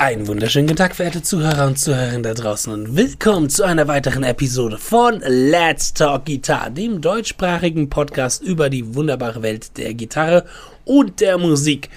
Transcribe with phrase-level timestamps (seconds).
[0.00, 4.22] Einen wunderschönen guten Tag, verehrte Zuhörer und Zuhörerinnen da draußen und willkommen zu einer weiteren
[4.22, 10.46] Episode von Let's Talk Guitar, dem deutschsprachigen Podcast über die wunderbare Welt der Gitarre
[10.86, 11.90] und der Musik.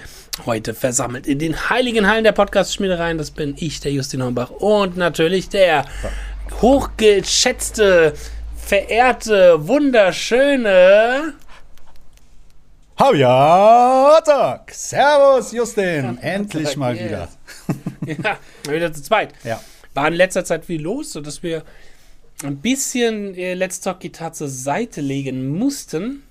[0.44, 4.98] Heute versammelt in den heiligen Hallen der Podcast-Schmiedereien, das bin ich, der Justin Hombach und
[4.98, 5.86] natürlich der
[6.60, 8.12] hochgeschätzte,
[8.54, 11.32] verehrte, wunderschöne
[12.98, 14.70] Habiatak!
[14.72, 16.18] Servus, Justin!
[16.18, 17.28] Endlich mal wieder.
[18.22, 19.32] ja, wieder zu zweit.
[19.44, 19.60] Ja.
[19.94, 21.62] War in letzter Zeit viel los, sodass wir
[22.42, 26.22] ein bisschen äh, Let's Talk Gitarre zur Seite legen mussten.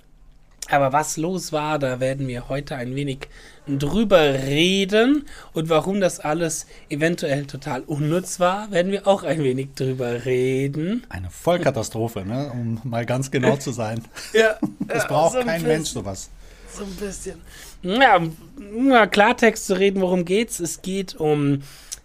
[0.69, 3.27] Aber was los war, da werden wir heute ein wenig
[3.67, 5.25] drüber reden.
[5.51, 11.05] Und warum das alles eventuell total unnütz war, werden wir auch ein wenig drüber reden.
[11.09, 12.49] Eine Vollkatastrophe, ne?
[12.53, 14.03] um mal ganz genau zu sein.
[14.33, 15.67] Ja, Das ja, braucht so ein kein bisschen.
[15.77, 16.29] Mensch sowas.
[16.75, 17.41] So ein bisschen.
[17.83, 20.59] Ja, um mal Klartext zu reden, worum geht's?
[20.59, 21.61] Es geht um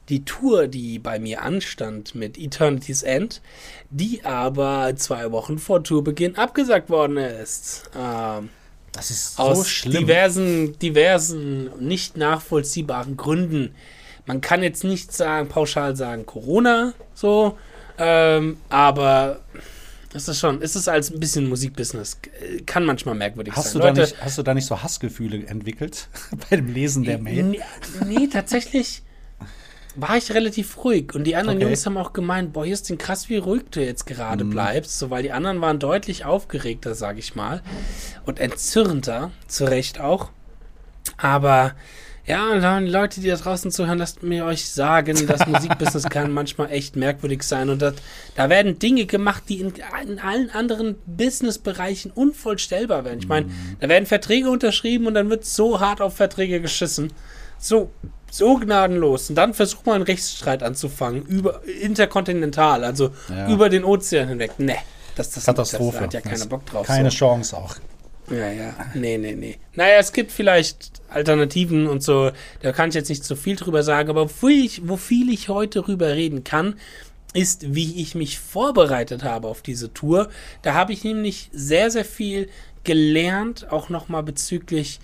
[0.09, 3.43] die Tour, die bei mir anstand mit Eternity's End,
[3.91, 7.91] die aber zwei Wochen vor Tourbeginn abgesagt worden ist.
[7.97, 8.49] Ähm,
[8.93, 10.01] Das ist so aus schlimm.
[10.07, 13.75] diversen, diversen nicht nachvollziehbaren Gründen.
[14.27, 17.57] Man kann jetzt nicht sagen, pauschal sagen Corona, so,
[17.99, 19.41] ähm, aber
[20.19, 23.79] es ist schon, es ist als ein bisschen Musikbusiness, äh, kann manchmal merkwürdig Hast du,
[23.79, 23.95] sein.
[23.95, 26.09] da nicht, hast du da nicht so Hassgefühle entwickelt
[26.51, 27.43] bei dem Lesen der Mail?
[27.45, 27.61] Nee,
[28.07, 29.03] nee, tatsächlich
[29.97, 31.15] war ich relativ ruhig.
[31.15, 31.67] Und die anderen Okay.
[31.67, 34.51] Jungs haben auch gemeint, boah, Justin, krass, wie ruhig du jetzt gerade Mhm.
[34.51, 34.99] bleibst.
[34.99, 37.63] So, weil die anderen waren deutlich aufgeregter, sag ich mal.
[38.25, 40.31] Und entzürnter, zu Recht auch.
[41.17, 41.75] Aber
[42.29, 46.31] ja, und dann Leute, die da draußen zuhören, lasst mir euch sagen, das Musikbusiness kann
[46.31, 47.71] manchmal echt merkwürdig sein.
[47.71, 47.95] Und das,
[48.37, 49.73] da werden Dinge gemacht, die in,
[50.07, 53.21] in allen anderen Businessbereichen unvollstellbar werden.
[53.21, 53.47] Ich meine,
[53.81, 57.13] da werden Verträge unterschrieben und dann wird so hart auf Verträge geschissen.
[57.59, 57.91] So,
[58.31, 59.31] so gnadenlos.
[59.31, 63.49] Und dann versucht man einen Rechtsstreit anzufangen, über interkontinental, also Ja.
[63.49, 64.59] über den Ozean hinweg.
[64.59, 64.77] Ne,
[65.17, 65.93] das, das, Katastrophe.
[65.93, 66.87] Das, da hat ja keiner Bock drauf.
[66.87, 67.17] Keine so.
[67.17, 67.77] Chance auch.
[68.31, 68.75] Ja, ja.
[68.95, 69.57] Nee, nee, nee.
[69.75, 72.31] Naja, es gibt vielleicht Alternativen und so.
[72.63, 74.11] Da kann ich jetzt nicht so viel drüber sagen.
[74.11, 76.75] Aber wo, ich, wo viel ich heute drüber reden kann,
[77.33, 80.29] ist, wie ich mich vorbereitet habe auf diese Tour.
[80.63, 82.49] Da habe ich nämlich sehr, sehr viel
[82.85, 85.01] gelernt, auch nochmal bezüglich,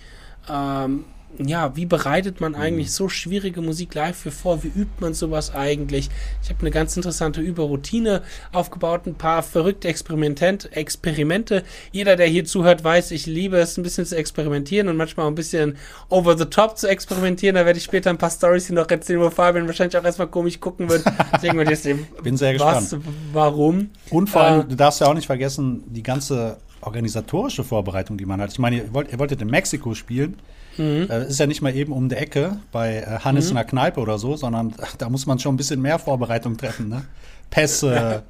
[0.49, 1.05] ähm,
[1.39, 4.63] ja, wie bereitet man eigentlich so schwierige Musik live für vor?
[4.63, 6.09] Wie übt man sowas eigentlich?
[6.43, 11.63] Ich habe eine ganz interessante Überroutine aufgebaut, ein paar verrückte Experimentent Experimente.
[11.91, 15.29] Jeder, der hier zuhört, weiß, ich liebe es, ein bisschen zu experimentieren und manchmal auch
[15.31, 15.77] ein bisschen
[16.09, 17.55] over the top zu experimentieren.
[17.55, 20.27] Da werde ich später ein paar Stories hier noch erzählen, wo Fabian wahrscheinlich auch erstmal
[20.27, 21.03] komisch gucken wird.
[21.33, 23.05] Deswegen jetzt dem, Bin sehr was, gespannt.
[23.33, 23.89] warum.
[24.09, 28.25] Und vor allem, Äh, du darfst ja auch nicht vergessen, die ganze organisatorische Vorbereitung, die
[28.25, 28.51] man hat.
[28.51, 30.37] Ich meine, ihr, wollt, ihr wolltet in Mexiko spielen.
[30.77, 31.07] Mhm.
[31.09, 33.99] Äh, ist ja nicht mal eben um die Ecke bei äh, Hannes in der Kneipe
[33.99, 36.89] oder so, sondern da muss man schon ein bisschen mehr Vorbereitung treffen.
[36.89, 37.05] Ne?
[37.49, 38.23] Pässe,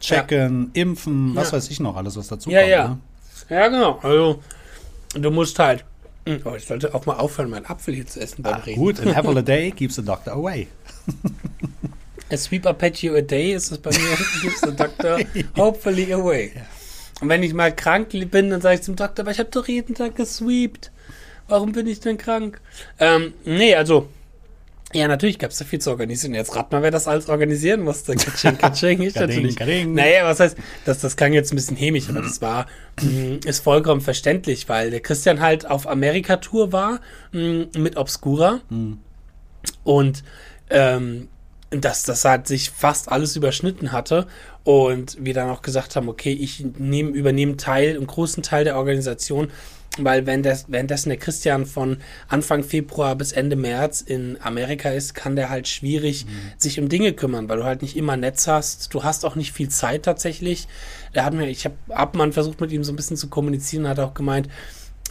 [0.00, 1.56] checken, impfen, was Ja.
[1.56, 2.70] weiß ich noch, alles, was dazu Ja, kommt.
[2.70, 2.88] ja.
[2.88, 2.98] Ne?
[3.50, 3.98] Ja, genau.
[4.02, 4.42] Also,
[5.14, 5.84] du musst halt.
[6.44, 8.78] Oh, ich sollte auch mal aufhören, meinen Apfel hier zu essen beim Ah, Reden.
[8.80, 10.68] gut, an apple a day keeps the doctor away.
[12.30, 15.18] A sweep arpeggio a day ist es bei mir, gives the doctor
[15.56, 16.52] hopefully away.
[17.20, 19.66] Und wenn ich mal krank bin, dann sage ich zum Doktor, aber ich habe doch
[19.66, 20.91] jeden Tag gesweept.
[21.52, 22.62] Warum bin ich denn krank?
[22.98, 24.08] Ähm, nee, also,
[24.94, 26.32] ja, natürlich gab es da viel zu organisieren.
[26.32, 28.16] Jetzt rat mal, wer das alles organisieren musste.
[28.16, 29.56] Katsching, katsching, ich natürlich.
[29.56, 29.92] kading.
[29.92, 32.68] Naja, was heißt, das, das klang jetzt ein bisschen hämisch, aber das war,
[33.02, 37.00] mh, ist vollkommen verständlich, weil der Christian halt auf Amerika-Tour war,
[37.32, 38.62] mh, mit Obscura.
[39.84, 40.24] Und
[40.70, 41.28] ähm,
[41.68, 44.26] dass das halt sich fast alles überschnitten hatte
[44.64, 48.78] und wir dann auch gesagt haben, okay, ich nehme, übernehme Teil, einen großen Teil der
[48.78, 49.50] Organisation,
[49.98, 51.98] weil wenn das, währenddessen der Christian von
[52.28, 56.26] Anfang Februar bis Ende März in Amerika ist, kann der halt schwierig
[56.56, 58.94] sich um Dinge kümmern, weil du halt nicht immer Netz hast.
[58.94, 60.66] Du hast auch nicht viel Zeit tatsächlich.
[61.14, 64.00] Der hat mir, ich habe Abmann versucht mit ihm so ein bisschen zu kommunizieren, hat
[64.00, 64.48] auch gemeint,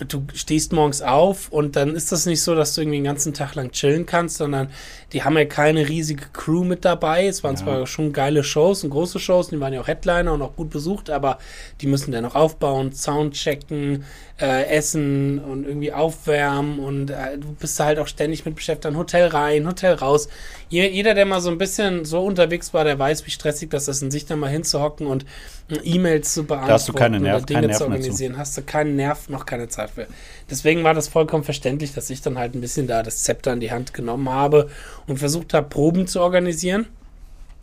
[0.08, 3.34] du stehst morgens auf und dann ist das nicht so, dass du irgendwie den ganzen
[3.34, 4.70] Tag lang chillen kannst, sondern
[5.14, 7.28] die haben ja keine riesige Crew mit dabei.
[7.28, 7.62] Es waren Ja.
[7.64, 10.70] zwar schon geile Shows und große Shows, die waren ja auch Headliner und auch gut
[10.70, 11.38] besucht, aber
[11.82, 14.04] die müssen dann noch aufbauen, Sound checken,
[14.40, 18.86] äh, essen und irgendwie aufwärmen und äh, du bist da halt auch ständig mit beschäftigt,
[18.86, 20.30] dann Hotel rein, Hotel raus.
[20.70, 23.88] Je, jeder, der mal so ein bisschen so unterwegs war, der weiß, wie stressig das
[23.88, 25.26] ist, in sich da mal hinzuhocken und
[25.70, 27.84] äh, E-Mails zu beantworten hast du keine oder Nerv- Dinge Nerv mehr zu.
[27.84, 30.08] organisieren, hast du keinen Nerv, noch keine Zeit für.
[30.50, 33.60] Deswegen war das vollkommen verständlich, dass ich dann halt ein bisschen da das Zepter in
[33.60, 34.70] die Hand genommen habe
[35.08, 36.88] und versucht habe, Proben zu organisieren.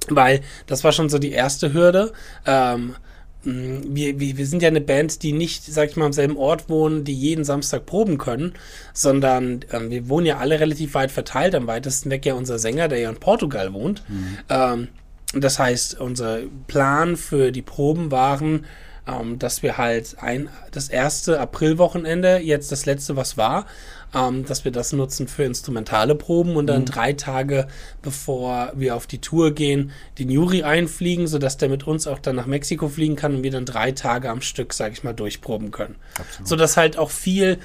[0.08, 2.12] Weil das war schon so die erste Hürde.
[2.46, 2.94] Ähm,
[3.44, 6.36] mh, wir, wir, wir sind ja eine Band, die nicht, sag ich mal, am selben
[6.36, 8.54] Ort wohnen, die jeden Samstag proben können,
[8.94, 11.54] sondern ähm, wir wohnen ja alle relativ weit verteilt.
[11.54, 14.02] Am weitesten weg ja unser Sänger, der ja in Portugal wohnt.
[14.48, 14.88] Ähm,
[15.34, 18.64] das heißt, unser Plan für die Proben waren,
[19.08, 23.66] ähm, dass wir halt ein, das erste Aprilwochenende, jetzt das letzte, was war,
[24.14, 27.68] ähm, dass wir das nutzen für instrumentale Proben und dann drei Tage
[28.02, 32.36] bevor wir auf die Tour gehen, den Juri einfliegen, sodass der mit uns auch dann
[32.36, 35.70] nach Mexiko fliegen kann und wir dann drei Tage am Stück, sag ich mal, durchproben
[35.70, 35.96] können.
[36.18, 36.48] Absolut.
[36.48, 37.58] Sodass halt auch viel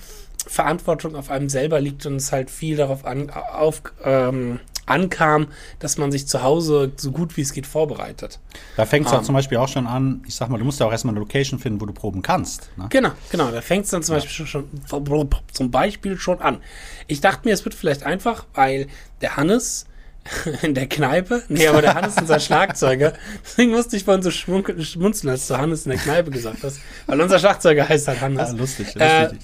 [0.45, 5.47] Verantwortung auf einem selber liegt und es halt viel darauf an, auf, ähm, ankam,
[5.79, 8.39] dass man sich zu Hause so gut wie es geht vorbereitet.
[8.77, 9.19] Da fängt es Ähm.
[9.19, 11.19] ja zum Beispiel auch schon an, ich sag mal, du musst ja auch erstmal eine
[11.19, 12.69] Location finden, wo du proben kannst.
[12.77, 12.87] Ne?
[12.89, 13.51] Genau, genau.
[13.51, 16.57] Da fängt es dann zum Beispiel schon, schon zum Beispiel schon an.
[17.07, 18.87] Ich dachte mir, es wird vielleicht einfach, weil
[19.21, 19.85] der Hannes
[20.61, 23.11] in der Kneipe, nee, aber der Hannes ist unser Schlagzeuger.
[23.43, 26.79] Deswegen musste ich vorhin so schmunzeln, als du Hannes in der Kneipe gesagt hast.
[27.07, 28.51] Weil unser Schlagzeuger heißt halt Hannes.
[28.51, 29.39] Ja, lustig, Äh, lustig.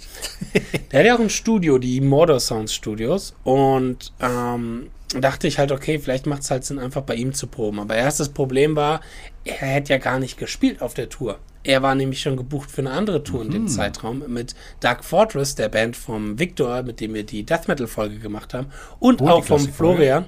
[0.91, 3.33] Der hat ja auch ein Studio, die Mordor Sounds Studios.
[3.43, 7.47] Und ähm, dachte ich halt, okay, vielleicht macht es halt Sinn, einfach bei ihm zu
[7.47, 7.79] proben.
[7.79, 9.01] Aber erstes Problem war,
[9.45, 11.39] er hätte ja gar nicht gespielt auf der Tour.
[11.63, 15.55] Er war nämlich schon gebucht für eine andere Tour in dem Zeitraum mit Dark Fortress,
[15.55, 18.67] der Band vom Victor, mit dem wir die Death Metal Folge gemacht haben.
[18.99, 19.67] Und die auch vom.
[19.67, 20.25] Florian.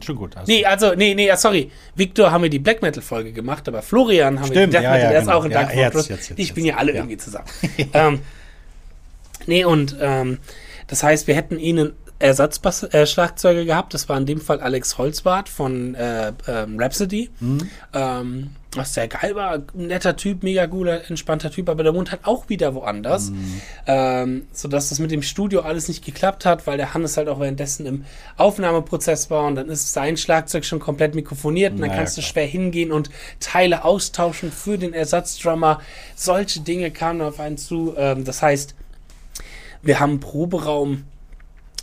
[0.00, 0.36] Schon gut.
[0.36, 1.70] Also, Nee, also, nee, nee, ah, sorry.
[1.94, 4.82] Victor haben wir die Black Metal Folge gemacht, aber Florian haben wir die Stimmt, Death
[4.82, 5.38] ja, Metal, ja, der ist genau.
[5.38, 6.08] auch in Ja, Dark jetzt, Fortress.
[6.08, 6.74] jetzt, jetzt, spielen jetzt.
[6.74, 6.96] ja alle Ja.
[6.98, 7.46] irgendwie zusammen.
[7.92, 8.18] ähm,
[9.46, 10.38] nee, und ähm,
[10.86, 11.92] das heißt, wir hätten ihnen
[12.22, 13.94] Ersatzschlagzeuger äh, gehabt.
[13.94, 17.30] Das war in dem Fall Alex Holzbart von äh, ähm, Rhapsody.
[17.40, 17.68] Mhm.
[17.92, 22.24] Ähm, was sehr geil war, netter Typ, mega cooler, entspannter Typ, aber der wohnt halt
[22.24, 23.30] auch wieder woanders.
[23.30, 23.60] Mhm.
[23.86, 27.38] Ähm, sodass das mit dem Studio alles nicht geklappt hat, weil der Hannes halt auch
[27.38, 28.04] währenddessen im
[28.38, 32.30] Aufnahmeprozess war und dann ist sein Schlagzeug schon komplett mikrofoniert und dann kannst du klar.
[32.30, 33.10] schwer hingehen und
[33.40, 35.80] Teile austauschen für den Ersatzdrummer.
[36.14, 37.94] Solche Dinge kamen auf einen zu.
[37.96, 38.74] Ähm, das heißt,
[39.82, 41.04] wir haben einen Proberaum,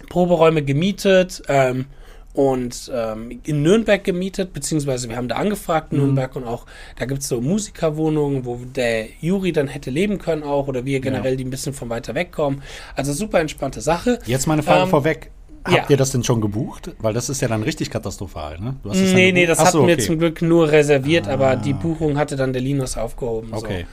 [0.08, 1.86] Proberäume gemietet ähm,
[2.34, 6.66] und ähm, in Nürnberg gemietet, beziehungsweise wir haben da angefragt in Nürnberg und auch
[6.98, 11.00] da gibt es so Musikerwohnungen, wo der Juri dann hätte leben können auch oder wir
[11.00, 12.62] generell, die ein bisschen von weiter weg kommen.
[12.96, 14.20] Also super entspannte Sache.
[14.26, 15.32] Jetzt meine Frage Ähm, vorweg.
[15.66, 15.86] Habt ja.
[15.90, 16.92] ihr das denn schon gebucht?
[17.00, 18.78] Weil das ist ja dann richtig katastrophal, ne?
[18.82, 20.04] Du hast Nee, nee, das Ach hatten wir okay.
[20.06, 21.56] zum Glück nur reserviert, aber Ah.
[21.58, 23.50] die Buchung hatte dann der Linus aufgehoben.
[23.52, 23.86] Okay.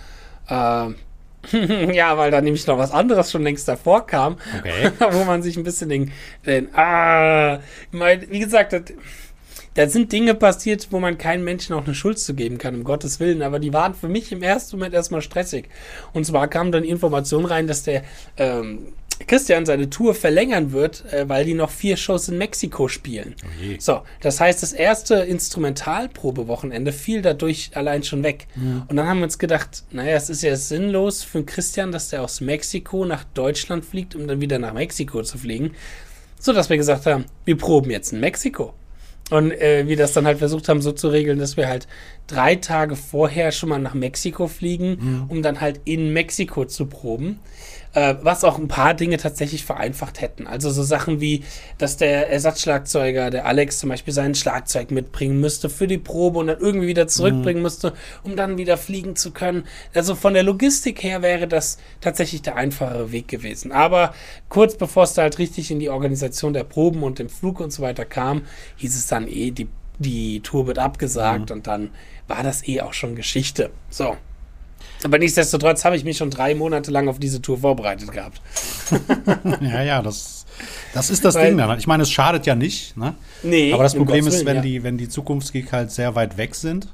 [0.48, 0.54] So.
[0.54, 0.94] Ähm,
[1.92, 4.90] ja, weil da nämlich noch was anderes schon längst davor kam, Okay.
[5.12, 6.12] wo man sich ein bisschen den,
[6.44, 7.60] den ah,
[7.92, 8.82] wie gesagt, das,
[9.74, 12.82] da sind Dinge passiert, wo man keinem Menschen auch eine Schuld zu geben kann, um
[12.84, 15.68] Gottes Willen, aber die waren für mich im ersten Moment erstmal stressig.
[16.14, 18.02] Und zwar kam dann Information rein, dass der
[18.38, 18.88] ähm,
[19.26, 23.34] Christian seine Tour verlängern wird, äh, weil die noch vier Shows in Mexiko spielen.
[23.42, 23.76] Oh je.
[23.78, 28.46] So, das heißt, das erste Instrumentalprobewochenende fiel dadurch allein schon weg.
[28.88, 32.22] Und dann haben wir uns gedacht, naja, es ist ja sinnlos für Christian, dass der
[32.22, 35.72] aus Mexiko nach Deutschland fliegt, um dann wieder nach Mexiko zu fliegen.
[36.38, 38.74] So dass wir gesagt haben, wir proben jetzt in Mexiko.
[39.30, 41.88] Und äh, wir das dann halt versucht haben, so zu regeln, dass wir halt
[42.28, 47.40] drei Tage vorher schon mal nach Mexiko fliegen, um dann halt in Mexiko zu proben.
[47.96, 50.46] Äh, was auch ein paar Dinge tatsächlich vereinfacht hätten.
[50.46, 51.44] Also so Sachen wie,
[51.78, 56.48] dass der Ersatzschlagzeuger, der Alex zum Beispiel, sein Schlagzeug mitbringen müsste für die Probe und
[56.48, 59.64] dann irgendwie wieder zurückbringen müsste, um dann wieder fliegen zu können.
[59.94, 63.72] Also von der Logistik her wäre das tatsächlich der einfachere Weg gewesen.
[63.72, 64.12] Aber
[64.50, 67.72] kurz bevor es da halt richtig in die Organisation der Proben und dem Flug und
[67.72, 68.42] so weiter kam,
[68.76, 69.68] hieß es dann eh, die,
[69.98, 71.92] die Tour wird abgesagt und dann
[72.28, 73.70] war das eh auch schon Geschichte.
[73.88, 74.18] So.
[75.04, 78.40] Aber nichtsdestotrotz habe ich mich schon drei Monate lang auf diese Tour vorbereitet gehabt.
[79.60, 80.46] Ja, ja, das,
[80.94, 81.78] das ist das Weil- Ding dann.
[81.78, 83.14] Ich meine, es schadet ja nicht, ne?
[83.42, 84.62] Nee, Aber das Problem ist, Willen, wenn, ja.
[84.62, 86.88] die, wenn die Zukunftsgeek halt sehr weit weg sind.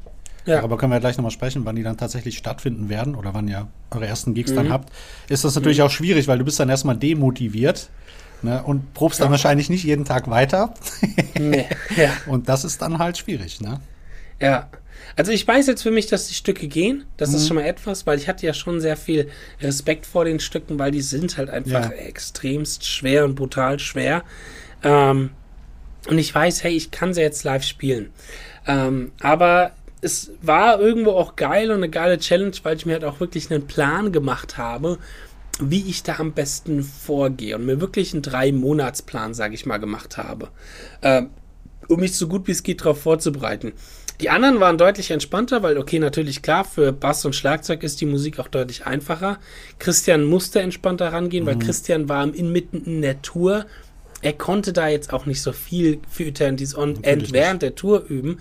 [0.45, 0.57] Ja.
[0.57, 3.69] Darüber können wir gleich nochmal sprechen, wann die dann tatsächlich stattfinden werden oder wann ihr
[3.93, 4.57] eure ersten Gigs Mhm.
[4.57, 4.93] dann habt.
[5.29, 7.91] Ist das natürlich auch schwierig, weil du bist dann erstmal demotiviert
[8.43, 8.63] ne?
[8.65, 10.75] und probst dann wahrscheinlich nicht jeden Tag weiter.
[11.39, 13.81] Nee, ja, Und das ist dann halt schwierig, ne?
[14.41, 14.69] ja.
[15.17, 17.05] Also ich weiß jetzt für mich, dass die Stücke gehen.
[17.17, 17.37] Das Mhm.
[17.37, 19.29] ist schon mal etwas, weil ich hatte ja schon sehr viel
[19.61, 21.97] Respekt vor den Stücken, weil die sind halt einfach Ja.
[21.97, 24.23] extremst schwer und brutal schwer.
[24.83, 25.31] Ähm,
[26.09, 28.11] und ich weiß, hey, ich kann sie jetzt live spielen.
[28.67, 33.05] Ähm, aber es war irgendwo auch geil und eine geile Challenge, weil ich mir halt
[33.05, 34.99] auch wirklich einen Plan gemacht habe,
[35.61, 40.17] wie ich da am besten vorgehe und mir wirklich einen Drei-Monats-Plan, sage ich mal, gemacht
[40.17, 40.49] habe,
[41.03, 41.31] ähm,
[41.89, 43.73] um mich so gut wie es geht darauf vorzubereiten.
[44.21, 48.07] Die anderen waren deutlich entspannter, weil, okay, natürlich klar, für Bass und Schlagzeug ist die
[48.07, 49.39] Musik auch deutlich einfacher.
[49.79, 53.67] Christian musste entspannter rangehen, weil Christian war inmitten in der Tour
[54.23, 57.75] er konnte da jetzt auch nicht so viel für Eternities on Natürlich End während der
[57.75, 58.39] Tour üben.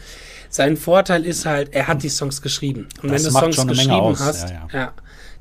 [0.47, 2.87] Sein Vorteil ist halt, er hat die Songs geschrieben.
[3.01, 4.93] Und Das wenn du Songs geschrieben hast, ja, ja, ja.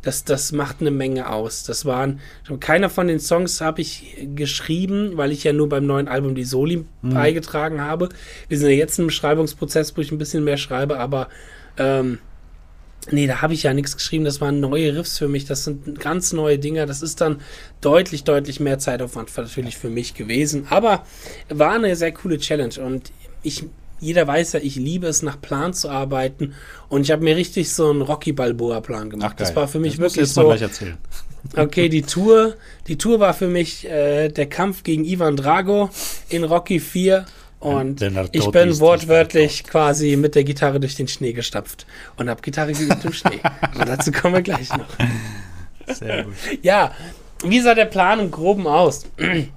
[0.02, 1.62] Das, das macht eine Menge aus.
[1.64, 2.20] Das waren,
[2.60, 6.44] keiner von den Songs habe ich geschrieben, weil ich ja nur beim neuen Album die
[6.44, 7.14] Soli Mhm.
[7.14, 8.08] beigetragen habe.
[8.48, 11.28] Wir sind ja jetzt im Schreibungsprozess, wo ich ein bisschen mehr schreibe, aber
[11.76, 12.18] ähm,
[13.10, 14.26] Nee, da habe ich ja nichts geschrieben.
[14.26, 15.46] Das waren neue Riffs für mich.
[15.46, 16.84] Das sind ganz neue Dinger.
[16.84, 17.40] Das ist dann
[17.80, 20.66] deutlich, deutlich mehr Zeitaufwand natürlich für mich gewesen.
[20.68, 21.06] Aber
[21.48, 22.74] war eine sehr coole Challenge.
[22.84, 23.10] Und
[23.42, 23.64] ich,
[24.00, 26.54] jeder weiß ja, ich liebe es, nach Plan zu arbeiten.
[26.88, 29.38] Und ich habe mir richtig so einen Rocky Balboa-Plan gemacht.
[29.38, 30.44] das war für mich das wirklich so.
[30.44, 30.98] gleich erzählen.
[31.56, 32.54] Okay, die Tour,
[32.86, 35.90] die Tour war für mich äh, der Kampf gegen Ivan Drago
[36.28, 37.24] in Rocky 4
[37.60, 38.02] und
[38.32, 43.04] ich bin wortwörtlich quasi mit der Gitarre durch den Schnee gestapft und habe Gitarre geübt
[43.04, 43.40] im Schnee.
[43.60, 44.88] Aber dazu kommen wir gleich noch.
[45.94, 46.34] Sehr gut.
[46.62, 46.92] Ja,
[47.44, 49.06] wie sah der Plan im Groben aus?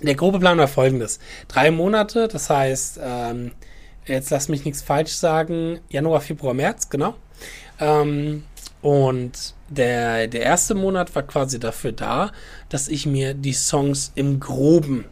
[0.00, 1.18] Der grobe Plan war folgendes.
[1.48, 3.50] Drei Monate, das heißt, ähm,
[4.08, 7.14] jetzt lass mich nichts falsch sagen, Januar, Februar, März, genau.
[7.80, 8.44] Ähm,
[8.80, 12.32] und der, der erste Monat war quasi dafür da,
[12.68, 15.04] dass ich mir die Songs im Groben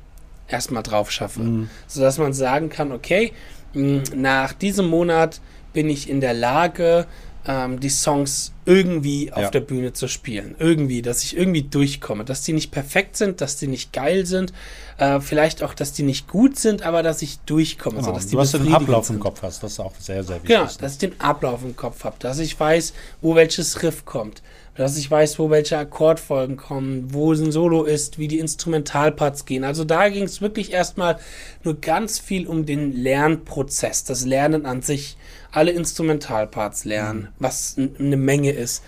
[0.49, 1.41] erstmal drauf schaffe.
[1.87, 3.33] Sodass man sagen kann, okay,
[3.75, 5.41] nach diesem Monat
[5.73, 7.07] bin ich in der Lage,
[7.49, 9.51] ähm, die Songs irgendwie auf Ja.
[9.51, 10.57] der Bühne zu spielen.
[10.59, 12.25] Irgendwie, dass ich irgendwie durchkomme.
[12.25, 14.53] Dass die nicht perfekt sind, dass die nicht geil sind.
[14.99, 17.97] Äh, vielleicht auch, dass die nicht gut sind, aber dass ich durchkomme.
[17.97, 18.09] Genau.
[18.09, 19.17] so, dass die du hast den Ablauf sind.
[19.17, 20.57] im Kopf hast, das ist auch sehr, sehr wichtig.
[20.57, 24.43] Genau, dass ich den Ablauf im Kopf habe, dass ich weiß, wo welches Riff kommt,
[24.75, 29.65] dass ich weiß, wo welche Akkordfolgen kommen, wo ein Solo ist, wie die Instrumentalparts gehen.
[29.65, 31.19] Also da ging es wirklich erstmal
[31.63, 35.17] nur ganz viel um den Lernprozess, das Lernen an sich,
[35.57, 38.83] alle Instrumentalparts lernen, was n- eine Menge ist.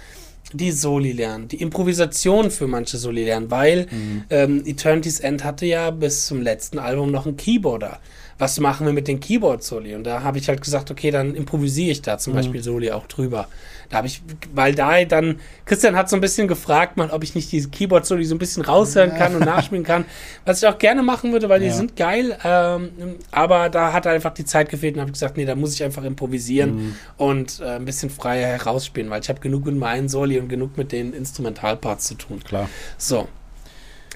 [0.54, 3.87] Die Soli lernen, die Improvisation für manche Soli lernen, weil
[4.30, 8.00] ähm, Eternity's End hatte ja bis zum letzten Album noch einen Keyboarder.
[8.38, 9.97] Was machen wir mit den Keyboard-Soli?
[9.97, 13.07] Und da habe ich halt gesagt, okay, dann improvisiere ich da zum Beispiel Soli auch
[13.09, 13.49] drüber.
[13.90, 14.23] Da habe ich,
[14.54, 18.25] weil da dann, Christian hat so ein bisschen gefragt, mal, ob ich nicht diese Keyboard-Soli
[18.25, 20.04] so ein bisschen raushören kann und nachspielen kann.
[20.45, 21.73] Was ich auch gerne machen würde, weil die Ja.
[21.73, 22.37] sind geil.
[22.45, 22.90] Ähm,
[23.33, 26.04] aber da hat einfach die Zeit gefehlt und habe gesagt, nee, da muss ich einfach
[26.04, 30.49] improvisieren und äh, ein bisschen freier herausspielen, weil ich habe genug mit meinen Soli und
[30.49, 32.42] genug mit den Instrumentalparts zu tun.
[32.45, 32.68] Klar.
[32.99, 33.26] So.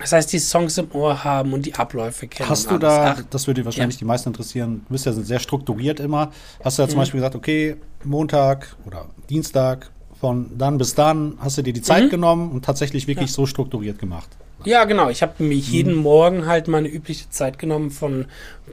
[0.01, 2.49] Das heißt, die Songs im Ohr haben und die Abläufe kennen.
[2.49, 4.01] Hast du da, Ach, das würde wahrscheinlich Ja.
[4.01, 6.33] die meisten interessieren, du bist ja sehr strukturiert immer.
[6.65, 7.01] Hast du ja zum Mhm.
[7.03, 12.05] Beispiel gesagt, okay, Montag oder Dienstag von dann bis dann hast du dir die Zeit
[12.05, 12.11] Mhm.
[12.11, 14.29] genommen und tatsächlich wirklich so strukturiert gemacht.
[14.65, 15.09] Ja, genau.
[15.11, 16.03] Ich habe mir jeden Mhm.
[16.03, 18.27] Morgen halt meine übliche Zeit genommen von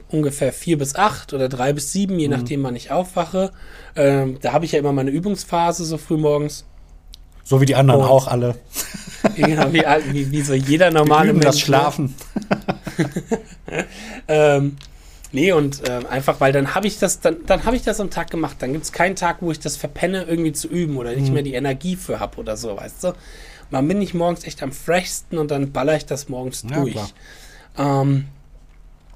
[0.08, 2.20] ungefähr vier bis acht oder drei bis sieben, Mhm.
[2.20, 3.50] je nachdem, wann ich aufwache.
[3.96, 6.64] Ähm, da habe ich ja immer meine Übungsphase so früh morgens.
[7.44, 8.54] So wie die anderen Und- auch alle.
[9.36, 9.82] Genau, wie,
[10.14, 11.76] wie, wie so jeder normale Üben das Mensch, ne?
[11.76, 12.14] Schlafen.
[14.28, 14.76] Ähm,
[15.32, 18.10] nee, und ähm, einfach, weil dann habe ich das, dann, dann habe ich das am
[18.10, 18.56] Tag gemacht.
[18.60, 21.20] Dann gibt es keinen Tag, wo ich das verpenne, irgendwie zu üben oder Mhm.
[21.20, 23.12] nicht mehr die Energie für habe oder so, weißt du?
[23.70, 26.96] Man bin ich morgens echt am freshsten und dann baller ich das morgens Ja, durch.
[27.78, 28.26] Ähm,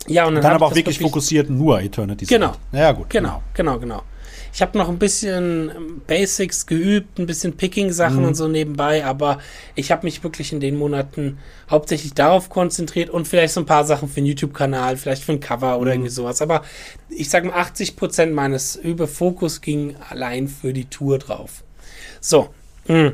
[0.07, 2.27] ja, und dann, Dann hab aber auch das wirklich fokussiert nur Eternity.
[2.27, 2.53] Genau.
[2.73, 3.09] Ja, gut.
[3.11, 4.03] Genau, genau, genau.
[4.55, 8.25] Ich habe noch ein bisschen Basics geübt, ein bisschen Picking-Sachen Mhm.
[8.27, 9.41] und so nebenbei, aber
[9.75, 13.83] ich habe mich wirklich in den Monaten hauptsächlich darauf konzentriert und vielleicht so ein paar
[13.85, 15.83] Sachen für den YouTube-Kanal, vielleicht für ein Cover Mhm.
[15.83, 16.41] oder irgendwie sowas.
[16.41, 16.63] Aber
[17.09, 21.65] ich sage mal, 80 Prozent meines Überfokus ging allein für die Tour drauf.
[22.21, 22.51] So.
[22.87, 23.09] mm.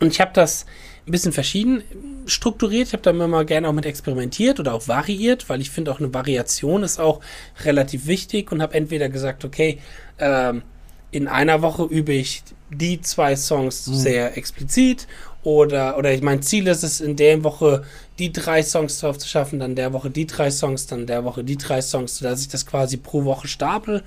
[0.00, 0.66] Und ich habe das
[1.08, 1.82] ein bisschen verschieden
[2.26, 2.88] strukturiert.
[2.88, 5.90] Ich habe da immer mal gerne auch mit experimentiert oder auch variiert, weil ich finde
[5.90, 7.20] auch eine Variation ist auch
[7.64, 9.78] relativ wichtig und habe entweder gesagt, okay,
[10.18, 10.62] ähm,
[11.10, 15.06] in einer Woche übe ich die zwei Songs sehr explizit
[15.42, 17.84] oder, oder ich mein Ziel ist es, in der Woche
[18.18, 21.44] die drei Songs drauf zu schaffen, dann der Woche die drei Songs, dann der Woche
[21.44, 24.02] die drei Songs, sodass ich das quasi pro Woche stapel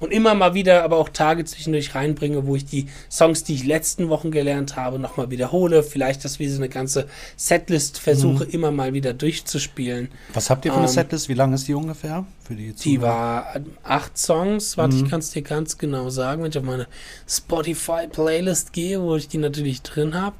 [0.00, 3.64] und immer mal wieder aber auch Tage zwischendurch reinbringe, wo ich die Songs, die ich
[3.64, 5.82] letzten Wochen gelernt habe, nochmal wiederhole.
[5.82, 10.08] Vielleicht, dass wir so eine ganze Setlist versuche, immer mal wieder durchzuspielen.
[10.34, 11.28] Was habt ihr für eine Ähm, Setlist?
[11.28, 12.24] Wie lang ist die ungefähr?
[12.46, 13.54] Für die Die war
[13.84, 14.76] acht Songs.
[14.76, 16.86] Warte, ich kann es dir ganz genau sagen, wenn ich auf meine
[17.28, 20.34] Spotify-Playlist gehe, wo ich die natürlich drin habe.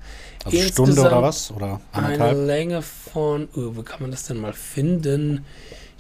[0.45, 1.51] also Stunde oder was?
[1.53, 2.33] Oder Eine?
[2.33, 5.45] Länge von, oh, wo kann man das denn mal finden?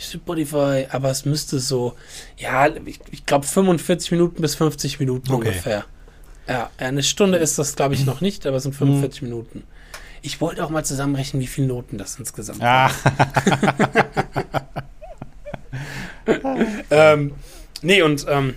[0.00, 1.94] Spotify, aber es müsste so,
[2.38, 5.36] ja, ich, ich glaube 45 Minuten bis 50 Minuten Okay.
[5.48, 5.84] ungefähr.
[6.48, 8.78] Ja, eine Stunde ist das, glaube ich, noch nicht, aber es sind Mhm.
[8.86, 9.62] 45 Minuten.
[10.22, 12.90] Ich wollte auch mal zusammenrechnen, wie viele Noten das insgesamt Ah,
[16.90, 17.32] ähm,
[17.82, 18.54] nee, und ähm,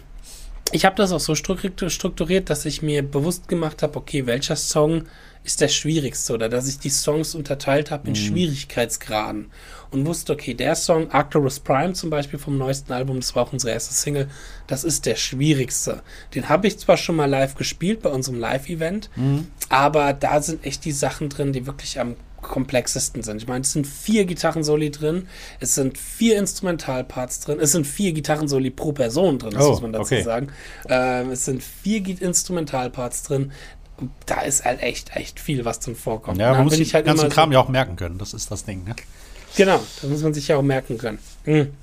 [0.71, 5.03] ich habe das auch so strukturiert, dass ich mir bewusst gemacht habe, okay, welcher Song
[5.43, 8.17] ist der schwierigste oder dass ich die Songs unterteilt habe in mhm.
[8.17, 9.51] Schwierigkeitsgraden
[9.91, 13.53] und wusste, okay, der Song Arcturus Prime zum Beispiel vom neuesten Album, das war auch
[13.53, 14.29] unsere erste Single,
[14.67, 16.01] das ist der schwierigste.
[16.33, 19.47] Den habe ich zwar schon mal live gespielt bei unserem Live-Event, mhm.
[19.69, 23.37] aber da sind echt die Sachen drin, die wirklich am komplexesten sind.
[23.37, 25.27] Ich meine, es sind vier Gitarrensoli drin,
[25.59, 29.81] es sind vier Instrumentalparts drin, es sind vier Gitarrensoli pro Person drin, das oh, muss
[29.81, 30.21] man dazu okay.
[30.21, 30.47] sagen.
[30.87, 33.51] Ähm, es sind vier Instrumentalparts drin.
[34.25, 36.39] Da ist halt echt, echt viel, was drin vorkommt.
[36.39, 38.65] Ja, man muss sich halt ganzen Kram so ja auch merken können, das ist das
[38.65, 38.95] Ding, ne?
[39.55, 41.19] Genau, das muss man sich ja auch merken können.
[41.45, 41.73] Mhm.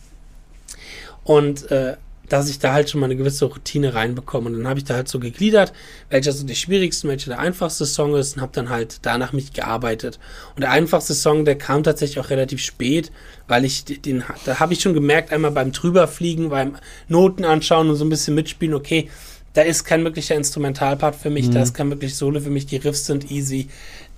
[1.25, 1.97] Und äh,
[2.31, 4.47] dass ich da halt schon mal eine gewisse Routine reinbekomme.
[4.47, 5.73] Und dann habe ich da halt so gegliedert,
[6.09, 9.53] welcher so die schwierigsten, welcher der einfachste Song ist und habe dann halt danach mich
[9.53, 10.19] gearbeitet.
[10.55, 13.11] Und der einfachste Song, der kam tatsächlich auch relativ spät,
[13.49, 16.77] weil ich den, da habe ich schon gemerkt, einmal beim drüberfliegen, beim
[17.09, 19.11] Noten anschauen und so ein bisschen mitspielen, okay,
[19.53, 21.53] da ist kein wirklicher Instrumentalpart für mich, mhm.
[21.53, 23.69] da ist kein wirklich Solo für mich, die Riffs sind easy,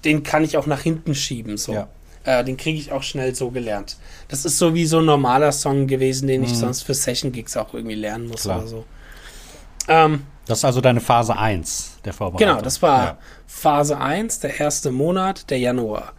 [0.04, 1.72] den kann ich auch nach hinten schieben, so.
[1.72, 1.88] Ja.
[2.24, 3.96] Äh, den kriege ich auch schnell so gelernt.
[4.28, 6.56] Das ist so wie so ein normaler Song gewesen, den ich mhm.
[6.56, 8.58] sonst für Session-Gigs auch irgendwie lernen muss Klar.
[8.58, 8.84] oder so.
[9.88, 12.48] Ähm, das ist also deine Phase 1 der Vorbereitung.
[12.48, 13.18] Genau, das war ja.
[13.46, 16.12] Phase 1, der erste Monat, der Januar.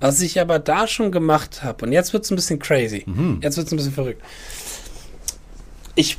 [0.00, 3.04] Was ich aber da schon gemacht habe, und jetzt wird es ein bisschen crazy.
[3.06, 3.38] Mhm.
[3.40, 4.22] Jetzt wird es ein bisschen verrückt.
[5.94, 6.18] Ich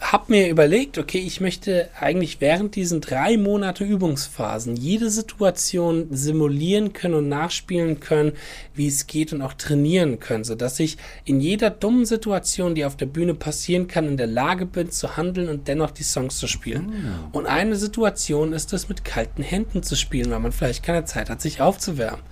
[0.00, 6.92] habe mir überlegt, okay, ich möchte eigentlich während diesen drei Monate Übungsphasen jede Situation simulieren
[6.92, 8.32] können und nachspielen können,
[8.74, 12.96] wie es geht und auch trainieren können, sodass ich in jeder dummen Situation, die auf
[12.96, 16.46] der Bühne passieren kann, in der Lage bin zu handeln und dennoch die Songs zu
[16.46, 16.92] spielen.
[17.32, 17.38] Oh.
[17.38, 21.28] Und eine Situation ist es, mit kalten Händen zu spielen, weil man vielleicht keine Zeit
[21.28, 22.22] hat, sich aufzuwärmen.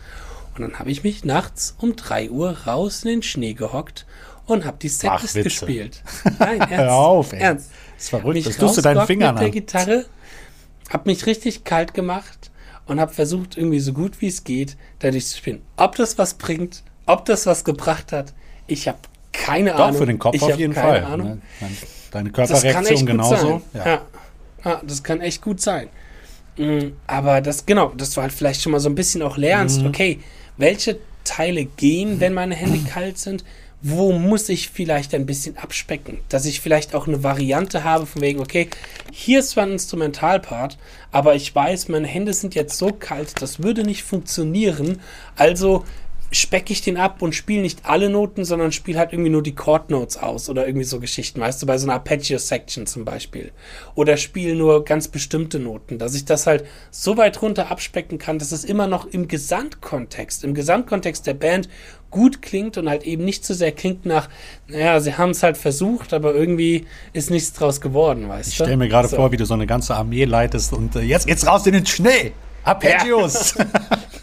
[0.54, 4.06] Und dann habe ich mich nachts um drei Uhr raus in den Schnee gehockt
[4.47, 6.03] und habe die Setlist gespielt.
[6.38, 6.76] Nein, ernst.
[6.76, 7.41] Hör auf, ey.
[7.41, 7.71] Ernst.
[7.95, 8.35] Das ist verrückt.
[8.35, 10.07] Mich das tust du deinen Fingern mit der Gitarre,
[10.91, 12.50] habe mich richtig kalt gemacht
[12.87, 15.62] und habe versucht, irgendwie so gut wie es geht, dadurch zu spielen.
[15.76, 18.33] Ob das was bringt, ob das was gebracht hat,
[18.67, 18.99] ich habe
[19.33, 19.93] keine Doch, Ahnung.
[19.93, 21.05] Doch, für den Kopf ich auf jeden Fall.
[21.05, 21.29] Ahnung.
[21.61, 21.69] Ne?
[22.11, 23.62] Deine Körperreaktion genauso.
[23.75, 23.87] Ja.
[23.87, 24.03] Ja.
[24.65, 24.83] ja.
[24.87, 25.88] das kann echt gut sein.
[26.57, 29.83] Mm, aber das, genau, dass du halt vielleicht schon mal so ein bisschen auch lernst,
[29.83, 29.88] mhm.
[29.88, 30.21] okay,
[30.57, 33.44] welche Teile gehen, wenn meine Hände kalt sind,
[33.88, 36.18] wo muss ich vielleicht ein bisschen abspecken?
[36.29, 38.68] Dass ich vielleicht auch eine Variante habe von wegen, okay,
[39.12, 40.77] hier ist zwar ein Instrumentalpart,
[41.12, 45.01] aber ich weiß, meine Hände sind jetzt so kalt, das würde nicht funktionieren.
[45.37, 45.85] Also
[46.33, 49.55] specke ich den ab und spiele nicht alle Noten, sondern spiele halt irgendwie nur die
[49.55, 53.53] Chord Notes aus oder irgendwie so Geschichten, weißt du, bei so einer Arpeggio-Section zum Beispiel.
[53.94, 58.40] Oder spiele nur ganz bestimmte Noten, dass ich das halt so weit runter abspecken kann,
[58.40, 61.68] dass es immer noch im Gesamtkontext, im Gesamtkontext der Band
[62.16, 64.31] gut klingt und halt eben nicht so sehr klingt nach,
[64.68, 68.62] naja, sie haben es halt versucht, aber irgendwie ist nichts draus geworden, weißt ich du?
[68.62, 69.16] Ich stelle mir gerade so.
[69.16, 71.85] vor, wie du so eine ganze Armee leitest und äh, jetzt geht's raus in den
[71.85, 72.33] Schnee!
[72.64, 73.55] Arpeggios!
[73.59, 73.66] Ja.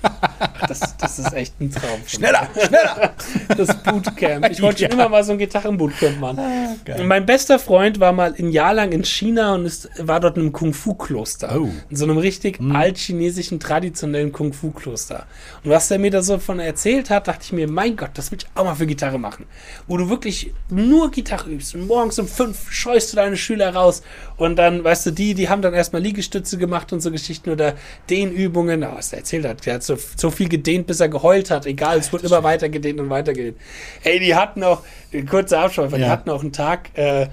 [0.68, 2.02] Das, das ist echt ein Traum.
[2.08, 3.14] Schneller, schneller!
[3.58, 4.50] Das Bootcamp.
[4.50, 4.90] Ich wollte ja.
[4.90, 6.40] schon immer mal so ein Gitarrenbootcamp machen.
[6.40, 10.38] Ah, mein bester Freund war mal ein Jahr lang in China und ist, war dort
[10.38, 11.60] in einem Kung-Fu-Kloster.
[11.60, 11.70] Oh.
[11.90, 12.76] In so einem richtig hm.
[12.76, 15.26] altchinesischen, traditionellen Kung-Fu-Kloster.
[15.64, 18.32] Und was er mir da so von erzählt hat, dachte ich mir, mein Gott, das
[18.32, 19.46] will ich auch mal für Gitarre machen.
[19.88, 21.76] Wo du wirklich nur Gitarre übst.
[21.76, 24.02] Und morgens um fünf scheust du deine Schüler raus
[24.38, 27.76] und dann, weißt du, die, die haben dann erstmal Liegestütze gemacht und so Geschichten oder
[28.10, 28.84] Dehnübungen.
[28.84, 31.66] Oh, was er erzählt hat, der hat so, so viel gedehnt, bis er geheult hat.
[31.66, 33.58] Egal, es wird immer weiter gedehnt und weiter gedehnt.
[34.04, 34.82] Ey, die hatten auch,
[35.30, 36.06] kurzer Abschweifer, ja.
[36.06, 37.28] die hatten auch einen Tag, äh,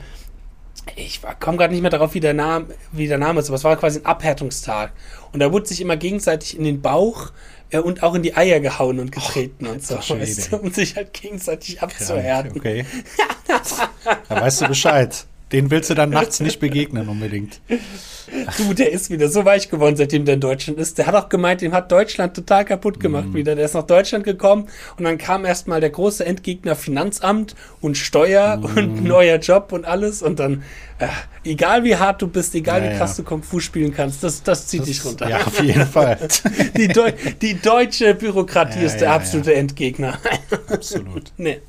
[0.97, 3.65] ich komme gerade nicht mehr darauf, wie der, Name, wie der Name ist, aber es
[3.65, 4.93] war quasi ein Abhärtungstag.
[5.33, 7.33] Und da wurde sich immer gegenseitig in den Bauch
[7.71, 10.97] äh, und auch in die Eier gehauen und getreten oh, und so, weißt um sich
[10.97, 12.53] halt gegenseitig abzuhärten.
[12.57, 12.85] Okay.
[14.29, 15.27] da weißt du Bescheid.
[15.53, 17.61] Den willst du dann nachts nicht begegnen unbedingt.
[18.57, 20.99] Du, der ist wieder so weich geworden, seitdem der in Deutschland ist.
[20.99, 23.35] Der hat auch gemeint, dem hat Deutschland total kaputt gemacht mm.
[23.35, 23.57] wieder.
[23.57, 28.59] Der ist nach Deutschland gekommen und dann kam erstmal der große Endgegner Finanzamt und Steuer
[28.59, 28.65] mm.
[28.79, 30.23] und neuer Job und alles.
[30.23, 30.63] Und dann,
[30.99, 31.09] äh,
[31.45, 33.25] egal wie hart du bist, egal ja, wie krass ja.
[33.25, 35.29] du Kung Fu spielen kannst, das, das zieht das, dich runter.
[35.29, 36.17] Ja, auf jeden Fall.
[36.77, 37.11] die, Deu
[37.43, 40.19] die deutsche Bürokratie ja, ist der absolute Endgegner.
[40.69, 41.33] Absolut.
[41.37, 41.61] nee.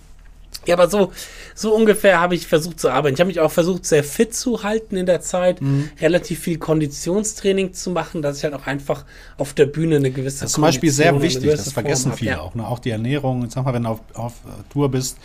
[0.67, 1.11] Ja, aber so,
[1.55, 3.15] so ungefähr habe ich versucht zu arbeiten.
[3.15, 5.89] Ich habe mich auch versucht, sehr fit zu halten in der Zeit, mhm.
[5.99, 9.05] relativ viel Konditionstraining zu machen, dass ich halt auch einfach
[9.37, 12.39] auf der Bühne eine gewisse Das ist zum Beispiel sehr wichtig, das vergessen viele ja.
[12.41, 12.53] auch.
[12.53, 12.67] Ne?
[12.67, 15.17] Auch die Ernährung, sag mal, wenn du auf, auf äh, Tour bist,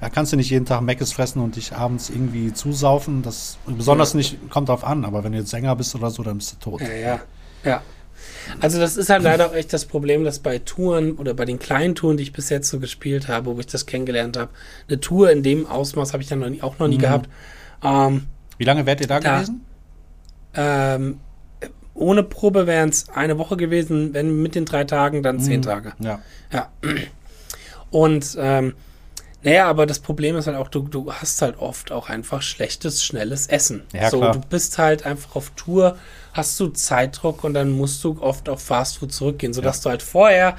[0.00, 3.22] da kannst du nicht jeden Tag Meckes fressen und dich abends irgendwie zusaufen.
[3.22, 4.18] Das besonders ja.
[4.18, 6.70] nicht, kommt drauf an, aber wenn du jetzt Sänger bist oder so, dann bist du
[6.70, 6.80] tot.
[6.80, 7.20] Ja, ja.
[7.64, 7.82] ja.
[8.60, 11.58] Also das ist halt leider auch echt das Problem, dass bei Touren oder bei den
[11.58, 14.50] kleinen Touren, die ich bis jetzt so gespielt habe, wo ich das kennengelernt habe,
[14.88, 17.00] eine Tour in dem Ausmaß habe ich dann noch nie, auch noch nie mhm.
[17.00, 17.30] gehabt.
[17.82, 18.26] Ähm,
[18.58, 19.60] Wie lange wärt ihr da, da gewesen?
[20.54, 21.20] Ähm,
[21.94, 25.62] ohne Probe wären es eine Woche gewesen, wenn mit den drei Tagen, dann zehn mhm.
[25.62, 25.92] Tage.
[25.98, 26.20] Ja.
[26.52, 26.68] Ja.
[27.90, 28.74] Und ähm,
[29.42, 33.04] naja, aber das Problem ist halt auch, du, du hast halt oft auch einfach schlechtes,
[33.04, 33.82] schnelles Essen.
[33.92, 34.32] Ja, so, klar.
[34.32, 35.96] du bist halt einfach auf Tour,
[36.32, 39.82] hast du Zeitdruck und dann musst du oft auf Fastfood zurückgehen, sodass ja.
[39.82, 40.56] du halt vorher,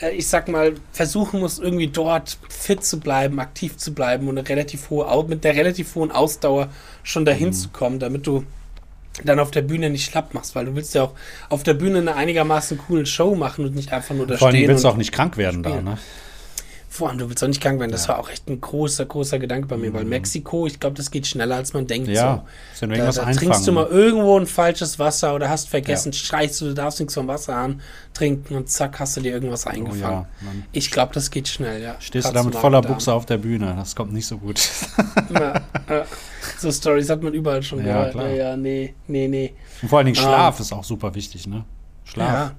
[0.00, 4.38] äh, ich sag mal, versuchen musst, irgendwie dort fit zu bleiben, aktiv zu bleiben und
[4.38, 6.68] eine relativ hohe, mit der relativ hohen Ausdauer
[7.04, 7.52] schon dahin mhm.
[7.52, 8.44] zu kommen, damit du
[9.24, 11.12] dann auf der Bühne nicht schlapp machst, weil du willst ja auch
[11.48, 14.56] auf der Bühne eine einigermaßen coole Show machen und nicht einfach nur da Vor allem
[14.56, 14.68] stehen.
[14.68, 15.84] willst du auch nicht krank werden spielen.
[15.86, 15.98] da, ne?
[16.96, 17.92] Vor allem, du willst auch nicht krank werden.
[17.92, 18.14] Das ja.
[18.14, 20.10] war auch echt ein großer, großer Gedanke bei mir, weil mhm.
[20.10, 22.08] Mexiko, ich glaube, das geht schneller, als man denkt.
[22.08, 22.86] Ja, so.
[22.86, 26.18] da, da trinkst du mal irgendwo ein falsches Wasser oder hast vergessen, ja.
[26.18, 27.82] schreist du, du darfst nichts vom Wasser an
[28.14, 30.26] trinken und zack, hast du dir irgendwas eingefangen.
[30.40, 31.96] Oh, ja, ich glaube, das geht schnell, ja.
[31.98, 34.58] Stehst du da mit voller Buchse auf der Bühne, das kommt nicht so gut.
[36.58, 38.12] so Stories hat man überall schon gehört.
[38.12, 38.30] Klar.
[38.30, 39.54] Ja, nee, nee, nee.
[39.82, 41.64] Und vor allen Dingen Schlaf um, ähm, ist auch super wichtig, ne?
[42.04, 42.54] Schlaf.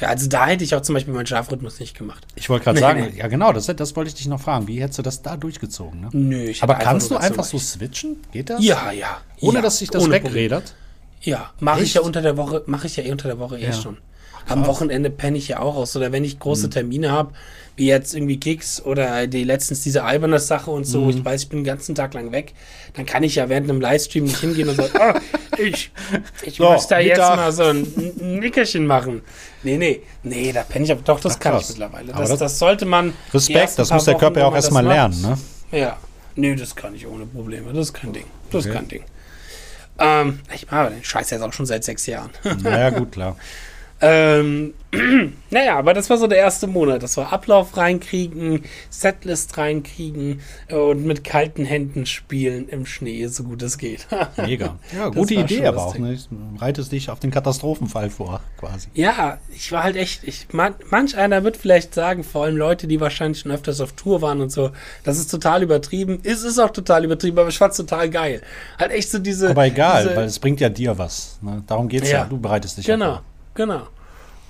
[0.00, 0.08] Ja.
[0.08, 2.26] Also da hätte ich auch zum Beispiel meinen Schlafrhythmus nicht gemacht.
[2.34, 3.18] Ich wollte gerade nee, sagen, nee.
[3.18, 4.68] ja genau, das, das wollte ich dich noch fragen.
[4.68, 6.00] Wie hättest du das da durchgezogen?
[6.00, 6.08] Ne?
[6.12, 8.16] Nö, ich Aber kannst du einfach so switchen?
[8.32, 8.62] Geht das?
[8.62, 9.20] Ja, ja.
[9.40, 10.74] Ohne ja, dass sich das wegredert?
[11.22, 13.64] Ja, mache ich ja unter der Woche, mache ich ja eh unter der Woche eh
[13.64, 13.72] ja.
[13.72, 13.96] schon.
[14.48, 15.96] Am Wochenende penne ich ja auch aus.
[15.96, 16.70] Oder wenn ich große mhm.
[16.70, 17.32] Termine habe,
[17.76, 21.10] wie jetzt irgendwie Gigs oder die letztens diese alberne Sache und so, mhm.
[21.10, 22.54] ich weiß, ich bin den ganzen Tag lang weg,
[22.94, 25.18] dann kann ich ja während einem Livestream nicht hingehen und sagen, oh,
[25.58, 25.90] ich,
[26.42, 27.18] ich so, muss da Mittag.
[27.18, 29.22] jetzt mal so ein Nickerchen machen.
[29.62, 32.12] Nee, nee, nee, da penne ich aber doch, das Ach, kann ich mittlerweile.
[32.12, 33.12] Das, das, das, sollte man.
[33.32, 35.38] Respekt, das muss der Körper ja auch erstmal lernen, ne?
[35.78, 35.98] Ja.
[36.36, 37.72] Nee, das kann ich ohne Probleme.
[37.72, 38.26] Das ist kein Ding.
[38.50, 38.68] Das okay.
[38.68, 39.04] ist kein Ding.
[39.98, 42.30] Ähm, ich mache den Scheiß jetzt auch schon seit sechs Jahren.
[42.62, 43.36] Naja, gut, klar.
[44.00, 44.74] Ähm,
[45.50, 47.02] naja, aber das war so der erste Monat.
[47.02, 53.62] Das war Ablauf reinkriegen, Setlist reinkriegen und mit kalten Händen spielen im Schnee, so gut
[53.62, 54.06] es geht.
[54.36, 54.78] Mega.
[54.94, 55.98] Ja, gute Idee aber auch.
[55.98, 56.18] Ne?
[56.58, 58.88] Reitest dich auf den Katastrophenfall vor, quasi.
[58.94, 62.86] Ja, ich war halt echt, ich, man, manch einer wird vielleicht sagen, vor allem Leute,
[62.86, 64.70] die wahrscheinlich schon öfters auf Tour waren und so,
[65.04, 66.20] das ist total übertrieben.
[66.22, 68.42] Es ist auch total übertrieben, aber ich fand es total geil.
[68.78, 69.50] Halt echt so diese.
[69.50, 71.38] Aber egal, diese, weil es bringt ja dir was.
[71.40, 71.62] Ne?
[71.66, 72.18] Darum geht es ja.
[72.18, 72.24] ja.
[72.24, 73.14] Du bereitest dich genau.
[73.14, 73.22] vor.
[73.56, 73.88] Genau.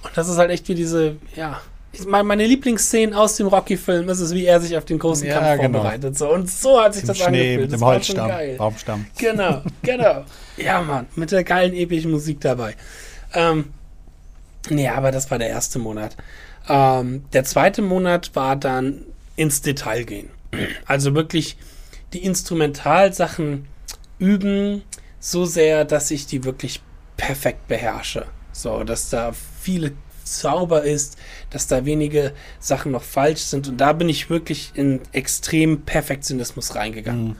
[0.03, 1.61] Und das ist halt echt wie diese, ja,
[2.05, 5.63] meine Lieblingsszenen aus dem Rocky-Film ist es, wie er sich auf den großen ja, Kampf
[5.63, 5.79] genau.
[5.79, 6.19] vorbereitet.
[6.19, 6.31] So.
[6.31, 7.61] Und so hat sich Im das Schnee, angefühlt.
[7.71, 9.07] Mit dem Holzstamm, Baumstamm.
[9.19, 10.25] Genau, genau.
[10.57, 12.75] ja, Mann, mit der geilen, epischen Musik dabei.
[13.35, 13.67] Ähm,
[14.69, 16.17] nee, aber das war der erste Monat.
[16.69, 19.03] Ähm, der zweite Monat war dann
[19.37, 20.31] ins Detail gehen.
[20.87, 21.57] Also wirklich
[22.13, 23.67] die Instrumentalsachen
[24.19, 24.83] üben,
[25.19, 26.81] so sehr, dass ich die wirklich
[27.17, 28.27] perfekt beherrsche.
[28.63, 29.93] So, dass da viele
[30.25, 31.17] sauber ist,
[31.51, 33.69] dass da wenige Sachen noch falsch sind.
[33.69, 37.29] Und da bin ich wirklich in extrem Perfektionismus reingegangen.
[37.29, 37.37] Mhm.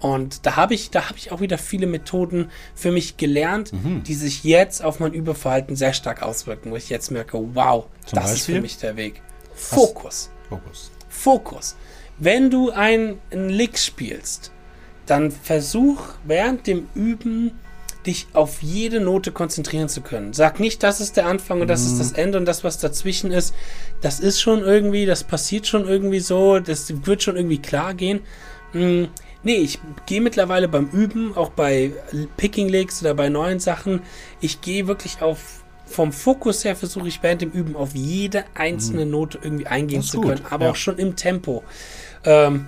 [0.00, 4.02] Und da habe ich, da habe ich auch wieder viele Methoden für mich gelernt, mhm.
[4.02, 8.16] die sich jetzt auf mein Überverhalten sehr stark auswirken, wo ich jetzt merke, wow, Zum
[8.16, 8.36] das Beispiel?
[8.36, 9.22] ist für mich der Weg.
[9.54, 10.30] Fokus.
[10.48, 10.90] Fokus.
[11.08, 11.76] Fokus.
[12.18, 14.52] Wenn du einen Lick spielst,
[15.06, 17.52] dann versuch während dem Üben
[18.06, 20.32] dich auf jede Note konzentrieren zu können.
[20.32, 21.92] Sag nicht, das ist der Anfang und das mhm.
[21.92, 23.54] ist das Ende und das, was dazwischen ist,
[24.00, 28.20] das ist schon irgendwie, das passiert schon irgendwie so, das wird schon irgendwie klar gehen.
[28.72, 29.08] Mhm.
[29.42, 31.92] Nee, ich gehe mittlerweile beim Üben, auch bei
[32.38, 34.00] Picking Legs oder bei neuen Sachen,
[34.40, 39.04] ich gehe wirklich auf vom Fokus her versuche ich während dem Üben auf jede einzelne
[39.04, 39.10] mhm.
[39.10, 40.70] Note irgendwie eingehen zu können, aber ja.
[40.70, 41.62] auch schon im Tempo.
[42.24, 42.66] Ähm,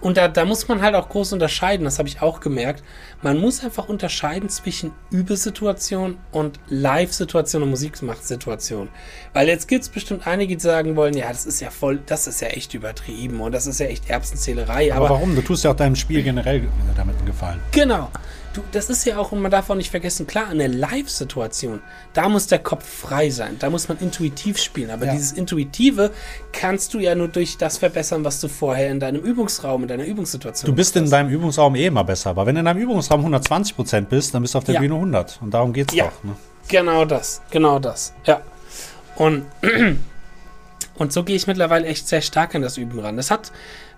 [0.00, 2.82] und da, da muss man halt auch groß unterscheiden, das habe ich auch gemerkt.
[3.22, 8.88] Man muss einfach unterscheiden zwischen Übesituation und Live-Situation und Musikmachtsituation.
[9.32, 12.26] Weil jetzt gibt es bestimmt einige, die sagen wollen, ja, das ist ja voll, das
[12.26, 14.92] ist ja echt übertrieben und das ist ja echt Erbsenzählerei.
[14.94, 15.34] Aber, aber warum?
[15.34, 17.60] Du tust ja auch deinem Spiel generell damit einen Gefallen.
[17.72, 18.10] Genau
[18.56, 21.80] du, das ist ja auch, und man darf auch nicht vergessen, klar, in der Live-Situation,
[22.12, 24.90] da muss der Kopf frei sein, da muss man intuitiv spielen.
[24.90, 25.12] Aber ja.
[25.12, 26.10] dieses Intuitive
[26.52, 30.04] kannst du ja nur durch das verbessern, was du vorher in deinem Übungsraum, in deiner
[30.04, 33.20] Übungssituation Du bist in deinem Übungsraum eh immer besser, aber wenn du in deinem Übungsraum
[33.20, 34.80] 120 Prozent bist, dann bist du auf der ja.
[34.80, 35.38] Bühne 100.
[35.42, 36.06] Und darum geht es ja.
[36.06, 36.24] doch.
[36.24, 36.36] Ne?
[36.68, 38.40] Genau das, genau das, ja.
[39.16, 39.46] Und,
[40.96, 43.16] und so gehe ich mittlerweile echt sehr stark an das Üben ran.
[43.16, 43.52] Das hat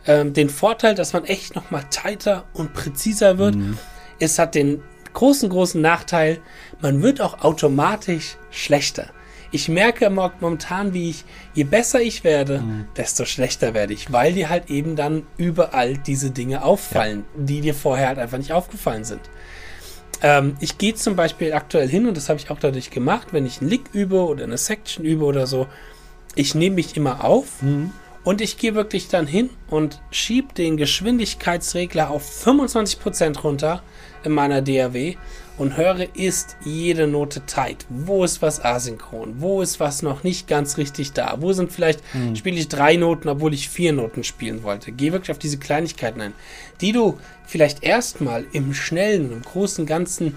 [0.07, 3.57] ähm, den Vorteil, dass man echt nochmal tighter und präziser wird.
[3.57, 3.79] Mhm
[4.18, 6.38] es hat den großen, großen Nachteil,
[6.81, 9.11] man wird auch automatisch schlechter.
[9.50, 12.85] Ich merke momentan, wie ich, je besser ich werde, mhm.
[12.96, 17.44] desto schlechter werde ich, weil dir halt eben dann überall diese Dinge auffallen, ja.
[17.44, 19.22] die dir vorher halt einfach nicht aufgefallen sind.
[20.20, 23.46] Ähm, ich gehe zum Beispiel aktuell hin, und das habe ich auch dadurch gemacht, wenn
[23.46, 25.66] ich einen Lick übe oder eine Section übe oder so,
[26.35, 27.92] ich nehme mich immer auf mhm.
[28.28, 33.83] Und ich gehe wirklich dann hin und schiebe den Geschwindigkeitsregler auf 25% runter
[34.24, 35.16] in meiner DAW
[35.59, 37.85] und höre, ist jede Note tight.
[37.88, 39.40] Wo ist was asynchron?
[39.40, 41.37] Wo ist was noch nicht ganz richtig da?
[41.40, 42.37] Wo sind vielleicht, mhm.
[42.37, 44.92] spiele ich drei Noten, obwohl ich vier Noten spielen wollte?
[44.92, 46.35] Geh wirklich auf diese Kleinigkeiten ein,
[46.81, 50.37] die du vielleicht erstmal im Schnellen, im großen Ganzen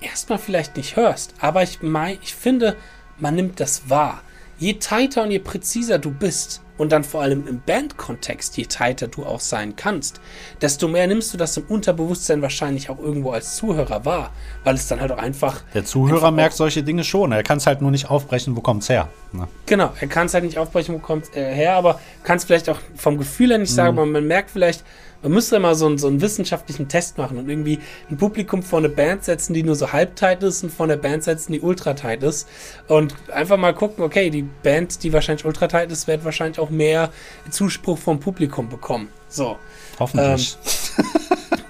[0.00, 1.34] erstmal vielleicht nicht hörst.
[1.38, 2.76] Aber ich, mein, ich finde,
[3.18, 4.22] man nimmt das wahr.
[4.58, 9.06] Je tighter und je präziser du bist, und dann vor allem im Bandkontext, je tighter
[9.06, 10.20] du auch sein kannst,
[10.60, 14.32] desto mehr nimmst du das im Unterbewusstsein wahrscheinlich auch irgendwo als Zuhörer wahr,
[14.64, 15.62] weil es dann halt auch einfach.
[15.74, 17.30] Der Zuhörer einfach merkt solche Dinge schon.
[17.30, 19.08] Er kann es halt nur nicht aufbrechen, wo kommt es her.
[19.30, 19.46] Ne?
[19.66, 22.44] Genau, er kann es halt nicht aufbrechen, wo kommt es äh, her, aber kann es
[22.44, 23.76] vielleicht auch vom Gefühl her nicht mhm.
[23.76, 24.82] sagen, aber man merkt vielleicht,
[25.22, 27.78] man müsste immer so, einen, so einen wissenschaftlichen Test machen und irgendwie
[28.10, 30.96] ein Publikum vor eine Band setzen, die nur so halb tight ist und vor eine
[30.96, 32.48] Band setzen, die ultra tight ist.
[32.88, 36.70] Und einfach mal gucken, okay, die Band, die wahrscheinlich ultra tight ist, wird wahrscheinlich auch
[36.70, 37.10] mehr
[37.50, 39.08] Zuspruch vom Publikum bekommen.
[39.28, 39.56] So.
[39.98, 40.58] Hoffentlich.
[40.98, 41.04] Ähm,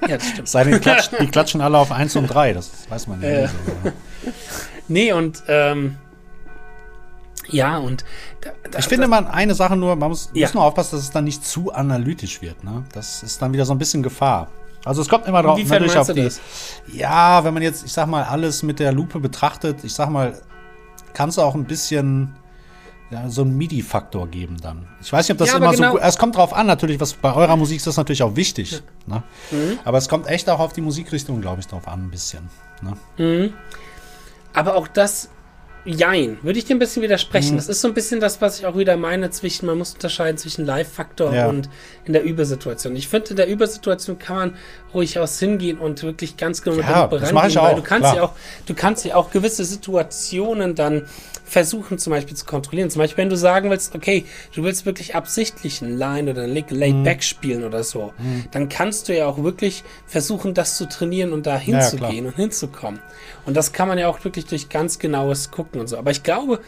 [0.09, 0.49] ja, das stimmt.
[0.49, 3.43] Sei denn, klatschen, die klatschen alle auf 1 und 3, das weiß man ja äh,
[3.43, 3.55] nicht.
[3.85, 3.93] So,
[4.89, 5.97] nee, und ähm,
[7.49, 8.05] ja, und
[8.71, 10.47] da, ich finde man eine Sache nur, man muss, ja.
[10.47, 12.65] muss nur aufpassen, dass es dann nicht zu analytisch wird.
[12.65, 12.85] Ne?
[12.93, 14.49] Das ist dann wieder so ein bisschen Gefahr.
[14.85, 16.25] Also es kommt immer drauf natürlich auf die.
[16.25, 16.41] Das?
[16.93, 20.41] Ja, wenn man jetzt, ich sag mal, alles mit der Lupe betrachtet, ich sag mal,
[21.15, 22.35] kannst du auch ein bisschen
[23.11, 24.89] ja, so einen MIDI-Faktor geben dann.
[25.01, 25.89] Ich weiß nicht, ob das ja, immer genau.
[25.89, 26.01] so gut.
[26.03, 28.83] Es kommt drauf an, natürlich, was bei eurer Musik ist das natürlich auch wichtig.
[29.07, 29.15] Ja.
[29.15, 29.23] Ne?
[29.51, 29.79] Mhm.
[29.85, 32.49] Aber es kommt echt auch auf die Musikrichtung, glaube ich, drauf an, ein bisschen.
[32.81, 32.97] Ne?
[33.19, 33.53] Mhm.
[34.53, 35.29] Aber auch das
[35.85, 37.53] Jein, würde ich dir ein bisschen widersprechen.
[37.53, 37.57] Mhm.
[37.57, 40.39] Das ist so ein bisschen das, was ich auch wieder meine, zwischen, man muss unterscheiden
[40.39, 41.49] zwischen Live-Faktor ja.
[41.49, 41.69] und
[42.05, 42.95] in der Übersituation.
[42.95, 44.57] Ich finde, in der Übersituation kann man
[44.95, 48.15] ruhig aus hingehen und wirklich ganz genau ja, mit das ich auch, weil du kannst
[48.15, 48.33] ja auch,
[48.67, 51.07] du kannst ja auch gewisse Situationen dann
[51.53, 52.89] versuchen zum Beispiel zu kontrollieren.
[52.89, 56.55] Zum Beispiel, wenn du sagen willst, okay, du willst wirklich absichtlich ein Line oder ein
[56.55, 57.23] Laid Back mhm.
[57.23, 58.45] spielen oder so, mhm.
[58.53, 62.37] dann kannst du ja auch wirklich versuchen, das zu trainieren und da hinzugehen ja, und
[62.37, 63.01] hinzukommen.
[63.45, 65.99] Und das kann man ja auch wirklich durch ganz genaues Gucken und so.
[65.99, 66.61] Aber ich glaube,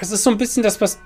[0.00, 1.00] es ist so ein bisschen das, was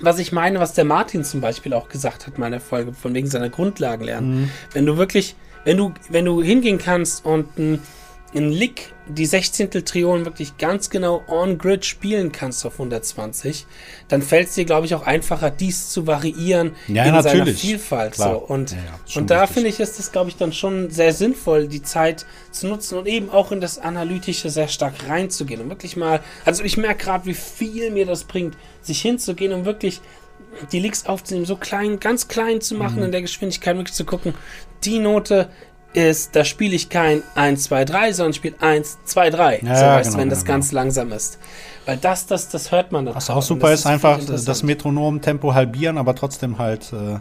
[0.00, 3.26] was ich meine, was der Martin zum Beispiel auch gesagt hat, meine Folge, von wegen
[3.26, 4.42] seiner Grundlagen lernen.
[4.42, 4.50] Mhm.
[4.72, 7.82] Wenn du wirklich, wenn du, wenn du hingehen kannst und ein
[8.32, 9.70] in Lick die 16.
[9.84, 13.66] Triolen wirklich ganz genau on-grid spielen kannst auf 120,
[14.08, 17.44] dann fällt es dir, glaube ich, auch einfacher, dies zu variieren ja, in natürlich.
[17.44, 18.14] seiner Vielfalt.
[18.14, 18.38] So.
[18.38, 21.66] Und, ja, ja, und da finde ich, ist es, glaube ich, dann schon sehr sinnvoll,
[21.66, 25.96] die Zeit zu nutzen und eben auch in das Analytische sehr stark reinzugehen und wirklich
[25.96, 30.00] mal, also ich merke gerade, wie viel mir das bringt, sich hinzugehen und wirklich
[30.72, 33.04] die Licks aufzunehmen, so klein, ganz klein zu machen mhm.
[33.04, 34.34] in der Geschwindigkeit, wirklich zu gucken,
[34.84, 35.50] die Note
[35.92, 39.58] ist, da spiele ich kein 1, 2, 3, sondern spiele 1, 2, 3.
[39.58, 40.54] Ja, so weißt, genau, wenn das genau.
[40.54, 41.38] ganz langsam ist.
[41.86, 43.14] Weil das, das, das hört man dann.
[43.14, 47.18] Was auch super ist, ist einfach das Metronom-Tempo halbieren, aber trotzdem halt äh,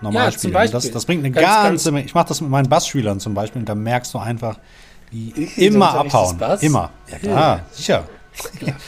[0.00, 0.70] normal ja, spielen.
[0.70, 2.06] Das, das, bringt eine ganz, ganze Menge.
[2.06, 4.58] Ich mache das mit meinen Bassschülern zum Beispiel und da merkst du einfach,
[5.10, 6.40] wie immer abhauen.
[6.60, 6.90] Immer.
[7.10, 8.04] Ja, klar, sicher.
[8.60, 8.74] Ja.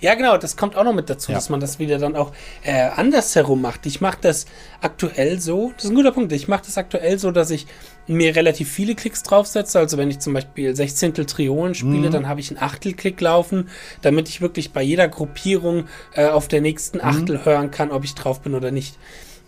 [0.00, 1.36] Ja, genau, das kommt auch noch mit dazu, ja.
[1.36, 3.84] dass man das wieder dann auch äh, andersherum macht.
[3.86, 4.46] Ich mache das
[4.80, 7.66] aktuell so, das ist ein guter Punkt, ich mache das aktuell so, dass ich
[8.10, 9.78] mir relativ viele Klicks draufsetze.
[9.78, 11.14] Also wenn ich zum Beispiel 16.
[11.14, 12.12] Triolen spiele, mhm.
[12.12, 13.68] dann habe ich einen Achtelklick laufen,
[14.02, 17.04] damit ich wirklich bei jeder Gruppierung äh, auf der nächsten mhm.
[17.04, 17.44] Achtel mhm.
[17.44, 18.96] hören kann, ob ich drauf bin oder nicht.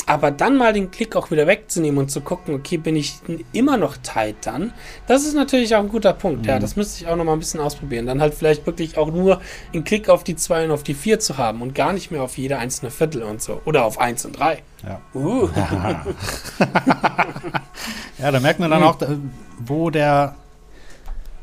[0.06, 3.20] Aber dann mal den Klick auch wieder wegzunehmen und zu gucken, okay, bin ich
[3.52, 4.72] immer noch tight dann?
[5.06, 6.42] Das ist natürlich auch ein guter Punkt.
[6.42, 6.48] Mhm.
[6.48, 8.06] Ja, das müsste ich auch noch mal ein bisschen ausprobieren.
[8.06, 9.40] Dann halt vielleicht wirklich auch nur
[9.72, 12.22] einen Klick auf die 2 und auf die 4 zu haben und gar nicht mehr
[12.22, 13.60] auf jede einzelne Viertel und so.
[13.64, 14.62] Oder auf 1 und 3.
[14.82, 15.00] Ja.
[15.14, 15.48] Uh.
[18.18, 18.86] ja, da merkt man dann mhm.
[18.86, 18.98] auch,
[19.58, 20.34] wo der,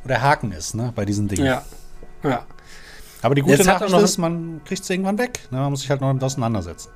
[0.03, 1.45] wo der Haken ist, ne, bei diesen Dingen.
[1.45, 1.63] Ja.
[2.23, 2.45] Ja.
[3.21, 5.39] Aber die gute Jetzt Nachricht ist, man kriegt es irgendwann weg.
[5.51, 5.59] Ne?
[5.59, 6.89] Man muss sich halt noch damit auseinandersetzen.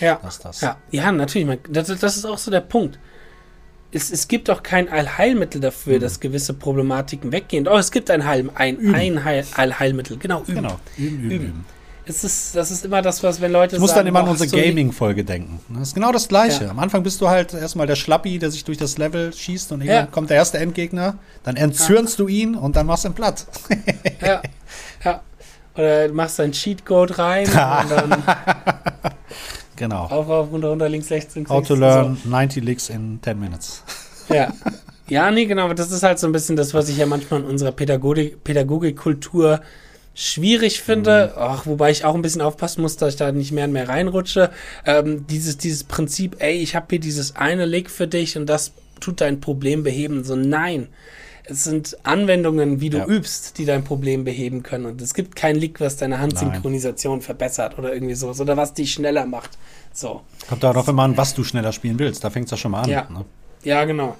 [0.00, 0.18] Ja.
[0.22, 0.60] Das, das.
[0.60, 0.76] Ja.
[0.90, 1.58] ja, natürlich.
[1.68, 2.98] Das, das ist auch so der Punkt.
[3.92, 6.00] Es, es gibt auch kein Allheilmittel dafür, mhm.
[6.00, 7.66] dass gewisse Problematiken weggehen.
[7.66, 8.94] Oh, es gibt ein, Heil, ein, üben.
[8.94, 10.16] ein Heil, Allheilmittel.
[10.16, 10.54] Genau, üben.
[10.54, 11.30] Genau, üben, üben.
[11.30, 11.64] üben.
[12.10, 14.28] Es ist, das ist immer das, was wenn Leute Ich muss sagen, dann immer an
[14.28, 15.60] unsere Gaming-Folge denken.
[15.68, 16.64] Das ist genau das Gleiche.
[16.64, 16.70] Ja.
[16.70, 19.82] Am Anfang bist du halt erstmal der Schlappi, der sich durch das Level schießt und
[19.82, 20.10] irgendwann ja.
[20.10, 22.24] kommt der erste Endgegner, dann entzürnst ja.
[22.24, 23.46] du ihn und dann machst du ihn platt.
[24.20, 24.42] ja,
[25.04, 25.20] ja.
[25.76, 28.22] Oder machst dein Cheatcode rein und dann
[29.80, 30.04] Genau.
[30.04, 32.28] Auf, auf, runter, runter, links, rechts, links, How to learn so.
[32.28, 33.82] 90 Licks in 10 minutes.
[34.28, 34.52] Ja.
[35.08, 37.40] Ja, nee, genau, aber das ist halt so ein bisschen das, was ich ja manchmal
[37.40, 39.60] in unserer Pädagogik, Pädagogikkultur
[40.14, 41.42] schwierig finde, mhm.
[41.42, 43.88] Ach, wobei ich auch ein bisschen aufpassen muss, dass ich da nicht mehr und mehr
[43.88, 44.50] reinrutsche.
[44.86, 48.70] Ähm, dieses, dieses Prinzip, ey, ich habe hier dieses eine Lick für dich und das
[49.00, 50.22] tut dein Problem beheben.
[50.22, 50.86] So, nein
[51.50, 53.06] Es sind Anwendungen, wie du ja.
[53.06, 54.86] übst, die dein Problem beheben können.
[54.86, 58.40] Und es gibt kein Lick, was deine Handsynchronisation verbessert oder irgendwie sowas.
[58.40, 59.58] Oder was dich schneller macht.
[59.92, 60.22] So.
[60.48, 62.22] Kommt darauf immer an, was du schneller spielen willst.
[62.22, 62.88] Da fängt es ja schon mal an.
[62.88, 63.24] Ja, ne?
[63.64, 64.16] ja genau.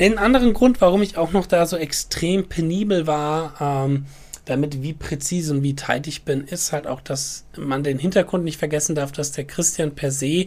[0.00, 4.06] Den anderen Grund, warum ich auch noch da so extrem penibel war, ähm,
[4.44, 8.44] damit wie präzise und wie tight ich bin, ist halt auch, dass man den Hintergrund
[8.44, 10.46] nicht vergessen darf, dass der Christian per se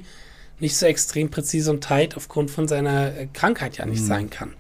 [0.59, 4.07] nicht so extrem präzise und tight aufgrund von seiner äh, Krankheit ja nicht mhm.
[4.07, 4.53] sein kann.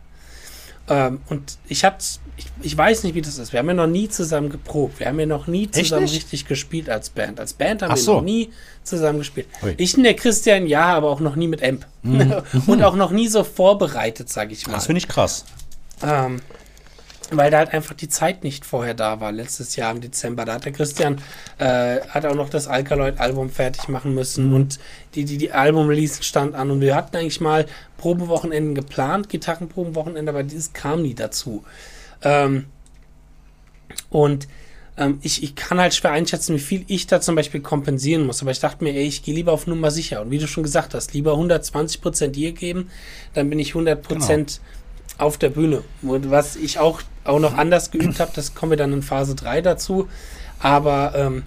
[0.89, 2.05] Ähm, und ich hatte,
[2.37, 3.51] ich, ich, weiß nicht, wie das ist.
[3.51, 4.99] Wir haben ja noch nie zusammen geprobt.
[4.99, 7.39] Wir haben ja noch nie zusammen richtig gespielt als Band.
[7.39, 8.15] Als Band haben Ach wir so.
[8.15, 8.51] noch nie
[8.83, 9.47] zusammen gespielt.
[9.63, 9.73] Ui.
[9.77, 11.85] Ich und der Christian ja, aber auch noch nie mit Amp.
[12.03, 12.41] Mhm.
[12.67, 14.73] und auch noch nie so vorbereitet, sage ich mal.
[14.73, 15.45] Das finde ich krass.
[16.03, 16.41] Ähm,
[17.31, 20.45] weil da halt einfach die Zeit nicht vorher da war, letztes Jahr im Dezember.
[20.45, 21.21] Da hat der Christian
[21.57, 24.79] äh, hat auch noch das Alkaloid-Album fertig machen müssen und
[25.15, 27.65] die, die, die Album-Release stand an und wir hatten eigentlich mal
[27.97, 31.63] Probewochenenden geplant, Gitarrenprobenwochenende, aber dieses kam nie dazu.
[32.21, 32.65] Ähm,
[34.09, 34.47] und
[34.97, 38.41] ähm, ich, ich kann halt schwer einschätzen, wie viel ich da zum Beispiel kompensieren muss.
[38.41, 40.21] Aber ich dachte mir, ey, ich gehe lieber auf Nummer sicher.
[40.21, 42.89] Und wie du schon gesagt hast, lieber 120% dir geben,
[43.33, 44.45] dann bin ich 100% genau
[45.17, 45.83] auf der Bühne.
[46.01, 49.35] Und was ich auch, auch noch anders geübt habe, das kommen wir dann in Phase
[49.35, 50.07] 3 dazu.
[50.59, 51.43] Aber ähm,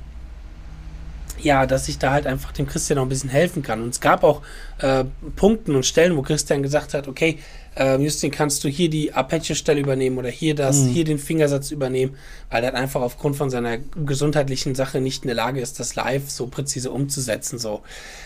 [1.43, 3.83] ja, dass ich da halt einfach dem Christian noch ein bisschen helfen kann.
[3.83, 4.43] Und es gab auch
[4.79, 5.05] äh,
[5.37, 7.39] Punkten und Stellen, wo Christian gesagt hat, okay,
[7.77, 10.89] äh, Justin, kannst du hier die Apache-Stelle übernehmen oder hier das, mhm.
[10.89, 12.17] hier den Fingersatz übernehmen,
[12.51, 16.29] weil er einfach aufgrund von seiner gesundheitlichen Sache nicht in der Lage ist, das live
[16.29, 17.59] so präzise umzusetzen.
[17.59, 17.83] So.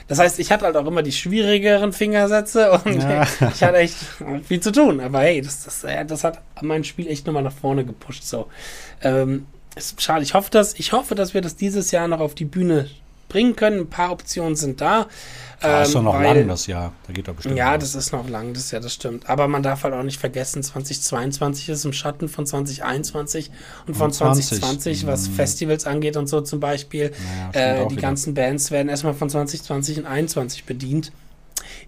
[0.08, 3.26] Das heißt, ich hatte halt auch immer die schwierigeren Fingersätze und ja.
[3.54, 3.96] ich hatte echt
[4.44, 5.00] viel zu tun.
[5.00, 8.24] Aber hey, das, das, das hat mein Spiel echt nochmal nach vorne gepusht.
[8.24, 8.46] So.
[9.02, 9.46] Ähm,
[9.76, 10.22] ist schade.
[10.22, 12.88] Ich hoffe, dass, ich hoffe, dass wir das dieses Jahr noch auf die Bühne
[13.28, 13.80] bringen können.
[13.80, 15.06] Ein paar Optionen sind da.
[15.62, 16.92] Ja, ist doch noch weil, lang das Jahr.
[17.06, 17.56] Da geht doch bestimmt.
[17.56, 19.28] Ja, das ist noch lang, das Jahr, das stimmt.
[19.28, 23.50] Aber man darf halt auch nicht vergessen, 2022 ist im Schatten von 2021
[23.86, 25.34] und von 20, 2020, was mhm.
[25.34, 27.12] Festivals angeht und so zum Beispiel.
[27.54, 28.02] Naja, äh, die wieder.
[28.02, 31.12] ganzen Bands werden erstmal von 2020 und 2021 bedient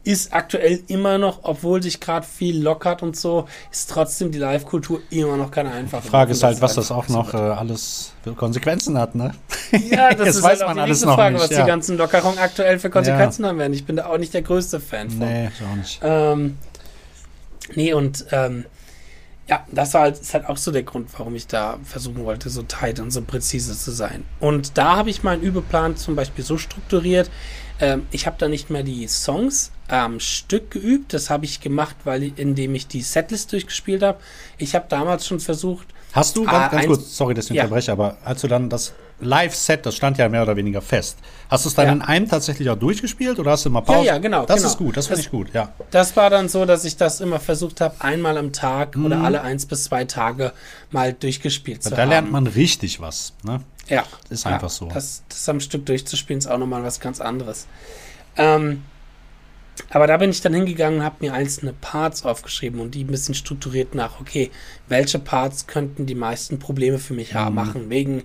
[0.04, 5.00] ist aktuell immer noch, obwohl sich gerade viel lockert und so, ist trotzdem die Live-Kultur
[5.10, 6.02] immer noch keine einfache.
[6.02, 9.32] Die Frage ist halt, was das auch noch äh, alles für Konsequenzen hat, ne?
[9.90, 11.62] Ja, das ist weiß halt man alles noch Frage, nicht, was ja.
[11.62, 13.48] die ganzen Lockerungen aktuell für Konsequenzen ja.
[13.48, 13.72] haben werden.
[13.72, 15.18] Ich bin da auch nicht der größte Fan von.
[15.20, 16.00] Nee, auch nicht.
[16.02, 16.58] Ähm,
[17.74, 18.64] nee, und ähm,
[19.48, 22.50] ja, das war halt, ist halt auch so der Grund, warum ich da versuchen wollte,
[22.50, 24.24] so tight und so präzise zu sein.
[24.40, 27.30] Und da habe ich meinen Übeplan zum Beispiel so strukturiert,
[27.80, 31.14] ähm, ich habe da nicht mehr die Songs am Stück geübt.
[31.14, 34.18] Das habe ich gemacht, weil indem ich die Setlist durchgespielt habe.
[34.58, 35.86] Ich habe damals schon versucht.
[36.12, 37.64] Hast du, ganz, ganz kurz, sorry, dass ich ja.
[37.64, 41.18] unterbreche, aber als du dann das Live-Set, das stand ja mehr oder weniger fest.
[41.48, 41.92] Hast du es dann ja.
[41.92, 44.06] in einem tatsächlich auch durchgespielt oder hast du immer Pause?
[44.06, 44.44] Ja, ja, genau.
[44.44, 44.68] Das genau.
[44.68, 45.72] ist gut, das finde ich gut, ja.
[45.90, 49.06] Das war dann so, dass ich das immer versucht habe, einmal am Tag mhm.
[49.06, 50.52] oder alle eins bis zwei Tage
[50.90, 52.10] mal durchgespielt zu da haben.
[52.10, 53.62] Da lernt man richtig was, ne?
[53.88, 54.04] Ja.
[54.28, 54.88] Ist einfach ja, so.
[54.92, 57.66] Das, das am Stück durchzuspielen ist auch nochmal was ganz anderes.
[58.36, 58.82] Ähm,
[59.90, 63.08] aber da bin ich dann hingegangen und habe mir einzelne Parts aufgeschrieben und die ein
[63.08, 64.50] bisschen strukturiert nach, okay,
[64.88, 67.54] welche Parts könnten die meisten Probleme für mich mhm.
[67.54, 67.90] machen?
[67.90, 68.24] Wegen,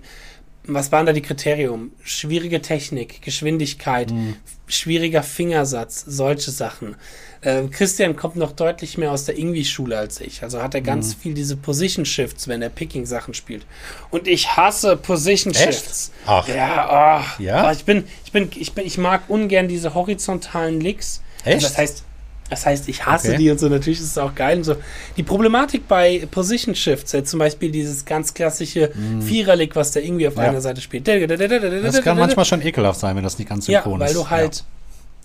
[0.66, 1.92] was waren da die Kriterien?
[2.02, 4.36] Schwierige Technik, Geschwindigkeit, mhm.
[4.66, 6.96] schwieriger Fingersatz, solche Sachen.
[7.44, 10.44] Ähm, Christian kommt noch deutlich mehr aus der Ingwie-Schule als ich.
[10.44, 11.20] Also hat er ganz mhm.
[11.20, 13.66] viel diese Position Shifts, wenn er Picking-Sachen spielt.
[14.10, 16.12] Und ich hasse Position Shifts.
[16.26, 16.46] Ach.
[16.46, 17.72] Ja, oh, ja?
[17.72, 21.22] Ich bin, ich bin, ich bin, ich mag ungern diese horizontalen Licks.
[21.44, 21.56] Echt?
[21.56, 22.04] Also das heißt,
[22.52, 23.38] das heißt, ich hasse okay.
[23.38, 23.70] die und so.
[23.70, 24.76] Natürlich ist es auch geil und so.
[25.16, 29.22] Die Problematik bei Position Shifts, äh, zum Beispiel dieses ganz klassische mm.
[29.22, 30.42] Viererlick, was der irgendwie auf ja.
[30.42, 31.08] einer Seite spielt.
[31.08, 34.56] Das kann manchmal schon ekelhaft sein, wenn das nicht ganz synchron ja, weil du halt
[34.56, 34.62] ja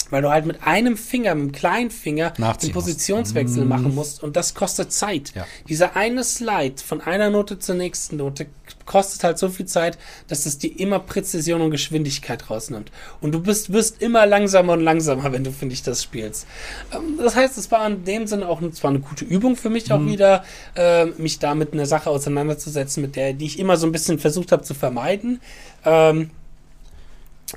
[0.09, 3.69] weil du halt mit einem Finger, mit dem kleinen Finger, den Positionswechsel musst.
[3.69, 5.33] machen musst und das kostet Zeit.
[5.35, 5.45] Ja.
[5.67, 8.45] Dieser eine Slide von einer Note zur nächsten Note
[8.87, 12.91] kostet halt so viel Zeit, dass es dir immer Präzision und Geschwindigkeit rausnimmt.
[13.21, 16.47] Und du bist, wirst immer langsamer und langsamer, wenn du, finde ich, das spielst.
[16.91, 19.91] Ähm, das heißt, es war in dem Sinne auch zwar eine gute Übung für mich
[19.91, 20.11] auch mhm.
[20.11, 20.43] wieder,
[20.75, 24.17] äh, mich da mit einer Sache auseinanderzusetzen, mit der, die ich immer so ein bisschen
[24.17, 25.41] versucht habe zu vermeiden.
[25.85, 26.31] Ähm,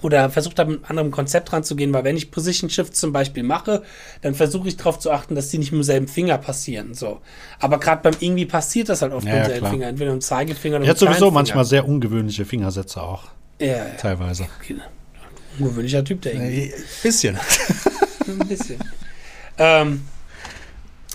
[0.02, 3.42] oder versucht habe, mit einem anderen Konzept ranzugehen, weil wenn ich Position Shift zum Beispiel
[3.42, 3.82] mache,
[4.22, 6.94] dann versuche ich darauf zu achten, dass die nicht mit dem selben Finger passieren.
[6.94, 7.20] So.
[7.58, 10.22] Aber gerade beim irgendwie passiert das halt oft ja, mit dem selben Finger, entweder mit
[10.22, 11.30] dem Zeigefinger oder mit dem sowieso Finger.
[11.32, 13.24] manchmal sehr ungewöhnliche Fingersätze auch.
[13.60, 13.84] Ja.
[13.98, 14.46] Teilweise.
[15.58, 16.72] Ungewöhnlicher Typ, der irgendwie.
[16.72, 17.38] Ein bisschen.
[18.28, 18.78] Ein bisschen.
[19.58, 20.02] ähm,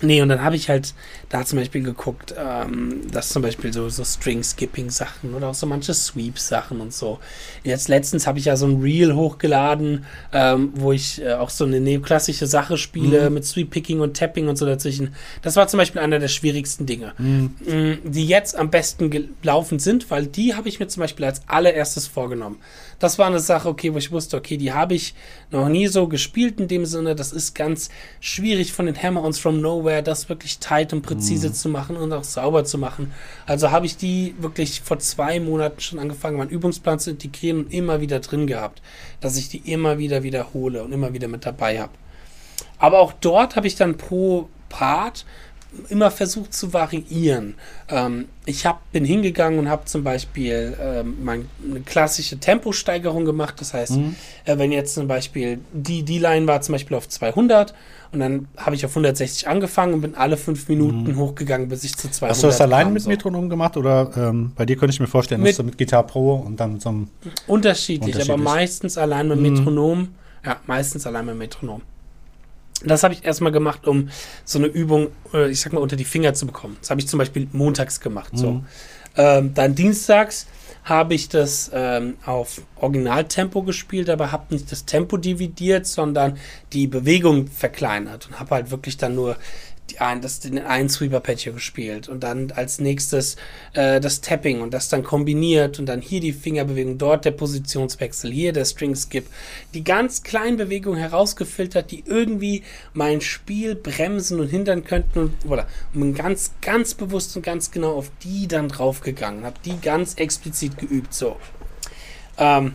[0.01, 0.93] Nee, und dann habe ich halt
[1.29, 5.93] da zum Beispiel geguckt, ähm, dass zum Beispiel so, so String-Skipping-Sachen oder auch so manche
[5.93, 7.19] Sweep-Sachen und so.
[7.63, 11.63] Jetzt letztens habe ich ja so ein Reel hochgeladen, ähm, wo ich äh, auch so
[11.63, 13.35] eine neoklassische Sache spiele mhm.
[13.35, 15.15] mit Sweep-Picking und Tapping und so dazwischen.
[15.41, 17.53] Das war zum Beispiel einer der schwierigsten Dinge, mhm.
[17.65, 21.41] Mm, die jetzt am besten gelaufen sind, weil die habe ich mir zum Beispiel als
[21.47, 22.57] allererstes vorgenommen
[22.99, 25.13] das war eine Sache, okay, wo ich wusste, okay, die habe ich
[25.51, 27.15] noch nie so gespielt in dem Sinne.
[27.15, 27.89] Das ist ganz
[28.19, 31.53] schwierig von den Hammer-Ons from Nowhere, das wirklich tight und präzise mhm.
[31.53, 33.11] zu machen und auch sauber zu machen.
[33.45, 37.73] Also habe ich die wirklich vor zwei Monaten schon angefangen, meinen Übungsplan zu integrieren und
[37.73, 38.81] immer wieder drin gehabt,
[39.21, 41.91] dass ich die immer wieder wiederhole und immer wieder mit dabei habe.
[42.77, 45.25] Aber auch dort habe ich dann pro Part
[45.89, 47.55] immer versucht zu variieren.
[47.89, 53.55] Ähm, ich hab, bin hingegangen und habe zum Beispiel ähm, mein, eine klassische Temposteigerung gemacht.
[53.59, 54.15] Das heißt, mhm.
[54.45, 57.73] äh, wenn jetzt zum Beispiel die, die Line war zum Beispiel auf 200
[58.11, 61.17] und dann habe ich auf 160 angefangen und bin alle fünf Minuten mhm.
[61.17, 63.09] hochgegangen, bis ich zu 200 Hast du das allein mit so.
[63.09, 66.07] Metronom gemacht oder ähm, bei dir könnte ich mir vorstellen, mit, dass du mit Gitarre
[66.07, 67.07] Pro und dann so einem
[67.47, 69.43] unterschiedlich, unterschiedlich, aber meistens allein mit mhm.
[69.43, 70.07] Metronom.
[70.45, 71.81] Ja, meistens allein mit Metronom.
[72.83, 74.09] Das habe ich erstmal gemacht, um
[74.43, 76.77] so eine Übung, äh, ich sag mal, unter die Finger zu bekommen.
[76.81, 78.33] Das habe ich zum Beispiel montags gemacht.
[78.33, 78.37] Mhm.
[78.37, 78.63] So.
[79.17, 80.47] Ähm, dann dienstags
[80.83, 86.37] habe ich das ähm, auf Originaltempo gespielt, aber habe nicht das Tempo dividiert, sondern
[86.73, 89.35] die Bewegung verkleinert und habe halt wirklich dann nur
[89.89, 93.35] die ein, das, den einen Sweeper-Patcher gespielt und dann als nächstes
[93.73, 98.31] äh, das Tapping und das dann kombiniert und dann hier die Fingerbewegung, dort der Positionswechsel,
[98.31, 99.27] hier der String Skip.
[99.73, 102.63] Die ganz kleinen Bewegungen herausgefiltert, die irgendwie
[102.93, 107.71] mein Spiel bremsen und hindern könnten und, voilà, und bin ganz, ganz bewusst und ganz
[107.71, 111.37] genau auf die dann draufgegangen, habe die ganz explizit geübt, so.
[112.37, 112.73] Ähm,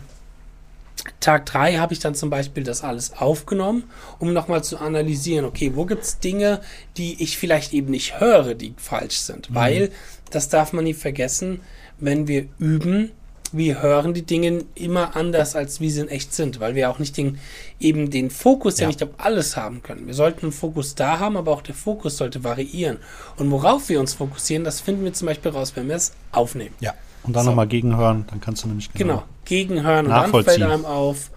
[1.19, 3.83] Tag 3 habe ich dann zum Beispiel das alles aufgenommen,
[4.19, 6.61] um nochmal zu analysieren, okay, wo gibt es Dinge,
[6.97, 9.49] die ich vielleicht eben nicht höre, die falsch sind.
[9.49, 9.55] Mhm.
[9.55, 9.91] Weil,
[10.29, 11.61] das darf man nie vergessen,
[11.99, 13.11] wenn wir üben,
[13.51, 16.99] wir hören die Dinge immer anders, als wie sie in echt sind, weil wir auch
[16.99, 17.37] nicht den,
[17.79, 18.83] eben den Fokus ja.
[18.83, 20.07] ja nicht auf alles haben können.
[20.07, 22.97] Wir sollten einen Fokus da haben, aber auch der Fokus sollte variieren.
[23.35, 26.75] Und worauf wir uns fokussieren, das finden wir zum Beispiel raus, wenn wir es aufnehmen.
[26.79, 26.93] Ja.
[27.23, 27.49] Und dann so.
[27.49, 31.29] nochmal gegenhören, dann kannst du nämlich genau, genau gegenhören und dann fällt einem auf,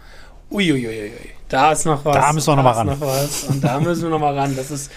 [0.48, 1.10] uiuiui,
[1.48, 2.14] da ist noch was.
[2.14, 2.86] Da müssen wir nochmal ran.
[2.86, 4.54] Noch was, und da müssen wir nochmal ran.
[4.54, 4.88] Das ist,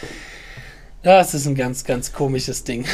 [1.02, 2.86] das ist ein ganz, ganz komisches Ding.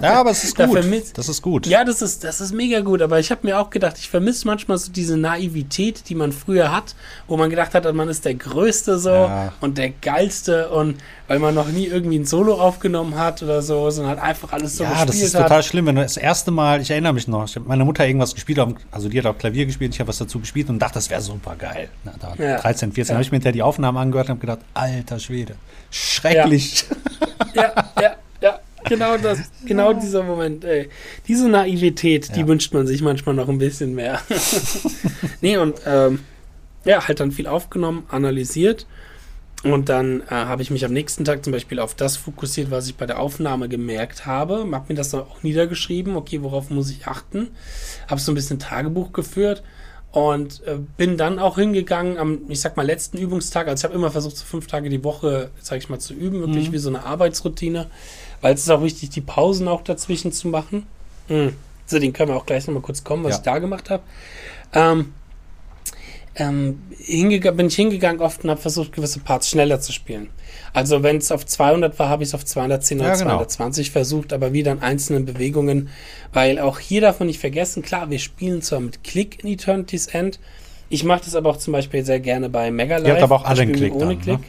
[0.00, 0.78] Ja, aber es ist gut.
[1.14, 1.66] das ist gut.
[1.66, 3.02] Ja, das ist, das ist mega gut.
[3.02, 6.70] Aber ich habe mir auch gedacht, ich vermisse manchmal so diese Naivität, die man früher
[6.70, 6.94] hat,
[7.26, 9.52] wo man gedacht hat, man ist der Größte so ja.
[9.60, 10.96] und der Geilste und
[11.30, 14.76] weil man noch nie irgendwie ein Solo aufgenommen hat oder so, sondern halt einfach alles
[14.76, 15.14] so ja, gespielt hat.
[15.14, 15.42] Ja, das ist hat.
[15.42, 15.86] total schlimm.
[15.86, 18.58] Wenn du das erste Mal, ich erinnere mich noch, ich habe meine Mutter irgendwas gespielt,
[18.90, 21.20] also die hat auch Klavier gespielt, ich habe was dazu gespielt und dachte, das wäre
[21.20, 21.88] super geil.
[22.02, 22.58] Na, da ja.
[22.58, 23.14] 13, 14 ja.
[23.14, 25.54] habe ich mir hinterher die Aufnahmen angehört und habe gedacht, alter Schwede,
[25.92, 26.86] schrecklich.
[27.54, 28.16] Ja, ja, ja.
[28.40, 28.58] ja.
[28.88, 30.88] Genau das, genau dieser Moment, ey.
[31.28, 34.20] Diese Naivität, die wünscht man sich manchmal noch ein bisschen mehr.
[35.40, 36.24] nee, und ähm,
[36.84, 38.86] ja, halt dann viel aufgenommen, analysiert
[39.62, 42.88] und dann äh, habe ich mich am nächsten Tag zum Beispiel auf das fokussiert, was
[42.88, 44.66] ich bei der Aufnahme gemerkt habe.
[44.72, 46.16] Habe mir das dann auch niedergeschrieben.
[46.16, 47.48] Okay, worauf muss ich achten?
[48.08, 49.62] Habe so ein bisschen Tagebuch geführt
[50.12, 53.68] und äh, bin dann auch hingegangen am, ich sag mal, letzten Übungstag.
[53.68, 56.40] Also ich habe immer versucht, so fünf Tage die Woche, sag ich mal, zu üben,
[56.40, 56.72] wirklich mhm.
[56.72, 57.86] wie so eine Arbeitsroutine,
[58.40, 60.86] weil es ist auch wichtig, die Pausen auch dazwischen zu machen.
[61.28, 61.54] Mhm.
[61.86, 63.38] So, den können wir auch gleich nochmal kurz kommen, was ja.
[63.38, 64.02] ich da gemacht habe.
[64.72, 65.12] Ähm,
[66.40, 70.28] ähm, bin ich hingegangen oft und habe versucht, gewisse Parts schneller zu spielen.
[70.72, 73.30] Also wenn es auf 200 war, habe ich es auf 210 oder ja, genau.
[73.30, 75.88] 220 versucht, aber wieder in einzelnen Bewegungen,
[76.32, 80.06] weil auch hier darf man nicht vergessen, klar, wir spielen zwar mit Klick in Eternity's
[80.08, 80.38] End,
[80.88, 83.06] ich mache das aber auch zum Beispiel sehr gerne bei Mega Live.
[83.06, 84.38] Ihr habt aber auch alle einen Klick ohne dann, Klick.
[84.38, 84.44] Ne?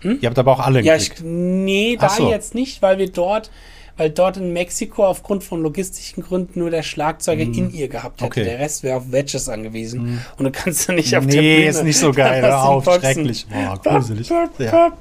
[0.00, 0.18] Hm?
[0.20, 1.12] Ihr habt aber auch alle einen ja, Klick.
[1.14, 2.30] Ich, nee, da so.
[2.30, 3.50] jetzt nicht, weil wir dort
[3.98, 7.52] weil dort in Mexiko aufgrund von logistischen Gründen nur der Schlagzeuger mm.
[7.54, 8.30] in ihr gehabt hätte.
[8.30, 8.44] Okay.
[8.44, 10.14] Der Rest wäre auf Wedges angewiesen.
[10.14, 10.20] Mm.
[10.38, 11.56] Und du kannst ja nicht auf nee, der Bühne.
[11.56, 12.42] Nee, ist nicht so geil.
[12.46, 13.46] Hör auf, schrecklich.
[13.48, 14.28] Boah, gruselig.
[14.58, 14.92] Ja.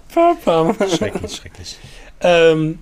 [0.90, 1.78] schrecklich, schrecklich.
[2.22, 2.80] Ähm,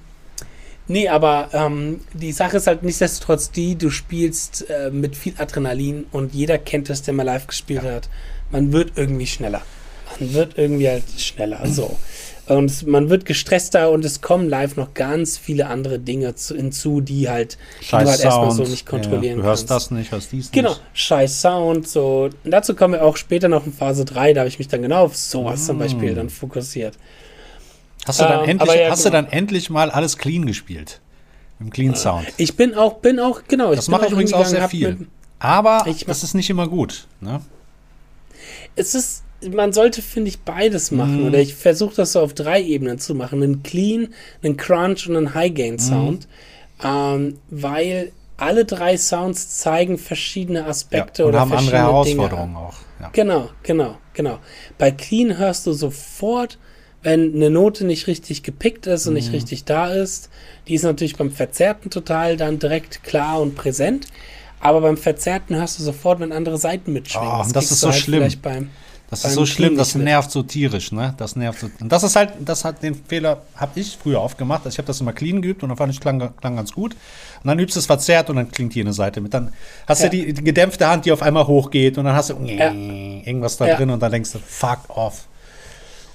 [0.87, 6.05] nee, aber ähm, die Sache ist halt nichtsdestotrotz die, du spielst äh, mit viel Adrenalin
[6.11, 7.91] und jeder kennt es, der mal live gespielt ja.
[7.91, 8.09] hat.
[8.51, 9.61] Man wird irgendwie schneller.
[10.17, 11.59] Man wird irgendwie halt schneller.
[11.67, 11.97] So.
[12.47, 17.01] Und man wird gestresster und es kommen live noch ganz viele andere Dinge zu, hinzu,
[17.01, 19.87] die halt, die du halt erstmal so nicht kontrollieren ja, du hörst kannst.
[19.87, 20.79] das nicht, hörst dies genau, nicht.
[20.79, 22.29] Genau, scheiß Sound, so.
[22.43, 24.83] Und dazu kommen wir auch später noch in Phase 3, da habe ich mich dann
[24.83, 25.65] genau auf sowas mm.
[25.65, 26.97] zum Beispiel dann fokussiert.
[28.05, 29.17] Hast du dann, ähm, endlich, ja, hast genau.
[29.17, 31.01] du dann endlich mal alles clean gespielt?
[31.59, 32.27] Im Clean Sound.
[32.37, 33.73] Ich bin auch, bin auch, genau.
[33.73, 35.07] Das mache ich übrigens auch sehr viel.
[35.39, 37.07] Aber das ist nicht immer gut.
[37.21, 37.41] Ne?
[38.75, 39.23] Es ist,
[39.53, 41.23] man sollte, finde ich, beides machen.
[41.23, 41.27] Mm.
[41.27, 43.41] Oder ich versuche das so auf drei Ebenen zu machen.
[43.41, 44.09] Einen Clean,
[44.43, 46.27] einen Crunch und einen High-Gain-Sound.
[46.81, 46.85] Mm.
[46.85, 52.65] Ähm, weil alle drei Sounds zeigen verschiedene Aspekte ja, und oder haben andere Herausforderungen Dinge.
[52.67, 52.75] auch.
[52.99, 53.09] Ja.
[53.13, 54.39] Genau, genau, genau.
[54.77, 56.57] Bei Clean hörst du sofort,
[57.01, 59.15] wenn eine Note nicht richtig gepickt ist und mm.
[59.15, 59.35] nicht mhm.
[59.35, 60.29] richtig da ist.
[60.67, 64.07] Die ist natürlich beim Verzerrten total dann direkt klar und präsent.
[64.59, 67.29] Aber beim Verzerrten hörst du sofort, wenn andere Seiten mitschwingen.
[67.29, 68.27] Oh, das, das ist so halt schlimm.
[69.09, 71.13] Das ist so schlimm, das nervt so tierisch, ne?
[71.17, 71.69] Das nervt so.
[71.79, 74.61] Und das ist halt, das hat den Fehler, habe ich früher oft gemacht.
[74.65, 76.93] Also ich habe das immer clean geübt und dann fand ich klang, klang ganz gut.
[76.93, 79.33] Und dann übst du es verzerrt und dann klingt hier eine Seite mit.
[79.33, 79.53] Dann
[79.87, 80.09] hast ja.
[80.09, 82.71] du die, gedämpfte Hand, die auf einmal hochgeht und dann hast du ja.
[82.71, 83.75] irgendwas da ja.
[83.75, 85.27] drin und dann denkst du, fuck off.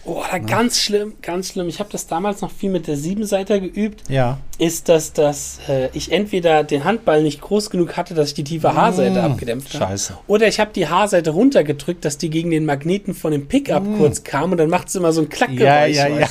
[0.04, 1.68] Oh, da ganz schlimm, ganz schlimm.
[1.68, 4.08] Ich habe das damals noch viel mit der Siebenseiter geübt.
[4.08, 4.38] Ja.
[4.58, 8.44] Ist, dass, dass äh, ich entweder den Handball nicht groß genug hatte, dass ich die
[8.44, 9.84] tiefe Haarseite mmh, abgedämpft habe.
[9.84, 10.18] Scheiße.
[10.26, 13.98] Oder ich habe die Haarseite runtergedrückt, dass die gegen den Magneten von dem Pickup mmh.
[13.98, 15.96] kurz kam und dann macht es immer so ein Klackgeräusch.
[15.96, 16.28] Ja, ja, ja.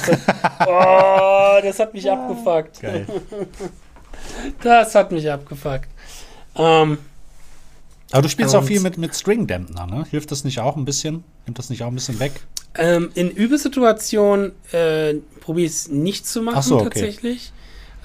[0.66, 2.82] oh, das hat mich abgefuckt.
[2.82, 3.06] Geil.
[4.64, 5.88] das hat mich abgefuckt.
[6.56, 6.98] Ähm,
[8.12, 10.06] aber du spielst auch viel mit, mit String-Dämpner, ne?
[10.10, 11.24] Hilft das nicht auch ein bisschen?
[11.46, 12.42] Nimmt das nicht auch ein bisschen weg?
[12.76, 16.84] Ähm, in Übesituationen äh, probiere ich es nicht zu machen, so, okay.
[16.86, 17.52] tatsächlich.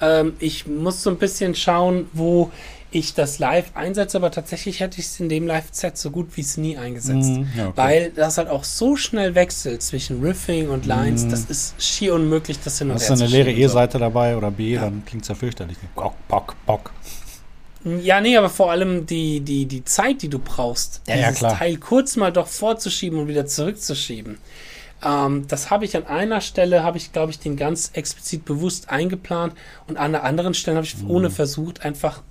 [0.01, 2.51] Ähm, ich muss so ein bisschen schauen, wo
[2.91, 6.41] ich das live einsetze, aber tatsächlich hätte ich es in dem Live-Set so gut wie
[6.41, 7.29] es nie eingesetzt.
[7.29, 7.73] Mm, ja, okay.
[7.75, 11.29] Weil das halt auch so schnell wechselt zwischen Riffing und Lines, mm.
[11.29, 14.49] das ist schier unmöglich, das hin und her Hast du eine leere E-Seite dabei oder
[14.49, 14.81] B, ja.
[14.81, 15.77] dann klingt es ja fürchterlich.
[15.93, 16.91] Bock, bock, bock.
[18.01, 21.53] Ja, nee, aber vor allem die, die, die Zeit, die du brauchst, ja, dieses ja,
[21.53, 24.39] Teil kurz mal doch vorzuschieben und wieder zurückzuschieben.
[25.03, 28.89] Ähm, das habe ich an einer Stelle, habe ich, glaube ich, den ganz explizit bewusst
[28.89, 29.53] eingeplant
[29.87, 31.11] und an der anderen Stelle habe ich mhm.
[31.11, 32.21] ohne versucht, einfach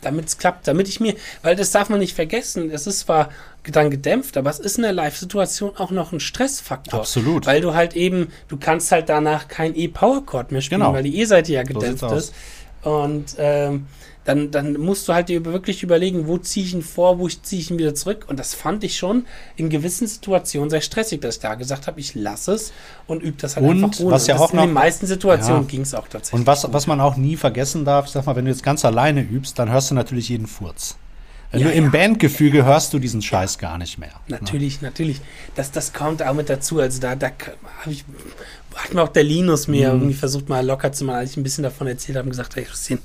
[0.00, 3.28] damit es klappt, damit ich mir, weil das darf man nicht vergessen, es ist zwar
[3.70, 7.00] dann gedämpft, aber es ist in der Live-Situation auch noch ein Stressfaktor.
[7.00, 7.46] Absolut.
[7.46, 10.94] Weil du halt eben, du kannst halt danach kein E-Power-Chord mehr spielen, genau.
[10.94, 12.34] weil die E-Seite ja gedämpft so ist.
[12.82, 13.86] Und ähm,
[14.24, 17.60] dann, dann musst du halt dir wirklich überlegen, wo ziehe ich ihn vor, wo ziehe
[17.60, 18.26] ich ihn wieder zurück.
[18.28, 19.24] Und das fand ich schon
[19.56, 22.72] in gewissen Situationen sehr stressig, dass ich da gesagt habe, ich lasse es
[23.06, 24.12] und übe das halt und, einfach ohne.
[24.12, 25.68] Was ja auch in den meisten Situationen ja.
[25.68, 26.38] ging es auch tatsächlich.
[26.38, 29.22] Und was, was man auch nie vergessen darf, sag mal, wenn du jetzt ganz alleine
[29.22, 30.96] übst, dann hörst du natürlich jeden Furz.
[31.50, 31.90] Wenn ja, du im ja.
[31.90, 34.12] Bandgefüge hörst du diesen Scheiß gar nicht mehr.
[34.28, 34.38] Ne?
[34.40, 34.88] Natürlich, ne?
[34.88, 35.20] natürlich.
[35.56, 36.78] Das, das kommt auch mit dazu.
[36.78, 37.30] Also da, da
[37.80, 38.04] habe ich,
[38.76, 40.00] hat mir auch der Linus mir mhm.
[40.00, 42.54] irgendwie versucht, mal locker zu machen, als ich ein bisschen davon erzählt habe und gesagt,
[42.54, 43.00] hey Christine,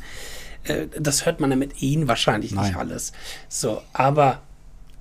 [0.65, 2.67] äh, das hört man ja mit ihnen wahrscheinlich Nein.
[2.67, 3.13] nicht alles.
[3.49, 4.39] So, aber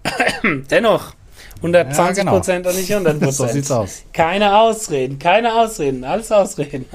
[0.70, 1.14] dennoch,
[1.56, 2.74] 120 Prozent ja, genau.
[2.74, 3.34] und nicht 100 Prozent.
[3.34, 4.02] so sieht's aus.
[4.12, 6.86] Keine Ausreden, keine Ausreden, alles Ausreden.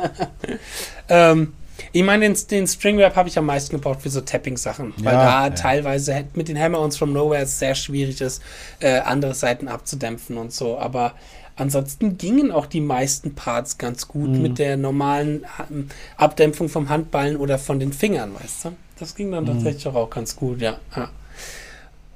[1.09, 1.53] ähm,
[1.91, 5.23] ich meine, den, den Stringwrap habe ich am meisten gebraucht für so Tapping-Sachen, weil ja,
[5.23, 5.49] da ja.
[5.51, 8.43] teilweise mit den Hammer-Ons from Nowhere es sehr schwierig ist,
[8.79, 10.77] äh, andere Seiten abzudämpfen und so.
[10.77, 11.13] Aber
[11.59, 14.41] Ansonsten gingen auch die meisten Parts ganz gut mhm.
[14.41, 18.71] mit der normalen ähm, Abdämpfung vom Handballen oder von den Fingern, weißt du?
[18.97, 19.47] Das ging dann mhm.
[19.47, 20.77] tatsächlich auch ganz gut, ja.
[20.95, 21.09] ja.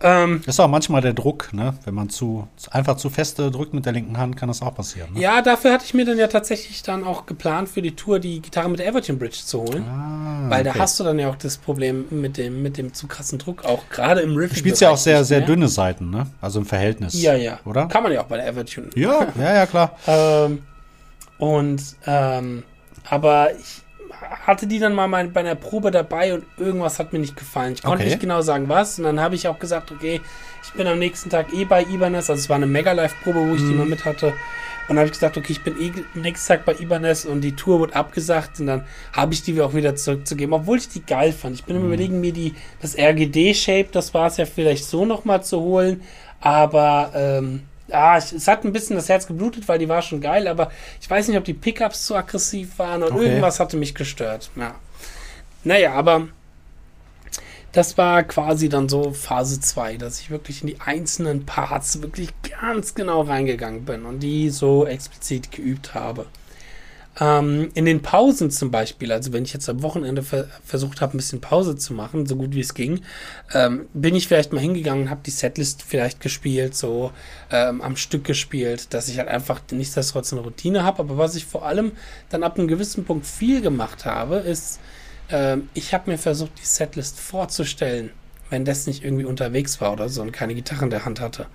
[0.04, 1.74] Ähm, das ist auch manchmal der Druck, ne?
[1.86, 5.14] Wenn man zu einfach zu feste drückt mit der linken Hand, kann das auch passieren.
[5.14, 5.22] Ne?
[5.22, 8.42] Ja, dafür hatte ich mir dann ja tatsächlich dann auch geplant, für die Tour die
[8.42, 9.84] Gitarre mit der Everton Bridge zu holen.
[9.88, 10.72] Ah, weil okay.
[10.74, 13.64] da hast du dann ja auch das Problem mit dem, mit dem zu krassen Druck,
[13.64, 14.52] auch gerade im Riff.
[14.52, 16.28] Du spielst ja auch sehr, sehr dünne Seiten, ne?
[16.42, 17.22] Also im Verhältnis.
[17.22, 17.60] Ja, ja.
[17.64, 17.88] Oder?
[17.88, 18.90] Kann man ja auch bei der Everton.
[18.96, 19.98] Ja, ja, ja, klar.
[20.08, 20.64] ähm,
[21.38, 22.64] und, ähm,
[23.10, 23.83] aber ich,
[24.46, 27.74] hatte die dann mal bei einer Probe dabei und irgendwas hat mir nicht gefallen.
[27.74, 28.10] Ich konnte okay.
[28.10, 28.98] nicht genau sagen, was.
[28.98, 30.22] Und dann habe ich auch gesagt, okay,
[30.64, 32.30] ich bin am nächsten Tag eh bei Ibanez.
[32.30, 33.70] Also es war eine Mega-Live-Probe, wo ich mhm.
[33.70, 34.34] die mal mit hatte.
[34.88, 37.56] Und dann habe ich gesagt, okay, ich bin eh nächsten Tag bei Ibanez und die
[37.56, 41.32] Tour wird abgesagt und dann habe ich die auch wieder zurückzugeben, obwohl ich die geil
[41.32, 41.56] fand.
[41.56, 41.86] Ich bin mhm.
[41.86, 46.02] überlegen, mir die, das RGD-Shape, das war es ja vielleicht so nochmal zu holen,
[46.42, 50.48] aber ähm, ja, es hat ein bisschen das Herz geblutet, weil die war schon geil,
[50.48, 50.72] aber
[51.02, 53.26] ich weiß nicht, ob die Pickups zu aggressiv waren oder okay.
[53.26, 54.50] irgendwas hatte mich gestört.
[54.56, 54.76] Ja.
[55.64, 56.28] Naja, aber
[57.74, 62.30] das war quasi dann so Phase 2, dass ich wirklich in die einzelnen Parts wirklich
[62.62, 66.28] ganz genau reingegangen bin und die so explizit geübt habe.
[67.20, 71.16] Ähm, in den Pausen zum Beispiel, also wenn ich jetzt am Wochenende ver versucht habe,
[71.16, 73.02] ein bisschen Pause zu machen, so gut wie es ging,
[73.54, 77.12] ähm, bin ich vielleicht mal hingegangen habe die Setlist vielleicht gespielt, so
[77.52, 81.00] ähm, am Stück gespielt, dass ich halt einfach nichtsdestotrotz eine Routine habe.
[81.00, 81.92] Aber was ich vor allem
[82.30, 84.80] dann ab einem gewissen Punkt viel gemacht habe, ist,
[85.30, 88.10] ähm, ich habe mir versucht, die Setlist vorzustellen,
[88.50, 91.46] wenn das nicht irgendwie unterwegs war oder so und keine Gitarre in der Hand hatte.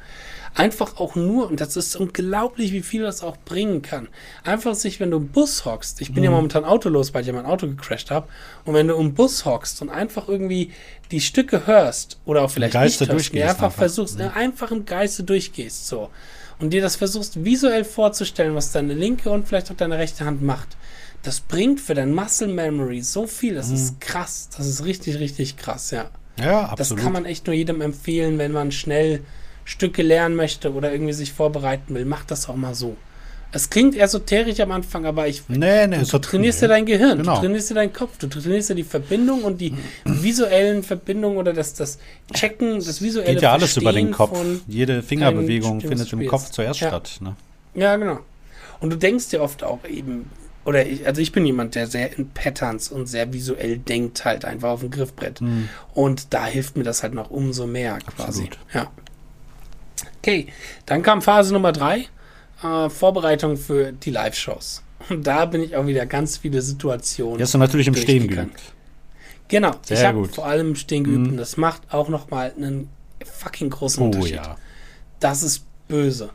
[0.54, 4.08] Einfach auch nur, und das ist unglaublich, wie viel das auch bringen kann.
[4.44, 6.24] Einfach sich, wenn du im Bus hockst, ich bin mhm.
[6.24, 8.28] ja momentan autolos, weil ich ja mein Auto gecrashed habe,
[8.64, 10.72] und wenn du im Bus hockst und einfach irgendwie
[11.10, 14.30] die Stücke hörst oder auch vielleicht nicht hörst, einfach, einfach versuchst, mhm.
[14.34, 16.10] einfach im Geiste durchgehst, so.
[16.58, 20.42] und dir das versuchst visuell vorzustellen, was deine linke und vielleicht auch deine rechte Hand
[20.42, 20.76] macht,
[21.22, 23.54] das bringt für dein Muscle Memory so viel.
[23.54, 23.74] Das mhm.
[23.74, 24.48] ist krass.
[24.56, 26.10] Das ist richtig, richtig krass, ja.
[26.38, 26.98] Ja, absolut.
[26.98, 29.22] Das kann man echt nur jedem empfehlen, wenn man schnell
[29.68, 32.06] Stücke lernen möchte oder irgendwie sich vorbereiten will.
[32.06, 32.96] Macht das auch mal so.
[33.52, 35.42] Es klingt esoterisch am Anfang, aber ich.
[35.48, 37.34] Nee, nee, du, trainierst ja dein Gehirn, genau.
[37.34, 41.52] du trainierst ja deinen Kopf, du trainierst ja die Verbindung und die visuellen Verbindungen oder
[41.52, 41.98] das, das
[42.32, 44.38] Checken, das visuelle Geht ja alles Verstehen über den Kopf.
[44.66, 46.88] Jede Fingerbewegung findet im Kopf zuerst ja.
[46.88, 47.18] statt.
[47.20, 47.36] Ne?
[47.74, 48.20] Ja, genau.
[48.80, 50.30] Und du denkst dir oft auch eben,
[50.64, 54.46] oder ich, also ich bin jemand, der sehr in Patterns und sehr visuell denkt, halt
[54.46, 55.42] einfach auf dem Griffbrett.
[55.42, 55.68] Mhm.
[55.94, 58.44] Und da hilft mir das halt noch umso mehr quasi.
[58.44, 58.58] Absolut.
[58.72, 58.90] Ja.
[60.28, 60.46] Okay,
[60.84, 62.06] dann kam Phase Nummer drei
[62.62, 64.82] äh, Vorbereitung für die Live-Shows.
[65.08, 67.38] Und da bin ich auch wieder ganz viele Situationen.
[67.38, 68.60] Jetzt natürlich im Stehen geübt.
[69.48, 71.30] Genau, Sehr ich habe vor allem im Stehen geübt mhm.
[71.30, 72.90] und das macht auch nochmal einen
[73.24, 74.34] fucking großen oh, Unterschied.
[74.36, 74.56] Ja.
[75.18, 76.28] Das ist böse.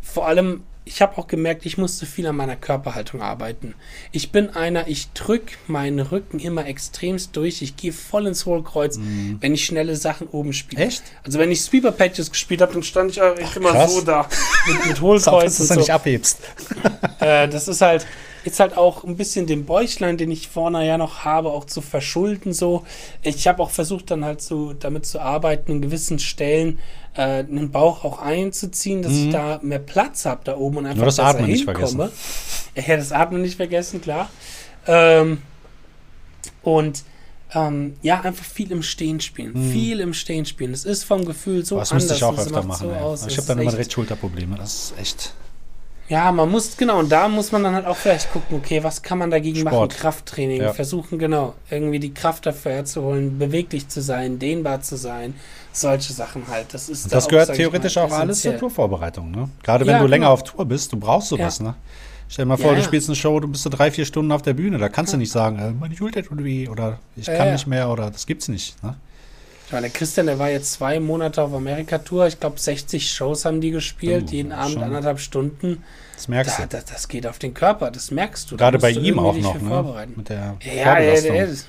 [0.00, 3.74] Vor allem ich habe auch gemerkt, ich musste viel an meiner Körperhaltung arbeiten.
[4.10, 7.62] Ich bin einer, ich drücke meinen Rücken immer extremst durch.
[7.62, 9.38] Ich gehe voll ins Hohlkreuz, mhm.
[9.40, 10.84] wenn ich schnelle Sachen oben spiele.
[10.84, 11.04] Echt?
[11.22, 13.94] Also wenn ich Sweeper Patches gespielt habe, dann stand ich Ach, immer krass.
[13.94, 14.28] so da
[14.66, 15.58] mit, mit Hohlkreuz.
[15.58, 15.80] dass du so.
[15.80, 16.40] nicht abhebst.
[17.20, 18.04] äh, das ist halt,
[18.42, 21.82] ist halt auch ein bisschen den Bäuchlein, den ich vorne ja noch habe, auch zu
[21.82, 22.84] verschulden so.
[23.22, 26.80] Ich habe auch versucht dann halt so damit zu arbeiten in gewissen Stellen,
[27.14, 29.26] äh, den Bauch auch einzuziehen, dass mhm.
[29.26, 32.08] ich da mehr Platz habe da oben und einfach Nur das Atmen nicht vergessen.
[32.76, 34.30] Ja, das Atmen nicht vergessen, klar.
[34.86, 35.42] Ähm,
[36.62, 37.02] und
[37.52, 39.52] ähm, ja, einfach viel im Stehen spielen.
[39.54, 39.72] Mhm.
[39.72, 40.70] Viel im Stehen spielen.
[40.70, 42.06] Das ist vom Gefühl so das anders.
[42.06, 43.16] Das müsste ich auch öfter machen.
[43.16, 44.56] So ich habe dann immer recht Schulterprobleme.
[44.56, 45.34] Das ist echt.
[46.10, 49.00] Ja, man muss, genau, und da muss man dann halt auch vielleicht gucken, okay, was
[49.00, 49.72] kann man dagegen Sport.
[49.72, 49.88] machen?
[50.00, 50.72] Krafttraining, ja.
[50.72, 55.34] versuchen, genau, irgendwie die Kraft dafür herzuholen, beweglich zu sein, dehnbar zu sein,
[55.72, 56.74] solche Sachen halt.
[56.74, 59.48] Das ist das da gehört auch, theoretisch mal, auch alles zur Tourvorbereitung, ne?
[59.62, 60.32] Gerade wenn ja, du länger genau.
[60.32, 61.66] auf Tour bist, du brauchst sowas, ja.
[61.66, 61.74] ne?
[62.28, 64.42] Stell dir mal vor, du spielst eine Show, du bist so drei, vier Stunden auf
[64.42, 67.52] der Bühne, da kannst du nicht sagen, äh, meine Schulter tut weh oder ich kann
[67.52, 68.96] nicht mehr oder das gibt's nicht, ne?
[69.70, 72.26] Ich meine, der Christian, der war jetzt zwei Monate auf Amerika-Tour.
[72.26, 74.82] Ich glaube, 60 Shows haben die gespielt, oh, jeden Abend schon.
[74.82, 75.84] anderthalb Stunden.
[76.16, 76.68] Das merkst da, du.
[76.70, 78.56] Das, das, geht auf den Körper, das merkst du.
[78.56, 80.08] Gerade bei ihm auch noch, ne?
[80.16, 81.68] Mit der ja, ja, ist,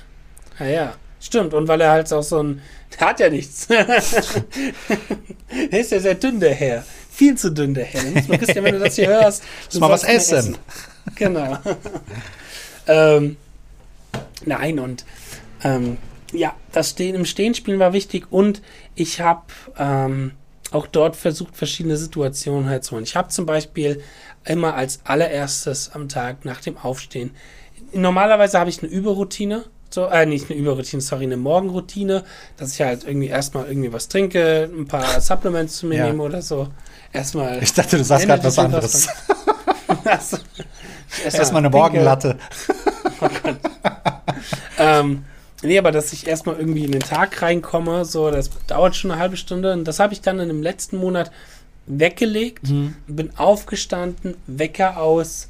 [0.58, 1.54] ja, ja, stimmt.
[1.54, 2.60] Und weil er halt auch so ein,
[2.98, 3.68] der hat ja nichts.
[3.68, 3.86] der
[5.70, 6.84] ist ja sehr dünn, der Herr.
[7.08, 8.02] Viel zu dünn, der Herr.
[8.02, 9.44] Mal, Christian, wenn du das hier hörst.
[9.72, 10.38] Du mal was essen.
[10.38, 10.58] essen.
[11.14, 11.56] Genau.
[12.88, 13.36] ähm,
[14.44, 15.04] nein, und
[15.62, 15.98] ähm,
[16.32, 18.62] ja, das Stehen im Stehen spielen war wichtig und
[18.94, 19.42] ich habe
[19.78, 20.32] ähm,
[20.70, 23.04] auch dort versucht, verschiedene Situationen halt zu holen.
[23.04, 24.02] Ich habe zum Beispiel
[24.44, 27.32] immer als allererstes am Tag nach dem Aufstehen,
[27.92, 32.24] normalerweise habe ich eine Überroutine, so, äh, nicht eine Überroutine, sorry, eine Morgenroutine,
[32.56, 36.06] dass ich halt irgendwie erstmal irgendwie was trinke, ein paar Supplements zu mir ja.
[36.06, 36.68] nehme oder so.
[37.12, 37.62] Erstmal.
[37.62, 39.08] Ich dachte, du sagst gerade was anderes.
[40.04, 40.38] also,
[41.24, 42.38] erstmal eine Morgenlatte.
[43.20, 43.28] Oh
[44.78, 45.24] ähm,
[45.62, 49.20] Nee, aber dass ich erstmal irgendwie in den Tag reinkomme, so, das dauert schon eine
[49.20, 49.72] halbe Stunde.
[49.72, 51.30] Und das habe ich dann in dem letzten Monat
[51.86, 52.96] weggelegt, mhm.
[53.06, 55.48] bin aufgestanden, Wecker aus,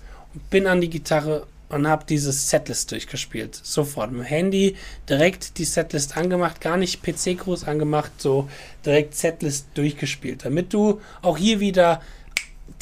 [0.51, 3.59] bin an die Gitarre und habe dieses Setlist durchgespielt.
[3.63, 4.77] Sofort mit dem Handy
[5.09, 8.49] direkt die Setlist angemacht, gar nicht PC groß angemacht, so
[8.85, 12.03] direkt Setlist durchgespielt, damit du auch hier wieder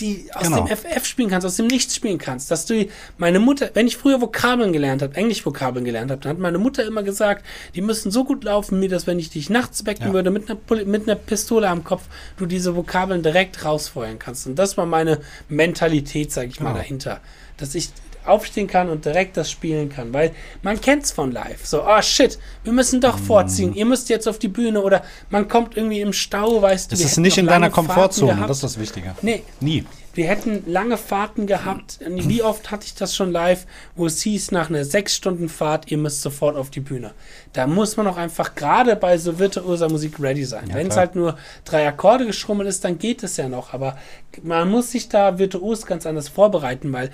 [0.00, 0.66] die aus genau.
[0.66, 2.50] dem FF spielen kannst, aus dem Nichts spielen kannst.
[2.50, 2.86] Dass du,
[3.18, 6.84] meine Mutter, wenn ich früher Vokabeln gelernt habe, Englisch-Vokabeln gelernt habe, dann hat meine Mutter
[6.84, 7.44] immer gesagt,
[7.74, 10.12] die müssen so gut laufen, mir dass wenn ich dich nachts wecken ja.
[10.12, 12.02] würde mit einer, mit einer Pistole am Kopf,
[12.38, 14.46] du diese Vokabeln direkt rausfeuern kannst.
[14.46, 16.70] Und das war meine Mentalität, sag ich genau.
[16.70, 17.20] mal, dahinter.
[17.56, 17.90] Dass ich
[18.30, 21.66] aufstehen kann und direkt das spielen kann, weil man kennt's von live.
[21.66, 23.24] So, oh shit, wir müssen doch mm.
[23.24, 23.74] vorziehen.
[23.74, 26.96] Ihr müsst jetzt auf die Bühne oder man kommt irgendwie im Stau, weißt du.
[26.96, 29.14] Das ist nicht in deiner Komfortzone, das ist das Wichtige.
[29.22, 29.42] Nee.
[29.60, 29.84] Nie.
[30.12, 32.00] Wir hätten lange Fahrten gehabt.
[32.04, 35.90] Wie oft hatte ich das schon live, wo es hieß, nach einer sechs Stunden Fahrt,
[35.90, 37.12] ihr müsst sofort auf die Bühne.
[37.52, 40.68] Da muss man auch einfach gerade bei so virtuoser Musik ready sein.
[40.68, 43.72] Ja, Wenn es halt nur drei Akkorde geschrummelt ist, dann geht es ja noch.
[43.72, 43.96] Aber
[44.42, 47.10] man muss sich da virtuos ganz anders vorbereiten, weil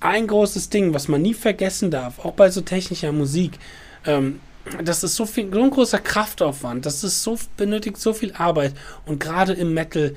[0.00, 3.58] ein großes Ding, was man nie vergessen darf, auch bei so technischer Musik,
[4.06, 4.40] ähm,
[4.84, 8.74] das ist so viel, so ein großer Kraftaufwand, das ist so, benötigt so viel Arbeit
[9.06, 10.14] und gerade im Metal,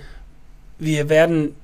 [0.77, 1.55] wir werden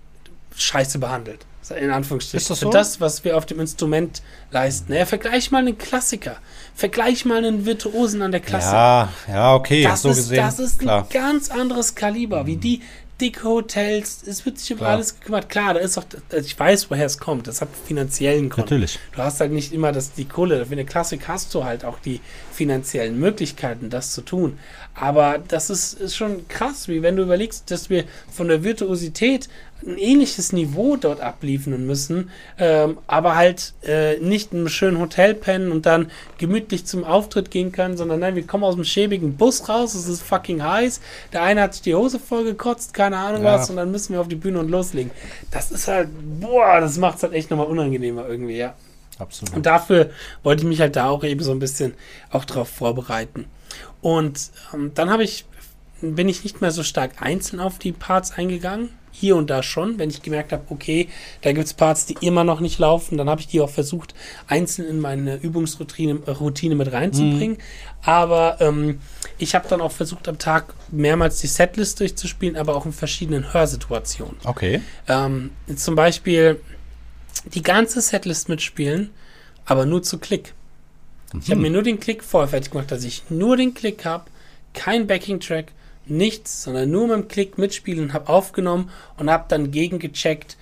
[0.55, 1.45] scheiße behandelt.
[1.75, 2.37] In Anführungsstrichen.
[2.37, 2.67] Ist das so?
[2.67, 4.93] Für das, was wir auf dem Instrument leisten.
[4.93, 6.37] Ja, vergleich mal einen Klassiker.
[6.73, 8.71] Vergleich mal einen Virtuosen an der Klasse.
[8.71, 10.37] Ja, ja, okay, das so ist, gesehen.
[10.37, 11.03] Das ist Klar.
[11.03, 12.83] ein ganz anderes Kaliber, wie die
[13.19, 14.91] dicke Hotels, es wird sich um Klar.
[14.91, 15.49] alles gekümmert.
[15.49, 17.47] Klar, da ist auch, also ich weiß, woher es kommt.
[17.47, 18.67] Das hat finanziellen Grund.
[18.67, 18.99] Natürlich.
[19.13, 20.65] Du hast halt nicht immer das, die Kohle.
[20.65, 24.59] Für eine Klassik hast du halt auch die finanziellen Möglichkeiten, das zu tun.
[24.93, 29.49] Aber das ist, ist schon krass, wie wenn du überlegst, dass wir von der Virtuosität
[29.85, 35.33] ein ähnliches Niveau dort abliefern müssen, ähm, aber halt äh, nicht in einem schönen Hotel
[35.33, 39.37] pennen und dann gemütlich zum Auftritt gehen können, sondern nein, wir kommen aus dem schäbigen
[39.37, 40.99] Bus raus, es ist fucking heiß,
[41.31, 43.53] der eine hat sich die Hose voll gekotzt, keine Ahnung ja.
[43.53, 45.11] was, und dann müssen wir auf die Bühne und loslegen.
[45.51, 46.09] Das ist halt,
[46.39, 48.73] boah, das macht es halt echt nochmal unangenehmer irgendwie, ja.
[49.19, 49.55] Absolut.
[49.55, 50.11] Und dafür
[50.43, 51.95] wollte ich mich halt da auch eben so ein bisschen
[52.29, 53.45] auch drauf vorbereiten.
[54.01, 55.45] Und ähm, dann habe ich,
[56.01, 58.89] bin ich nicht mehr so stark einzeln auf die Parts eingegangen,
[59.19, 61.09] hier und da schon, wenn ich gemerkt habe, okay,
[61.41, 64.13] da gibt es Parts, die immer noch nicht laufen, dann habe ich die auch versucht,
[64.47, 67.57] einzeln in meine Übungsroutine Routine mit reinzubringen.
[67.57, 68.03] Mhm.
[68.03, 68.99] Aber ähm,
[69.39, 73.53] ich habe dann auch versucht, am Tag mehrmals die Setlist durchzuspielen, aber auch in verschiedenen
[73.53, 74.35] Hörsituationen.
[74.43, 74.81] Okay.
[75.07, 76.61] Ähm, zum Beispiel
[77.53, 79.09] die ganze Setlist mitspielen,
[79.65, 80.53] aber nur zu Klick.
[81.33, 81.41] Mhm.
[81.43, 84.25] Ich habe mir nur den Klick vorher fertig gemacht, dass ich nur den Klick habe,
[84.73, 85.71] kein Backing-Track,
[86.09, 90.57] nichts, sondern nur mit dem Klick mitspielen, habe aufgenommen und habe dann gegengecheckt,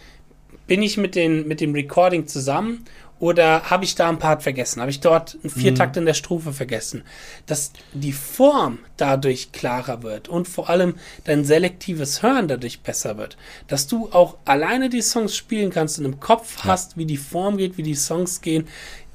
[0.68, 2.86] bin ich mit, den, mit dem Recording zusammen
[3.20, 4.82] oder habe ich da ein Part vergessen?
[4.82, 6.02] Habe ich dort einen Viertakt mhm.
[6.02, 7.04] in der Strophe vergessen?
[7.46, 13.38] Dass die Form dadurch klarer wird und vor allem dein selektives Hören dadurch besser wird.
[13.68, 16.66] Dass du auch alleine die Songs spielen kannst und im Kopf ja.
[16.66, 18.68] hast, wie die Form geht, wie die Songs gehen,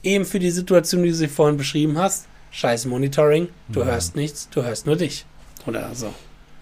[0.02, 2.26] eben für die Situation, die du sie vorhin beschrieben hast.
[2.52, 3.86] Scheiß Monitoring, du ja.
[3.86, 5.26] hörst nichts, du hörst nur dich.
[5.66, 6.12] Oder so.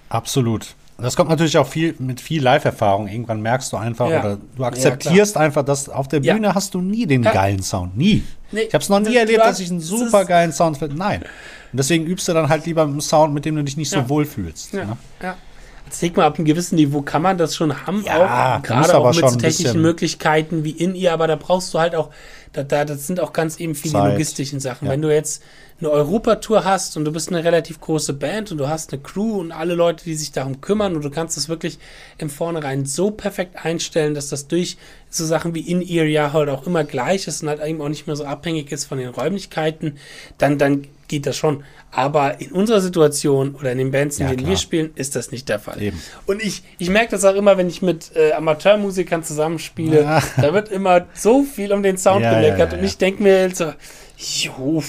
[0.09, 0.75] Absolut.
[1.01, 3.07] Das kommt natürlich auch viel mit viel Live-Erfahrung.
[3.07, 4.19] Irgendwann merkst du einfach ja.
[4.19, 6.55] oder du akzeptierst ja, einfach, dass auf der Bühne ja.
[6.57, 7.97] hast du nie den geilen Sound.
[7.97, 8.25] Nie.
[8.51, 10.97] Nee, ich habe es noch nie erlebt, dass ich einen super geilen Sound finde.
[10.97, 11.23] Nein.
[11.23, 13.91] Und deswegen übst du dann halt lieber mit einem Sound, mit dem du dich nicht
[13.91, 14.73] so wohl fühlst.
[14.73, 14.87] Ja.
[14.87, 14.97] Ne?
[15.23, 15.37] ja.
[15.85, 18.99] Jetzt denk mal, ab einem gewissen Niveau kann man das schon haben, ja, auch gerade
[18.99, 22.11] auch mit so technischen Möglichkeiten wie in ihr, aber da brauchst du halt auch,
[22.53, 24.13] da, da das sind auch ganz eben viele Zeit.
[24.13, 24.87] logistischen Sachen.
[24.89, 25.43] Wenn du jetzt
[25.81, 29.39] eine Europatour hast und du bist eine relativ große Band und du hast eine Crew
[29.39, 31.79] und alle Leute, die sich darum kümmern und du kannst das wirklich
[32.19, 34.77] im Vornherein so perfekt einstellen, dass das durch
[35.09, 38.07] so Sachen wie In-Ear ja halt auch immer gleich ist und halt eben auch nicht
[38.07, 39.99] mehr so abhängig ist von den Räumlichkeiten,
[40.37, 41.65] dann, dann geht das schon.
[41.91, 44.51] Aber in unserer Situation oder in den Bands, in ja, denen klar.
[44.51, 45.81] wir spielen, ist das nicht der Fall.
[45.81, 46.03] Eben.
[46.27, 50.23] Und ich, ich merke das auch immer, wenn ich mit äh, Amateurmusikern zusammenspiele, ja.
[50.37, 53.73] da wird immer so viel um den Sound ja, gemeckert und ich denke mir so,
[54.19, 54.83] jo,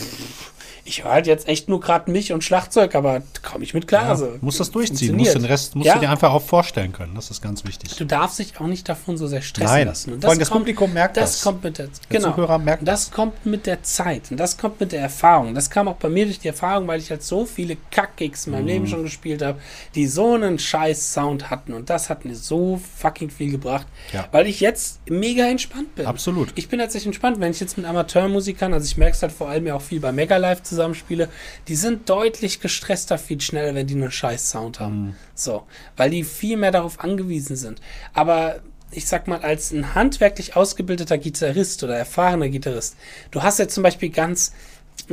[0.90, 4.04] ich höre halt jetzt echt nur gerade mich und Schlagzeug, aber komme ich mit klar.
[4.04, 5.94] Ja, also, muss das durchziehen, muss den Rest musst ja.
[5.94, 7.14] du dir einfach auch vorstellen können.
[7.14, 7.96] Das ist ganz wichtig.
[7.96, 9.88] Du darfst dich auch nicht davon so sehr stressen Nein.
[9.88, 10.14] lassen.
[10.14, 11.34] Und das, das kommt, Publikum merkt das.
[11.34, 12.32] Das kommt mit der, der genau.
[12.32, 13.06] Zuhörer merkt das.
[13.06, 15.54] Das kommt mit der Zeit und das kommt mit der Erfahrung.
[15.54, 18.54] Das kam auch bei mir durch die Erfahrung, weil ich halt so viele Kackgigs in
[18.54, 18.68] meinem mhm.
[18.68, 19.60] Leben schon gespielt habe,
[19.94, 24.28] die so einen scheiß Sound hatten und das hat mir so fucking viel gebracht, ja.
[24.32, 26.08] weil ich jetzt mega entspannt bin.
[26.08, 26.52] Absolut.
[26.56, 29.50] Ich bin jetzt entspannt, wenn ich jetzt mit Amateurmusikern, also ich merke es halt vor
[29.50, 31.30] allem ja auch viel bei Mega Live zusammenspiele,
[31.68, 35.02] die sind deutlich gestresster, viel schneller, wenn die einen scheiß Sound haben.
[35.02, 35.16] Mhm.
[35.36, 35.64] So,
[35.98, 37.82] weil die viel mehr darauf angewiesen sind.
[38.14, 38.62] Aber
[38.92, 42.96] ich sag mal, als ein handwerklich ausgebildeter Gitarrist oder erfahrener Gitarrist,
[43.32, 44.54] du hast ja zum Beispiel ganz,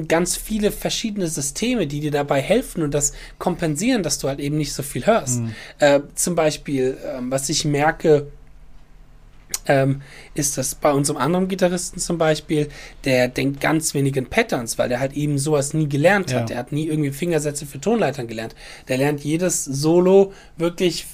[0.09, 4.57] ganz viele verschiedene Systeme, die dir dabei helfen und das kompensieren, dass du halt eben
[4.57, 5.41] nicht so viel hörst.
[5.41, 5.55] Mhm.
[5.79, 8.29] Äh, zum Beispiel, äh, was ich merke,
[9.67, 10.03] ähm,
[10.35, 12.69] ist das bei unserem anderen Gitarristen zum Beispiel,
[13.05, 16.41] der denkt ganz wenig in Patterns, weil der halt eben sowas nie gelernt hat.
[16.41, 16.47] Ja.
[16.47, 18.55] Der hat nie irgendwie Fingersätze für Tonleitern gelernt.
[18.89, 21.07] Der lernt jedes Solo wirklich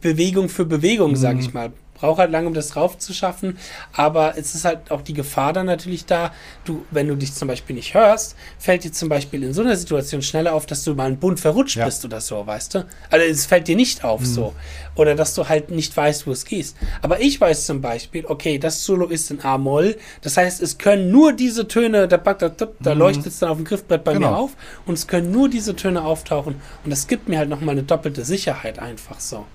[0.00, 1.16] Bewegung für Bewegung, mhm.
[1.16, 3.58] sage ich mal, braucht halt lange, um das drauf zu schaffen.
[3.92, 6.32] Aber es ist halt auch die Gefahr dann natürlich da,
[6.64, 9.76] du, wenn du dich zum Beispiel nicht hörst, fällt dir zum Beispiel in so einer
[9.76, 11.84] Situation schneller auf, dass du mal einen Bund verrutscht ja.
[11.84, 12.86] bist oder so, weißt du?
[13.10, 14.26] Also es fällt dir nicht auf mhm.
[14.26, 14.54] so.
[14.96, 16.76] Oder dass du halt nicht weißt, wo es gehst.
[17.02, 19.96] Aber ich weiß zum Beispiel, okay, das Solo ist in A-Moll.
[20.22, 23.00] Das heißt, es können nur diese Töne, da, da, da, da mhm.
[23.00, 24.30] leuchtet es dann auf dem Griffbrett bei genau.
[24.30, 24.50] mir auf
[24.86, 26.56] und es können nur diese Töne auftauchen.
[26.84, 29.46] Und das gibt mir halt nochmal eine doppelte Sicherheit einfach so.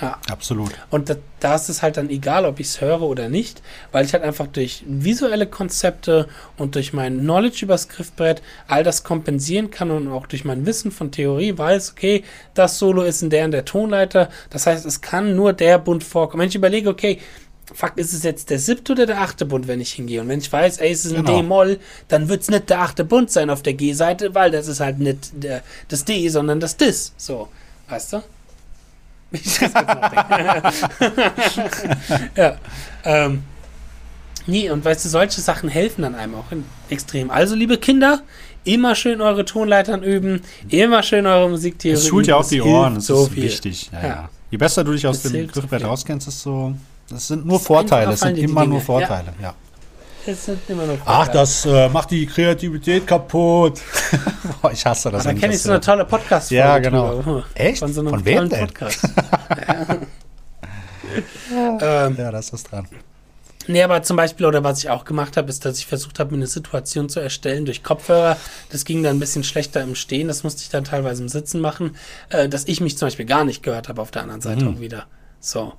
[0.00, 0.18] Ja.
[0.30, 0.72] Absolut.
[0.90, 4.04] Und da, da, ist es halt dann egal, ob ich es höre oder nicht, weil
[4.04, 9.70] ich halt einfach durch visuelle Konzepte und durch mein Knowledge übers Griffbrett all das kompensieren
[9.70, 12.24] kann und auch durch mein Wissen von Theorie weiß, okay,
[12.54, 14.30] das Solo ist in der und der Tonleiter.
[14.50, 16.42] Das heißt, es kann nur der Bund vorkommen.
[16.42, 17.20] Wenn ich überlege, okay,
[17.72, 20.20] fuck, ist es jetzt der siebte oder der achte Bund, wenn ich hingehe?
[20.20, 21.38] Und wenn ich weiß, ey, es ist ein genau.
[21.38, 21.78] D-Moll,
[22.08, 24.98] dann wird es nicht der achte Bund sein auf der G-Seite, weil das ist halt
[24.98, 27.12] nicht der, das D, sondern das Dis.
[27.16, 27.48] So,
[27.88, 28.22] weißt du?
[29.34, 29.72] Ich das
[32.36, 32.56] ja.
[33.04, 33.42] Ähm,
[34.46, 36.44] nee, und weißt du, solche Sachen helfen dann einem auch
[36.88, 37.30] extrem.
[37.30, 38.22] Also, liebe Kinder,
[38.64, 41.96] immer schön eure Tonleitern üben, immer schön eure Musiktheorie.
[41.96, 43.44] Das schult ja auch die Ohren, das so ist viel.
[43.44, 43.90] wichtig.
[43.92, 44.28] Ja, ja.
[44.50, 46.74] Je besser du dich aus das dem Griffbrett rauskennst, desto.
[47.08, 49.54] Das sind nur das Vorteile, das sind immer nur Vorteile, ja.
[50.26, 53.80] Es sind immer noch Ach, das äh, macht die Kreativität kaputt.
[54.62, 55.24] Boah, ich hasse das.
[55.24, 57.20] Da kenne ich so eine tolle podcast Ja, genau.
[57.20, 57.44] Drüber.
[57.54, 57.80] Echt?
[57.80, 58.66] Von so einem Von wem denn?
[58.66, 59.00] Podcast.
[61.52, 62.88] Ja, ähm, ja da ist was dran.
[63.66, 66.32] Nee, aber zum Beispiel, oder was ich auch gemacht habe, ist, dass ich versucht habe,
[66.32, 68.36] mir eine Situation zu erstellen durch Kopfhörer.
[68.70, 71.60] Das ging dann ein bisschen schlechter im Stehen, das musste ich dann teilweise im Sitzen
[71.60, 71.96] machen,
[72.30, 74.74] äh, dass ich mich zum Beispiel gar nicht gehört habe auf der anderen Seite mhm.
[74.74, 75.06] auch wieder.
[75.40, 75.74] So.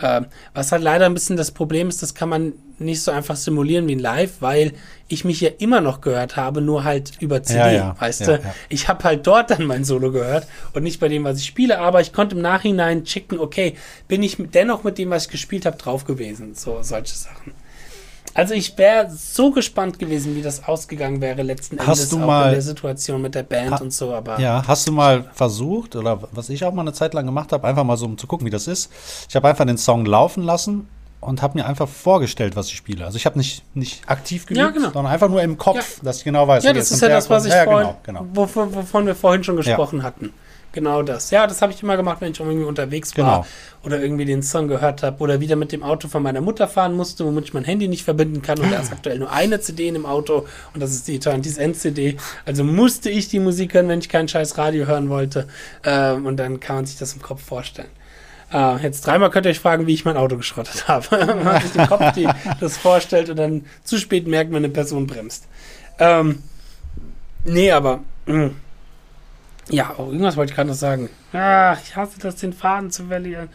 [0.00, 3.36] Ähm, was halt leider ein bisschen das Problem ist, das kann man nicht so einfach
[3.36, 4.72] simulieren wie in Live, weil
[5.08, 8.36] ich mich ja immer noch gehört habe, nur halt über CD, ja, ja, weißt ja,
[8.36, 8.54] du?
[8.68, 11.78] Ich habe halt dort dann mein Solo gehört und nicht bei dem, was ich spiele,
[11.78, 13.74] aber ich konnte im Nachhinein checken, okay,
[14.06, 16.54] bin ich dennoch mit dem, was ich gespielt habe, drauf gewesen.
[16.54, 17.52] So, solche Sachen.
[18.34, 22.48] Also ich wäre so gespannt gewesen, wie das ausgegangen wäre letzten hast Endes du mal,
[22.48, 24.12] in der Situation mit der Band ha, und so.
[24.12, 27.52] Aber ja, hast du mal versucht oder was ich auch mal eine Zeit lang gemacht
[27.52, 28.92] habe, einfach mal so um zu gucken, wie das ist.
[29.28, 30.88] Ich habe einfach den Song laufen lassen
[31.20, 33.04] und habe mir einfach vorgestellt, was ich spiele.
[33.04, 34.90] Also ich habe nicht, nicht aktiv geübt, ja, genau.
[34.90, 36.04] sondern einfach nur im Kopf, ja.
[36.04, 36.64] dass ich genau weiß.
[36.64, 38.26] Ja, das ist ja das, was ich ja, vorhin, genau, genau.
[38.34, 40.32] Wovon, wovon, wir vorhin schon gesprochen hatten.
[40.72, 41.30] Genau das.
[41.30, 43.46] Ja, das habe ich immer gemacht, wenn ich irgendwie unterwegs war genau.
[43.84, 46.94] oder irgendwie den Song gehört habe oder wieder mit dem Auto von meiner Mutter fahren
[46.94, 49.88] musste, womit ich mein Handy nicht verbinden kann und da ist aktuell nur eine CD
[49.88, 52.18] in dem Auto und das ist die Eternity End-CD.
[52.44, 55.48] Also musste ich die Musik hören, wenn ich kein scheiß Radio hören wollte
[55.84, 57.88] ähm, und dann kann man sich das im Kopf vorstellen.
[58.52, 61.06] Uh, jetzt dreimal könnt ihr euch fragen, wie ich mein Auto geschrottet habe.
[61.26, 62.28] man hat sich den Kopf die,
[62.60, 65.46] das vorstellt und dann zu spät merkt, wenn eine Person bremst.
[65.98, 66.42] Ähm,
[67.44, 68.56] nee, aber mh, hm.
[69.70, 71.10] Ja, auch irgendwas wollte ich gerade noch sagen.
[71.32, 73.48] Ach, ich hasse das, den Faden zu verlieren.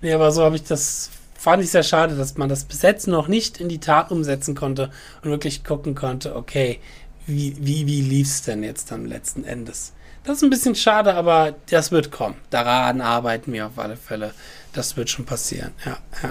[0.00, 3.06] Nee, aber so habe ich das, fand ich sehr schade, dass man das bis jetzt
[3.06, 4.90] noch nicht in die Tat umsetzen konnte
[5.22, 6.80] und wirklich gucken konnte, okay,
[7.26, 9.92] wie, wie, wie lief es denn jetzt dann letzten Endes?
[10.24, 12.36] Das ist ein bisschen schade, aber das wird kommen.
[12.50, 14.32] Daran arbeiten wir auf alle Fälle.
[14.72, 15.72] Das wird schon passieren.
[15.84, 16.30] Ja, ja.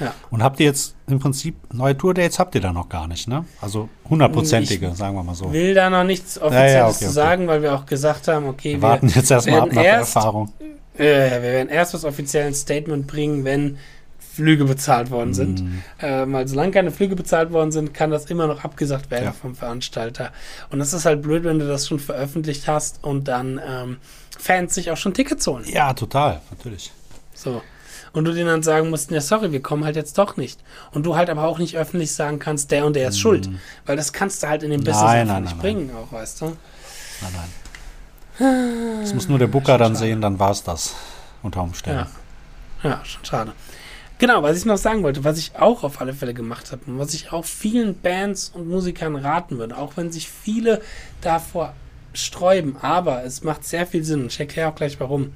[0.00, 0.14] Ja.
[0.30, 3.44] Und habt ihr jetzt im Prinzip neue Tour-Dates habt ihr da noch gar nicht, ne?
[3.60, 5.46] Also hundertprozentige, sagen wir mal so.
[5.46, 8.28] Ich will da noch nichts Offizielles ja, ja, okay, zu sagen, weil wir auch gesagt
[8.28, 10.52] haben, okay, wir warten jetzt erstmal ab nach erst, der Erfahrung.
[10.98, 13.78] Äh, wir werden erst das offizielle Statement bringen, wenn
[14.34, 15.62] Flüge bezahlt worden sind.
[15.62, 15.82] Mm.
[16.00, 19.32] Ähm, weil solange keine Flüge bezahlt worden sind, kann das immer noch abgesagt werden ja.
[19.32, 20.32] vom Veranstalter.
[20.70, 23.96] Und das ist halt blöd, wenn du das schon veröffentlicht hast und dann ähm,
[24.38, 25.64] Fans sich auch schon Tickets holen.
[25.66, 26.92] Ja, total, natürlich.
[27.34, 27.62] So
[28.14, 30.60] und du denen dann sagen musst, ja, sorry, wir kommen halt jetzt doch nicht.
[30.92, 33.20] Und du halt aber auch nicht öffentlich sagen kannst, der und der ist mhm.
[33.20, 33.50] schuld.
[33.86, 36.40] Weil das kannst du halt in dem Business nein, nein, nicht nein, bringen, auch, weißt
[36.40, 36.44] du?
[36.46, 37.32] Nein,
[38.38, 39.00] nein.
[39.02, 40.06] Das muss nur der Booker dann schade.
[40.06, 40.94] sehen, dann war es das.
[41.42, 42.06] Unter Umständen.
[42.82, 42.90] Ja.
[42.90, 43.52] ja, schon schade.
[44.24, 46.98] Genau, was ich noch sagen wollte, was ich auch auf alle Fälle gemacht habe und
[46.98, 50.80] was ich auch vielen Bands und Musikern raten würde, auch wenn sich viele
[51.20, 51.74] davor
[52.14, 55.34] sträuben, aber es macht sehr viel Sinn und ich erkläre auch gleich warum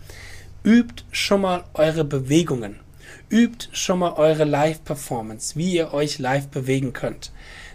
[0.64, 2.80] übt schon mal eure Bewegungen.
[3.28, 7.30] Übt schon mal eure Live-Performance, wie ihr euch live bewegen könnt.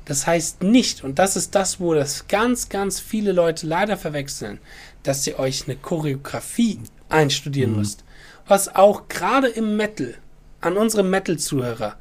[0.05, 4.57] Das heißt nicht, und das ist das, wo das ganz, ganz viele Leute leider verwechseln,
[5.03, 7.77] dass ihr euch eine Choreografie einstudieren mhm.
[7.77, 8.03] müsst.
[8.47, 10.15] Was auch gerade im Metal,
[10.63, 11.95] an unsere Metal-Zuhörer,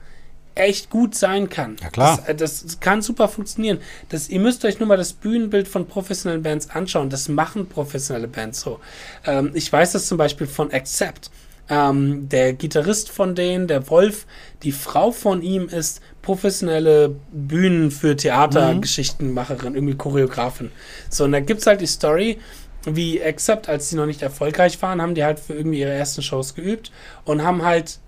[0.55, 1.77] echt gut sein kann.
[1.81, 2.19] Ja, klar.
[2.19, 3.79] Das, äh, das, kann super funktionieren.
[4.11, 7.11] Das, ihr müsst euch nur mal das Bühnenbild von professionellen Bands anschauen.
[7.11, 8.81] Das machen professionelle Bands so.
[9.27, 11.31] Ähm, ich weiß das zum Beispiel von Accept.
[11.69, 14.27] Ähm, der Gitarrist von denen, der Wolf,
[14.63, 19.77] die Frau von ihm ist professionelle Bühnen für Theatergeschichtenmacherin, mhm.
[19.77, 20.71] irgendwie Choreografin.
[21.09, 22.39] So, und da gibt es halt die Story,
[22.85, 26.21] wie Accept, als die noch nicht erfolgreich waren, haben die halt für irgendwie ihre ersten
[26.21, 26.91] Shows geübt
[27.25, 28.01] und haben halt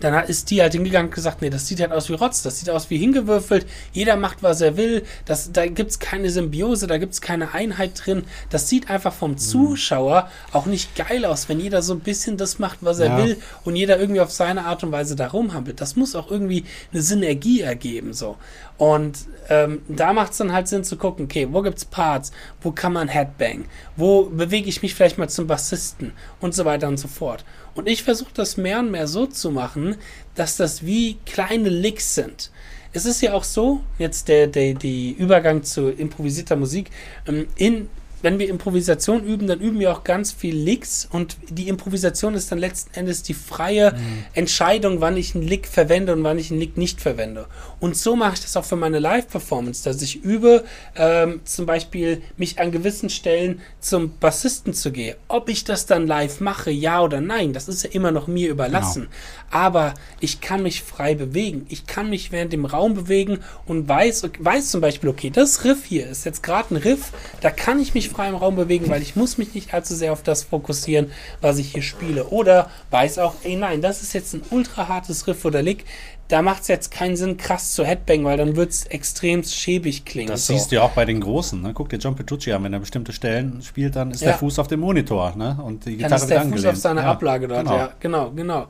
[0.00, 2.58] dann ist die halt hingegangen und gesagt, nee, das sieht halt aus wie Rotz, das
[2.58, 6.86] sieht aus wie hingewürfelt, jeder macht, was er will, das, da gibt es keine Symbiose,
[6.86, 8.24] da gibt es keine Einheit drin.
[8.50, 9.38] Das sieht einfach vom mhm.
[9.38, 13.24] Zuschauer auch nicht geil aus, wenn jeder so ein bisschen das macht, was er ja.
[13.24, 15.80] will und jeder irgendwie auf seine Art und Weise da rumhampelt.
[15.80, 18.36] Das muss auch irgendwie eine Synergie ergeben, so.
[18.78, 22.32] Und ähm, da macht es dann halt Sinn zu gucken, okay, wo gibt es Parts,
[22.60, 23.64] wo kann man Headbang,
[23.96, 27.44] wo bewege ich mich vielleicht mal zum Bassisten und so weiter und so fort.
[27.74, 29.96] Und ich versuche das mehr und mehr so zu machen,
[30.34, 32.50] dass das wie kleine Licks sind.
[32.92, 36.90] Es ist ja auch so, jetzt der, der die Übergang zu improvisierter Musik,
[37.26, 37.88] ähm, in
[38.22, 42.50] wenn wir Improvisation üben, dann üben wir auch ganz viel Licks und die Improvisation ist
[42.50, 44.24] dann letzten Endes die freie mhm.
[44.32, 47.46] Entscheidung, wann ich einen Lick verwende und wann ich einen Lick nicht verwende.
[47.78, 50.64] Und so mache ich das auch für meine Live-Performance, dass ich übe,
[50.96, 55.16] ähm, zum Beispiel mich an gewissen Stellen zum Bassisten zu gehen.
[55.28, 58.48] Ob ich das dann live mache, ja oder nein, das ist ja immer noch mir
[58.48, 59.02] überlassen.
[59.02, 59.64] Genau.
[59.64, 61.66] Aber ich kann mich frei bewegen.
[61.68, 65.84] Ich kann mich während dem Raum bewegen und weiß, weiß zum Beispiel, okay, das Riff
[65.84, 67.12] hier ist jetzt gerade ein Riff,
[67.42, 70.12] da kann ich mich frei im Raum bewegen, weil ich muss mich nicht allzu sehr
[70.12, 71.10] auf das fokussieren,
[71.40, 72.26] was ich hier spiele.
[72.26, 75.84] Oder weiß auch, ey nein, das ist jetzt ein ultra hartes Riff oder Lick,
[76.28, 80.04] da macht es jetzt keinen Sinn, krass zu Headbang, weil dann wird es extrem schäbig
[80.04, 80.28] klingen.
[80.28, 80.52] Das so.
[80.52, 81.60] siehst du ja auch bei den Großen.
[81.60, 81.72] Ne?
[81.74, 84.28] Guck dir John Petrucci an, wenn er bestimmte Stellen spielt, dann ist ja.
[84.28, 85.58] der Fuß auf dem Monitor ne?
[85.62, 87.76] und die Gitarre dann ist der Fuß auf seiner ja, Ablage dort, genau.
[87.76, 88.66] ja, genau, genau.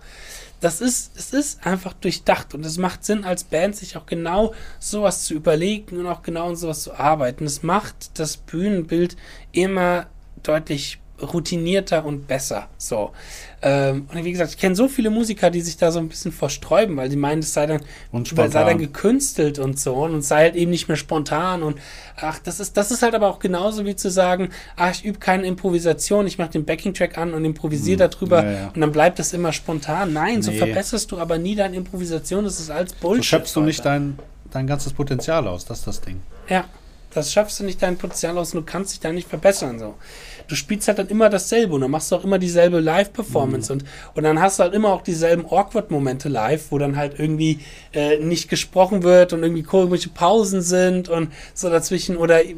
[0.61, 4.55] das ist, es ist einfach durchdacht und es macht Sinn als Band, sich auch genau
[4.79, 7.45] sowas zu überlegen und auch genau an sowas zu arbeiten.
[7.45, 9.17] Es macht das Bühnenbild
[9.53, 10.07] immer
[10.43, 12.69] deutlich routinierter und besser.
[12.79, 13.13] So.
[13.63, 16.31] Ähm, und wie gesagt, ich kenne so viele Musiker, die sich da so ein bisschen
[16.31, 17.81] versträuben, weil sie meinen, es sei dann,
[18.23, 21.79] sei dann gekünstelt und so und es sei halt eben nicht mehr spontan und
[22.21, 25.19] ach, das ist, das ist halt aber auch genauso wie zu sagen, ach, ich übe
[25.19, 28.11] keine Improvisation, ich mache den Backing-Track an und improvisiere hm.
[28.11, 28.67] darüber ja, ja.
[28.75, 30.13] und dann bleibt das immer spontan.
[30.13, 30.43] Nein, nee.
[30.43, 33.25] so verbesserst du aber nie deine Improvisation, das ist als Bullshit.
[33.25, 34.19] So schöpfst du nicht dein,
[34.51, 36.21] dein ganzes Potenzial aus, das ist das Ding.
[36.49, 36.67] Ja,
[37.17, 39.79] das schaffst du nicht dein Potenzial aus und du kannst dich da nicht verbessern.
[39.79, 39.95] So.
[40.49, 43.81] Du spielst halt dann immer dasselbe und dann machst du auch immer dieselbe Live-Performance mhm.
[43.81, 47.61] und, und dann hast du halt immer auch dieselben Awkward-Momente live, wo dann halt irgendwie
[47.93, 52.55] äh, nicht gesprochen wird und irgendwie komische Pausen sind und so dazwischen oder äh,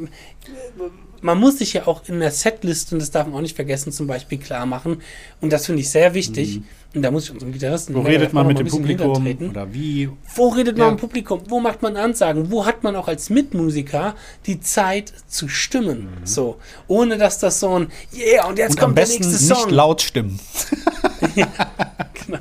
[1.23, 3.93] man muss sich ja auch in der Setlist, und das darf man auch nicht vergessen,
[3.93, 5.03] zum Beispiel klar machen,
[5.41, 6.65] und das finde ich sehr wichtig, mhm.
[6.95, 7.95] und da muss ich unserem Gitarristen.
[7.95, 10.09] Wo redet man mit dem Publikum oder wie?
[10.35, 10.91] Wo redet man ja.
[10.93, 11.43] mit dem Publikum?
[11.49, 12.51] Wo macht man Ansagen?
[12.51, 14.15] Wo hat man auch als Mitmusiker
[14.47, 16.09] die Zeit zu stimmen?
[16.21, 16.27] Mhm.
[16.27, 16.57] So,
[16.87, 19.65] ohne dass das so ein Yeah, und jetzt und kommt der nächste Song.
[19.65, 20.41] Nicht laut stimmen.
[21.35, 21.47] ja,
[22.27, 22.39] genau.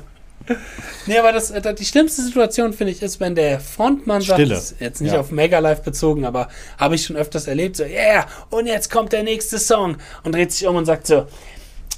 [1.06, 4.56] Nee, aber das, äh, die schlimmste Situation, finde ich, ist, wenn der Frontmann Stille.
[4.56, 5.20] sagt, jetzt nicht ja.
[5.20, 9.12] auf Mega Live bezogen, aber habe ich schon öfters erlebt, so, yeah, und jetzt kommt
[9.12, 11.26] der nächste Song und dreht sich um und sagt so,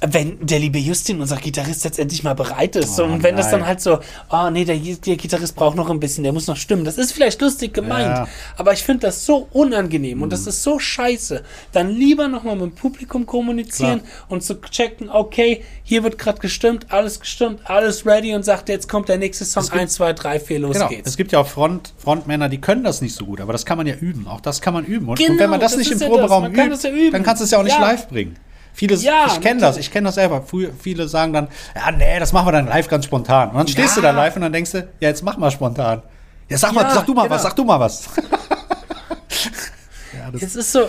[0.01, 2.99] wenn der liebe Justin, unser Gitarrist, jetzt endlich mal bereit ist.
[2.99, 3.43] Oh, und wenn nein.
[3.43, 3.99] das dann halt so,
[4.31, 6.85] oh nee, der, der, Gitarrist braucht noch ein bisschen, der muss noch stimmen.
[6.85, 8.29] Das ist vielleicht lustig gemeint, ja.
[8.57, 10.23] aber ich finde das so unangenehm mhm.
[10.25, 11.43] und das ist so scheiße.
[11.73, 14.27] Dann lieber nochmal mit dem Publikum kommunizieren Klar.
[14.29, 18.89] und zu checken, okay, hier wird gerade gestimmt, alles gestimmt, alles ready und sagt, jetzt
[18.89, 20.89] kommt der nächste Song, gibt, 1, 2, 3, 4, los genau.
[20.89, 21.11] geht's.
[21.11, 23.77] Es gibt ja auch Front, Frontmänner, die können das nicht so gut, aber das kann
[23.77, 24.27] man ja üben.
[24.27, 25.09] Auch das kann man üben.
[25.09, 27.45] Und, genau, und wenn man das, das nicht im Proberaum übt, ja dann kannst du
[27.45, 27.83] es ja auch nicht ja.
[27.83, 28.37] live bringen.
[28.73, 30.45] Viele, ja, ich kenne das, ich kenne das selber.
[30.79, 33.51] Viele sagen dann, ja, nee, das machen wir dann live ganz spontan.
[33.51, 34.03] Und dann stehst ja.
[34.03, 36.03] du da live und dann denkst du, ja, jetzt mach mal spontan.
[36.49, 37.35] Ja, sag mal, sag du mal genau.
[37.35, 38.09] was, sag du mal was.
[40.13, 40.89] ja, das es ist so,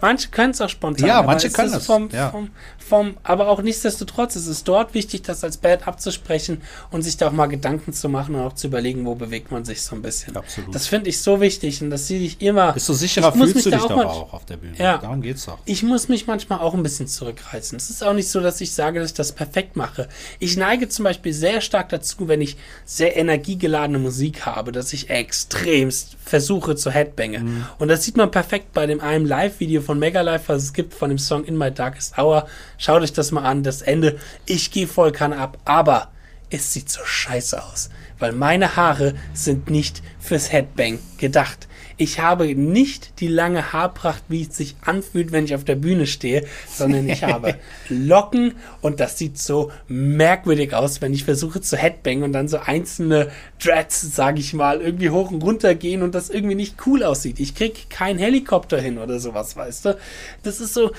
[0.00, 1.06] manche können es auch spontan.
[1.06, 1.86] Ja, manche können es.
[1.86, 2.30] Vom, ja.
[2.30, 2.50] vom,
[2.84, 6.60] vom, aber auch nichtsdestotrotz ist es dort wichtig, das als Band abzusprechen
[6.90, 9.64] und sich da auch mal Gedanken zu machen und auch zu überlegen, wo bewegt man
[9.64, 10.36] sich so ein bisschen.
[10.36, 10.74] Absolut.
[10.74, 12.72] Das finde ich so wichtig und das sehe ich immer.
[12.72, 14.76] Bist du sicherer, fühlst du dich doch auch auf der Bühne.
[14.78, 14.98] Ja.
[14.98, 15.58] Darum geht's doch.
[15.64, 17.76] Ich muss mich manchmal auch ein bisschen zurückreißen.
[17.76, 20.08] Es ist auch nicht so, dass ich sage, dass ich das perfekt mache.
[20.38, 25.10] Ich neige zum Beispiel sehr stark dazu, wenn ich sehr energiegeladene Musik habe, dass ich
[25.10, 27.44] extremst versuche zu Headbangen.
[27.44, 27.66] Mhm.
[27.78, 31.08] Und das sieht man perfekt bei dem einen Live-Video von Megalife, was es gibt von
[31.08, 32.46] dem Song In My Darkest Hour
[32.84, 34.18] Schaut euch das mal an, das Ende.
[34.44, 36.08] Ich gehe voll Kanne ab, aber
[36.50, 41.66] es sieht so scheiße aus, weil meine Haare sind nicht fürs Headbang gedacht.
[41.96, 46.06] Ich habe nicht die lange Haarpracht, wie es sich anfühlt, wenn ich auf der Bühne
[46.06, 47.54] stehe, sondern ich habe
[47.88, 52.58] Locken und das sieht so merkwürdig aus, wenn ich versuche zu Headbang und dann so
[52.58, 53.30] einzelne
[53.62, 57.40] Dreads, sage ich mal, irgendwie hoch und runter gehen und das irgendwie nicht cool aussieht.
[57.40, 59.96] Ich krieg keinen Helikopter hin oder sowas, weißt du?
[60.42, 60.90] Das ist so,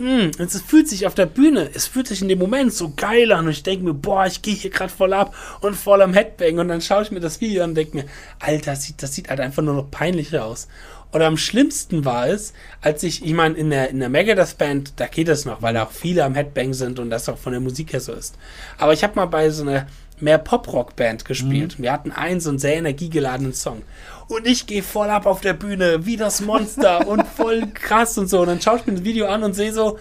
[0.00, 3.30] Mm, es fühlt sich auf der Bühne, es fühlt sich in dem Moment so geil
[3.32, 6.14] an und ich denke mir, boah, ich gehe hier gerade voll ab und voll am
[6.14, 8.04] Headbang und dann schaue ich mir das Video an und denke mir,
[8.38, 10.68] Alter, das sieht, das sieht halt einfach nur noch peinlicher aus.
[11.12, 14.94] Oder am schlimmsten war es, als ich, ich meine, in der, in der Megadeth Band,
[14.96, 17.52] da geht es noch, weil da auch viele am Headbang sind und das auch von
[17.52, 18.36] der Musik her so ist.
[18.78, 19.86] Aber ich habe mal bei so einer
[20.18, 21.78] mehr Pop-Rock-Band gespielt.
[21.78, 21.82] Mhm.
[21.82, 23.82] Wir hatten einen so einen sehr energiegeladenen Song.
[24.30, 28.28] Und ich gehe voll ab auf der Bühne, wie das Monster und voll krass und
[28.28, 28.40] so.
[28.40, 29.98] Und dann schaue ich mir das Video an und sehe so,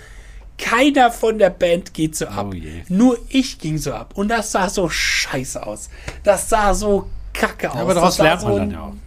[0.60, 2.48] keiner von der Band geht so ab.
[2.52, 2.56] Oh
[2.90, 4.12] Nur ich ging so ab.
[4.14, 5.90] Und das sah so scheiße aus.
[6.24, 7.76] Das sah so kacke aus.
[7.76, 8.94] Ja, aber daraus lernt man so dann ja auch.
[8.94, 9.00] Ne?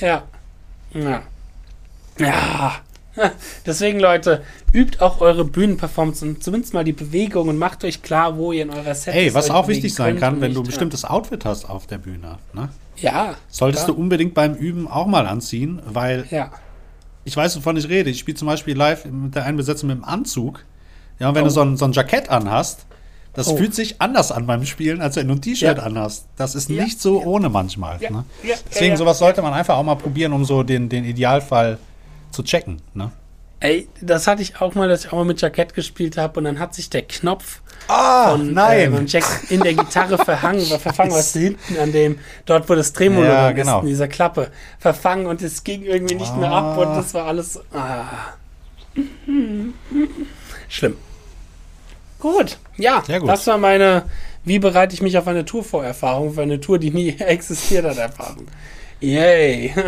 [0.00, 0.22] Ja.
[0.92, 1.22] Ja.
[2.18, 2.80] Ja.
[3.66, 4.42] Deswegen, Leute,
[4.72, 8.62] übt auch eure Bühnenperformance und zumindest mal die Bewegung und macht euch klar, wo ihr
[8.62, 11.68] in eurer Set Hey, was auch wichtig sein kann, wenn du ein bestimmtes Outfit hast
[11.68, 12.38] auf der Bühne.
[12.52, 12.68] Ne?
[12.96, 13.34] Ja.
[13.48, 13.96] Solltest klar.
[13.96, 16.50] du unbedingt beim Üben auch mal anziehen, weil ja.
[17.24, 18.10] ich weiß, wovon ich rede.
[18.10, 20.64] Ich spiele zum Beispiel live mit der einen Besetzung mit dem Anzug.
[21.18, 21.46] Ja, und wenn oh.
[21.46, 22.86] du so ein, so ein Jackett anhast,
[23.34, 23.56] das oh.
[23.56, 25.84] fühlt sich anders an beim Spielen, als wenn du ein T-Shirt ja.
[25.84, 26.26] anhast.
[26.36, 26.82] Das ist ja.
[26.82, 27.98] nicht so ohne manchmal.
[28.10, 28.24] Ne?
[28.70, 31.78] Deswegen, sowas sollte man einfach auch mal probieren, um so den, den Idealfall
[32.30, 32.80] zu checken.
[32.94, 33.10] Ne?
[33.60, 36.44] Ey, das hatte ich auch mal, dass ich auch mal mit Jackett gespielt habe und
[36.44, 38.94] dann hat sich der Knopf ah, von nein.
[38.94, 43.26] Äh, Jack in der Gitarre verhangen, verfangen, was hinten an dem, dort wo das Tremolo
[43.26, 43.78] ja, genau.
[43.78, 46.36] ist, in dieser Klappe, verfangen und es ging irgendwie nicht ah.
[46.36, 47.58] mehr ab und das war alles.
[47.72, 48.04] Ah.
[50.68, 50.96] Schlimm.
[52.20, 53.28] Gut, ja, gut.
[53.28, 54.04] das war meine,
[54.44, 57.84] wie bereite ich mich auf eine Tour vor Erfahrung, für eine Tour, die nie existiert
[57.84, 58.46] hat, Erfahrung.
[59.00, 59.74] Yay.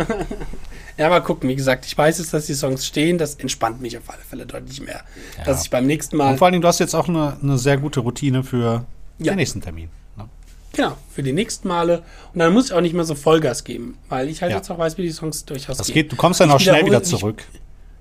[0.97, 1.49] Ja, mal gucken.
[1.49, 3.17] Wie gesagt, ich weiß jetzt, dass die Songs stehen.
[3.17, 5.01] Das entspannt mich auf alle Fälle deutlich mehr.
[5.37, 5.45] Ja.
[5.45, 6.31] Dass ich beim nächsten Mal.
[6.31, 8.85] Und vor allen Dingen, du hast jetzt auch eine, eine sehr gute Routine für
[9.17, 9.31] ja.
[9.31, 9.89] den nächsten Termin.
[10.15, 10.25] Ne?
[10.73, 12.03] Genau, für die nächsten Male.
[12.33, 14.57] Und dann muss ich auch nicht mehr so Vollgas geben, weil ich halt ja.
[14.57, 15.95] jetzt auch weiß, wie die Songs durchaus das gehen.
[15.95, 17.43] Geht, du kommst dann auch schnell wieder zurück.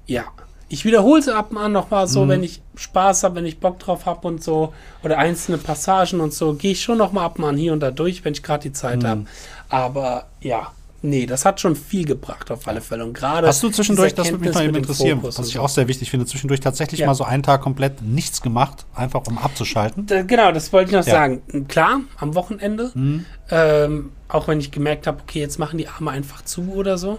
[0.04, 0.24] Ich, ja,
[0.68, 2.28] ich wiederhole sie ab und an nochmal so, mhm.
[2.28, 4.74] wenn ich Spaß habe, wenn ich Bock drauf habe und so.
[5.02, 6.52] Oder einzelne Passagen und so.
[6.52, 8.72] Gehe ich schon nochmal ab und an hier und da durch, wenn ich gerade die
[8.72, 9.06] Zeit mhm.
[9.06, 9.24] habe.
[9.68, 13.04] Aber ja, nee, das hat schon viel gebracht auf alle Fälle.
[13.04, 13.46] Und gerade.
[13.46, 16.60] Hast du zwischendurch, das würde mich mal interessieren, was ich auch sehr wichtig finde, zwischendurch
[16.60, 17.06] tatsächlich ja.
[17.06, 20.06] mal so einen Tag komplett nichts gemacht, einfach um abzuschalten?
[20.06, 21.12] Da, genau, das wollte ich noch ja.
[21.12, 21.66] sagen.
[21.68, 22.90] Klar, am Wochenende.
[22.94, 23.24] Mhm.
[23.50, 27.18] Ähm, auch wenn ich gemerkt habe, okay, jetzt machen die Arme einfach zu oder so.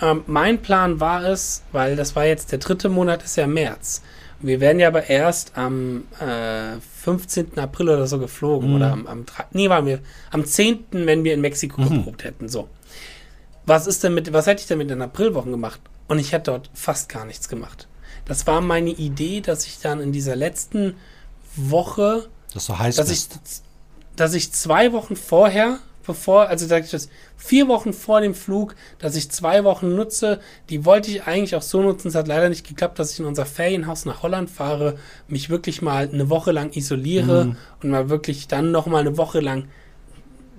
[0.00, 4.02] Ähm, mein Plan war es, weil das war jetzt der dritte Monat, ist ja März.
[4.40, 7.58] Wir werden ja aber erst am äh, 15.
[7.58, 8.70] April oder so geflogen.
[8.70, 8.76] Mhm.
[8.76, 10.00] Oder am, am nee, waren wir
[10.30, 11.88] am 10., wenn wir in Mexiko mhm.
[11.88, 12.48] geprobt hätten.
[12.48, 12.68] So.
[13.66, 15.80] Was ist denn mit, was hätte ich denn mit den Aprilwochen gemacht?
[16.08, 17.88] Und ich hätte dort fast gar nichts gemacht.
[18.24, 20.94] Das war meine Idee, dass ich dann in dieser letzten
[21.56, 23.28] Woche, das so heiß dass ich,
[24.14, 28.74] dass ich zwei Wochen vorher bevor, also sag ich das, vier Wochen vor dem Flug,
[28.98, 30.40] dass ich zwei Wochen nutze.
[30.70, 32.08] Die wollte ich eigentlich auch so nutzen.
[32.08, 34.98] Es hat leider nicht geklappt, dass ich in unser Ferienhaus nach Holland fahre,
[35.28, 37.56] mich wirklich mal eine Woche lang isoliere mhm.
[37.82, 39.68] und mal wirklich dann noch mal eine Woche lang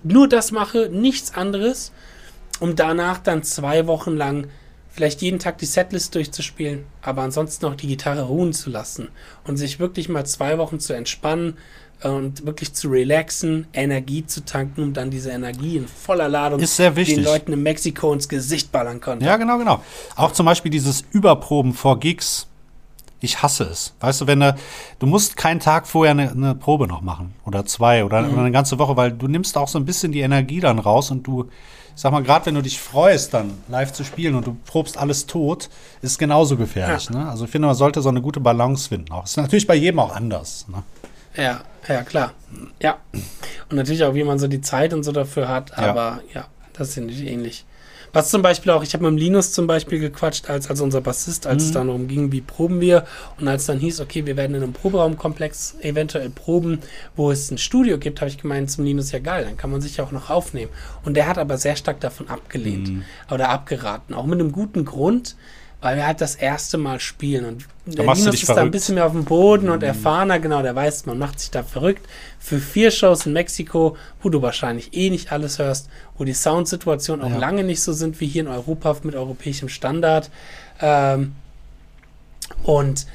[0.04, 1.92] nur das mache, nichts anderes,
[2.60, 4.48] um danach dann zwei Wochen lang
[4.90, 9.10] vielleicht jeden Tag die Setlist durchzuspielen, aber ansonsten auch die Gitarre ruhen zu lassen
[9.46, 11.58] und sich wirklich mal zwei Wochen zu entspannen,
[12.04, 17.24] und wirklich zu relaxen, Energie zu tanken, um dann diese Energie in voller Ladung den
[17.24, 19.26] Leuten in Mexiko ins Gesicht ballern konnte.
[19.26, 19.82] Ja, genau, genau.
[20.16, 22.48] Auch zum Beispiel dieses Überproben vor Gigs.
[23.20, 23.96] Ich hasse es.
[24.00, 24.56] Weißt du, wenn du,
[25.00, 28.34] du musst keinen Tag vorher eine, eine Probe noch machen oder zwei oder, mhm.
[28.34, 31.10] oder, eine ganze Woche, weil du nimmst auch so ein bisschen die Energie dann raus
[31.10, 31.50] und du,
[31.98, 35.26] sag mal, gerade wenn du dich freust, dann live zu spielen und du probst alles
[35.26, 35.68] tot,
[36.04, 37.10] ist genauso gefährlich.
[37.10, 37.18] Ja.
[37.18, 37.30] Ne?
[37.30, 39.12] Also ich finde, man sollte so eine gute Balance finden.
[39.12, 40.68] Auch ist natürlich bei jedem auch anders.
[40.68, 40.84] Ne?
[41.36, 42.34] Ja, ja, klar.
[42.80, 42.98] Ja.
[43.70, 46.46] Und natürlich auch, wie man so die Zeit und so dafür hat, aber ja, ja
[46.74, 47.66] das ist nicht ähnlich.
[48.14, 51.02] Was zum Beispiel auch, ich habe mit dem Linus zum Beispiel gequatscht, als, als unser
[51.02, 51.68] Bassist, als mhm.
[51.68, 53.06] es dann darum ging, wie proben wir.
[53.40, 56.80] Und als dann hieß, okay, wir werden in einem Proberaumkomplex eventuell proben,
[57.16, 59.82] wo es ein Studio gibt, habe ich gemeint zum Linus, ja geil, dann kann man
[59.82, 60.72] sich ja auch noch aufnehmen.
[61.04, 63.04] Und der hat aber sehr stark davon abgelehnt mhm.
[63.32, 64.16] oder abgeraten.
[64.16, 65.36] Auch mit einem guten Grund,
[65.82, 67.46] weil wir halt das erste Mal spielen.
[67.46, 68.58] Und der Linus ist verrückt.
[68.58, 69.88] da ein bisschen mehr auf dem Boden und mhm.
[69.88, 72.08] erfahrener, genau, der weiß, man macht sich da verrückt.
[72.40, 77.24] Für vier Shows in Mexiko, wo du wahrscheinlich eh nicht alles hörst, wo die Soundsituationen
[77.24, 77.38] auch ja.
[77.38, 80.32] lange nicht so sind wie hier in Europa mit europäischem Standard.
[80.82, 81.36] Ähm,
[82.64, 83.06] und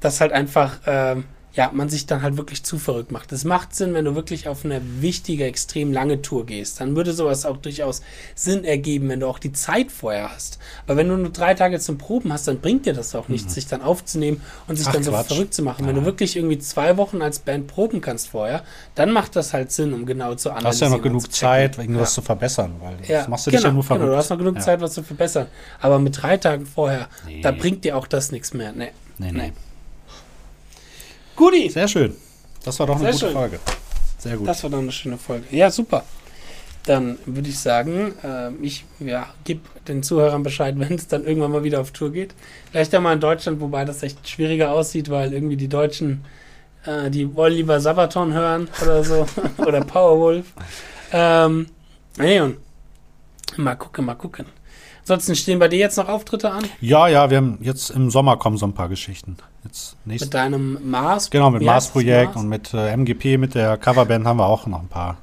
[0.00, 1.24] das halt einfach, ähm,
[1.56, 3.32] ja, man sich dann halt wirklich zu verrückt macht.
[3.32, 6.80] Es macht Sinn, wenn du wirklich auf eine wichtige, extrem lange Tour gehst.
[6.80, 8.02] Dann würde sowas auch durchaus
[8.34, 10.58] Sinn ergeben, wenn du auch die Zeit vorher hast.
[10.86, 13.48] Aber wenn du nur drei Tage zum Proben hast, dann bringt dir das auch nichts,
[13.48, 13.54] mhm.
[13.54, 15.28] sich dann aufzunehmen und sich Ach, dann so Quatsch.
[15.28, 15.84] verrückt zu machen.
[15.84, 15.88] Ja.
[15.88, 18.62] Wenn du wirklich irgendwie zwei Wochen als Band proben kannst vorher,
[18.94, 20.62] dann macht das halt Sinn, um genau zu analysieren.
[20.62, 22.14] Du hast ja noch genug Zeit, irgendwas ja.
[22.16, 23.20] zu verbessern, weil ja.
[23.20, 24.02] das machst du genau, dich ja nur verrückt.
[24.02, 25.46] Genau, du hast noch genug Zeit, was zu verbessern.
[25.80, 27.40] Aber mit drei Tagen vorher, nee.
[27.40, 28.72] da bringt dir auch das nichts mehr.
[28.72, 28.90] Nee.
[29.18, 29.38] Nee, nee.
[29.38, 29.52] nee.
[31.36, 31.68] Guti.
[31.68, 32.16] Sehr schön.
[32.64, 33.32] Das war doch eine Sehr gute schön.
[33.34, 33.60] Frage.
[34.18, 34.48] Sehr gut.
[34.48, 35.44] Das war doch eine schöne Folge.
[35.50, 36.04] Ja, super.
[36.84, 41.52] Dann würde ich sagen, äh, ich ja, gebe den Zuhörern Bescheid, wenn es dann irgendwann
[41.52, 42.34] mal wieder auf Tour geht.
[42.70, 46.24] Vielleicht ja mal in Deutschland, wobei das echt schwieriger aussieht, weil irgendwie die Deutschen,
[46.84, 49.26] äh, die wollen lieber Sabaton hören oder so.
[49.58, 50.46] oder Powerwolf.
[51.12, 51.66] Ähm,
[52.18, 52.56] nee, und
[53.56, 54.46] mal gucken, mal gucken.
[55.08, 56.64] Ansonsten stehen bei dir jetzt noch Auftritte an?
[56.80, 59.36] Ja, ja, wir haben jetzt im Sommer kommen so ein paar Geschichten.
[59.62, 61.30] Jetzt nächst, mit deinem Mars?
[61.30, 62.42] Genau, mit Mars-Projekt Mars?
[62.42, 65.16] und mit äh, MGP, mit der Coverband haben wir auch noch ein paar.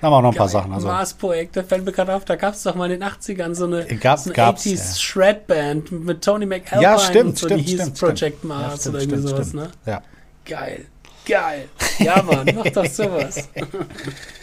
[0.00, 0.38] Da haben wir auch noch ein Geil.
[0.38, 0.72] paar Sachen.
[0.72, 0.88] Also.
[0.88, 3.66] Mars-Projekt, da fällt mir gerade auf, da gab es doch mal in den 80ern so
[3.66, 4.94] eine, gab, so eine 80s ja.
[4.96, 8.44] Shred-Band mit Tony McAlpine ja, stimmt, und so, stimmt, die hieß stimmt, Project stimmt.
[8.44, 9.70] Mars ja, oder irgendwie stimmt, sowas, ne?
[9.86, 10.02] Ja.
[10.46, 10.86] Geil.
[11.24, 11.68] Geil.
[12.00, 13.48] Ja, Mann, mach doch sowas.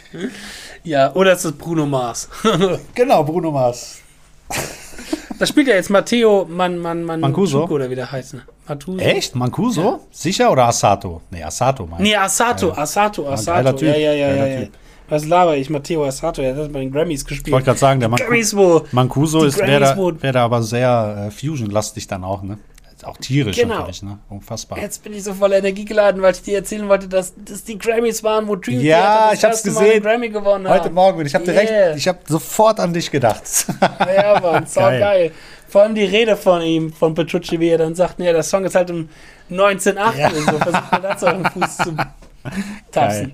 [0.86, 2.30] ja, oder ist das Bruno Mars?
[2.96, 4.00] genau, Bruno Mars.
[5.38, 8.36] Da spielt ja jetzt Matteo Man, Man, Man Mancuso oder wie der heißt.
[8.36, 8.42] Ne?
[8.68, 9.00] Matuso.
[9.00, 9.36] Echt?
[9.36, 9.82] Mancuso?
[9.82, 10.00] Ja.
[10.12, 11.22] Sicher oder Asato?
[11.30, 12.78] Nee, Asato meinst Nee, Asato, ja.
[12.78, 13.86] Asato, Asato.
[13.86, 14.68] Ja, ja, ja, ja, ja.
[15.10, 15.70] Was laber ich?
[15.70, 17.48] Matteo Asato, der hat bei den Grammys gespielt.
[17.48, 20.64] Ich wollte gerade sagen, der Man Grammys, wo Mancuso ist, wäre da, wär da aber
[20.64, 22.58] sehr äh, Fusion-lastig dann auch, ne?
[23.06, 23.80] Auch tierisch genau.
[23.80, 24.18] natürlich, ne?
[24.30, 24.80] Unfassbar.
[24.80, 27.78] Jetzt bin ich so voller Energie geladen, weil ich dir erzählen wollte, dass das die
[27.78, 30.04] Grammys waren, wo Dream ja, Theater das ich hab's gesehen.
[30.04, 31.24] Grammy gewonnen Heute Morgen.
[31.26, 31.54] Ich habe yeah.
[31.54, 33.44] direkt, ich habe sofort an dich gedacht.
[34.16, 35.00] Ja, Mann, so geil.
[35.00, 35.32] geil.
[35.68, 38.64] Vor allem die Rede von ihm, von Petrucci, wie er dann sagt, ja, der Song
[38.66, 39.10] ist halt um
[39.50, 40.28] 1908 ja.
[40.28, 40.58] und so.
[40.58, 41.98] Versucht man dazu auf den Fuß zu
[42.92, 43.34] tapsen.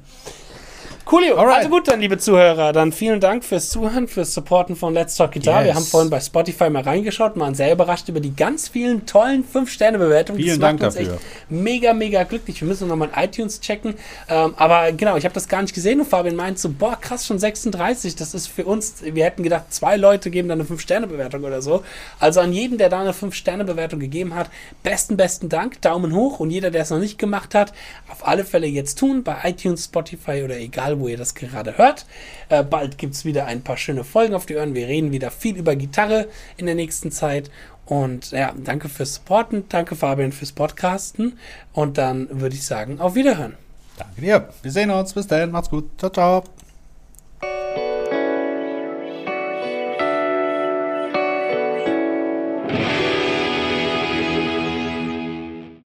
[1.06, 1.38] Coolio.
[1.38, 1.58] Alright.
[1.58, 5.32] Also gut, dann, liebe Zuhörer, dann vielen Dank fürs Zuhören, fürs Supporten von Let's Talk
[5.34, 5.60] Guitar.
[5.62, 5.66] Yes.
[5.66, 9.44] Wir haben vorhin bei Spotify mal reingeschaut, waren sehr überrascht über die ganz vielen tollen
[9.44, 10.40] 5-Sterne-Bewertungen.
[10.40, 11.14] Vielen das Dank uns dafür.
[11.14, 12.62] Echt mega, mega glücklich.
[12.62, 13.96] Wir müssen nochmal iTunes checken.
[14.30, 17.26] Ähm, aber genau, ich habe das gar nicht gesehen und Fabian meint so, boah, krass,
[17.26, 18.16] schon 36.
[18.16, 21.84] Das ist für uns, wir hätten gedacht, zwei Leute geben da eine 5-Sterne-Bewertung oder so.
[22.20, 24.50] Also an jeden, der da eine 5-Sterne-Bewertung gegeben hat,
[24.84, 27.74] besten, besten Dank, Daumen hoch und jeder, der es noch nicht gemacht hat,
[28.10, 30.58] auf alle Fälle jetzt tun, bei iTunes, Spotify oder
[30.92, 32.06] egal, wo ihr das gerade hört.
[32.50, 34.76] Äh, bald gibt es wieder ein paar schöne Folgen auf die Ohren.
[34.76, 36.28] Wir reden wieder viel über Gitarre
[36.58, 37.50] in der nächsten Zeit.
[37.86, 41.38] Und ja, danke fürs Supporten, danke Fabian fürs Podcasten.
[41.74, 43.58] Und dann würde ich sagen, auf Wiederhören.
[43.98, 44.50] Danke dir.
[44.62, 45.14] Wir sehen uns.
[45.14, 45.52] Bis dann.
[45.52, 45.90] Macht's gut.
[45.98, 46.61] Ciao, ciao.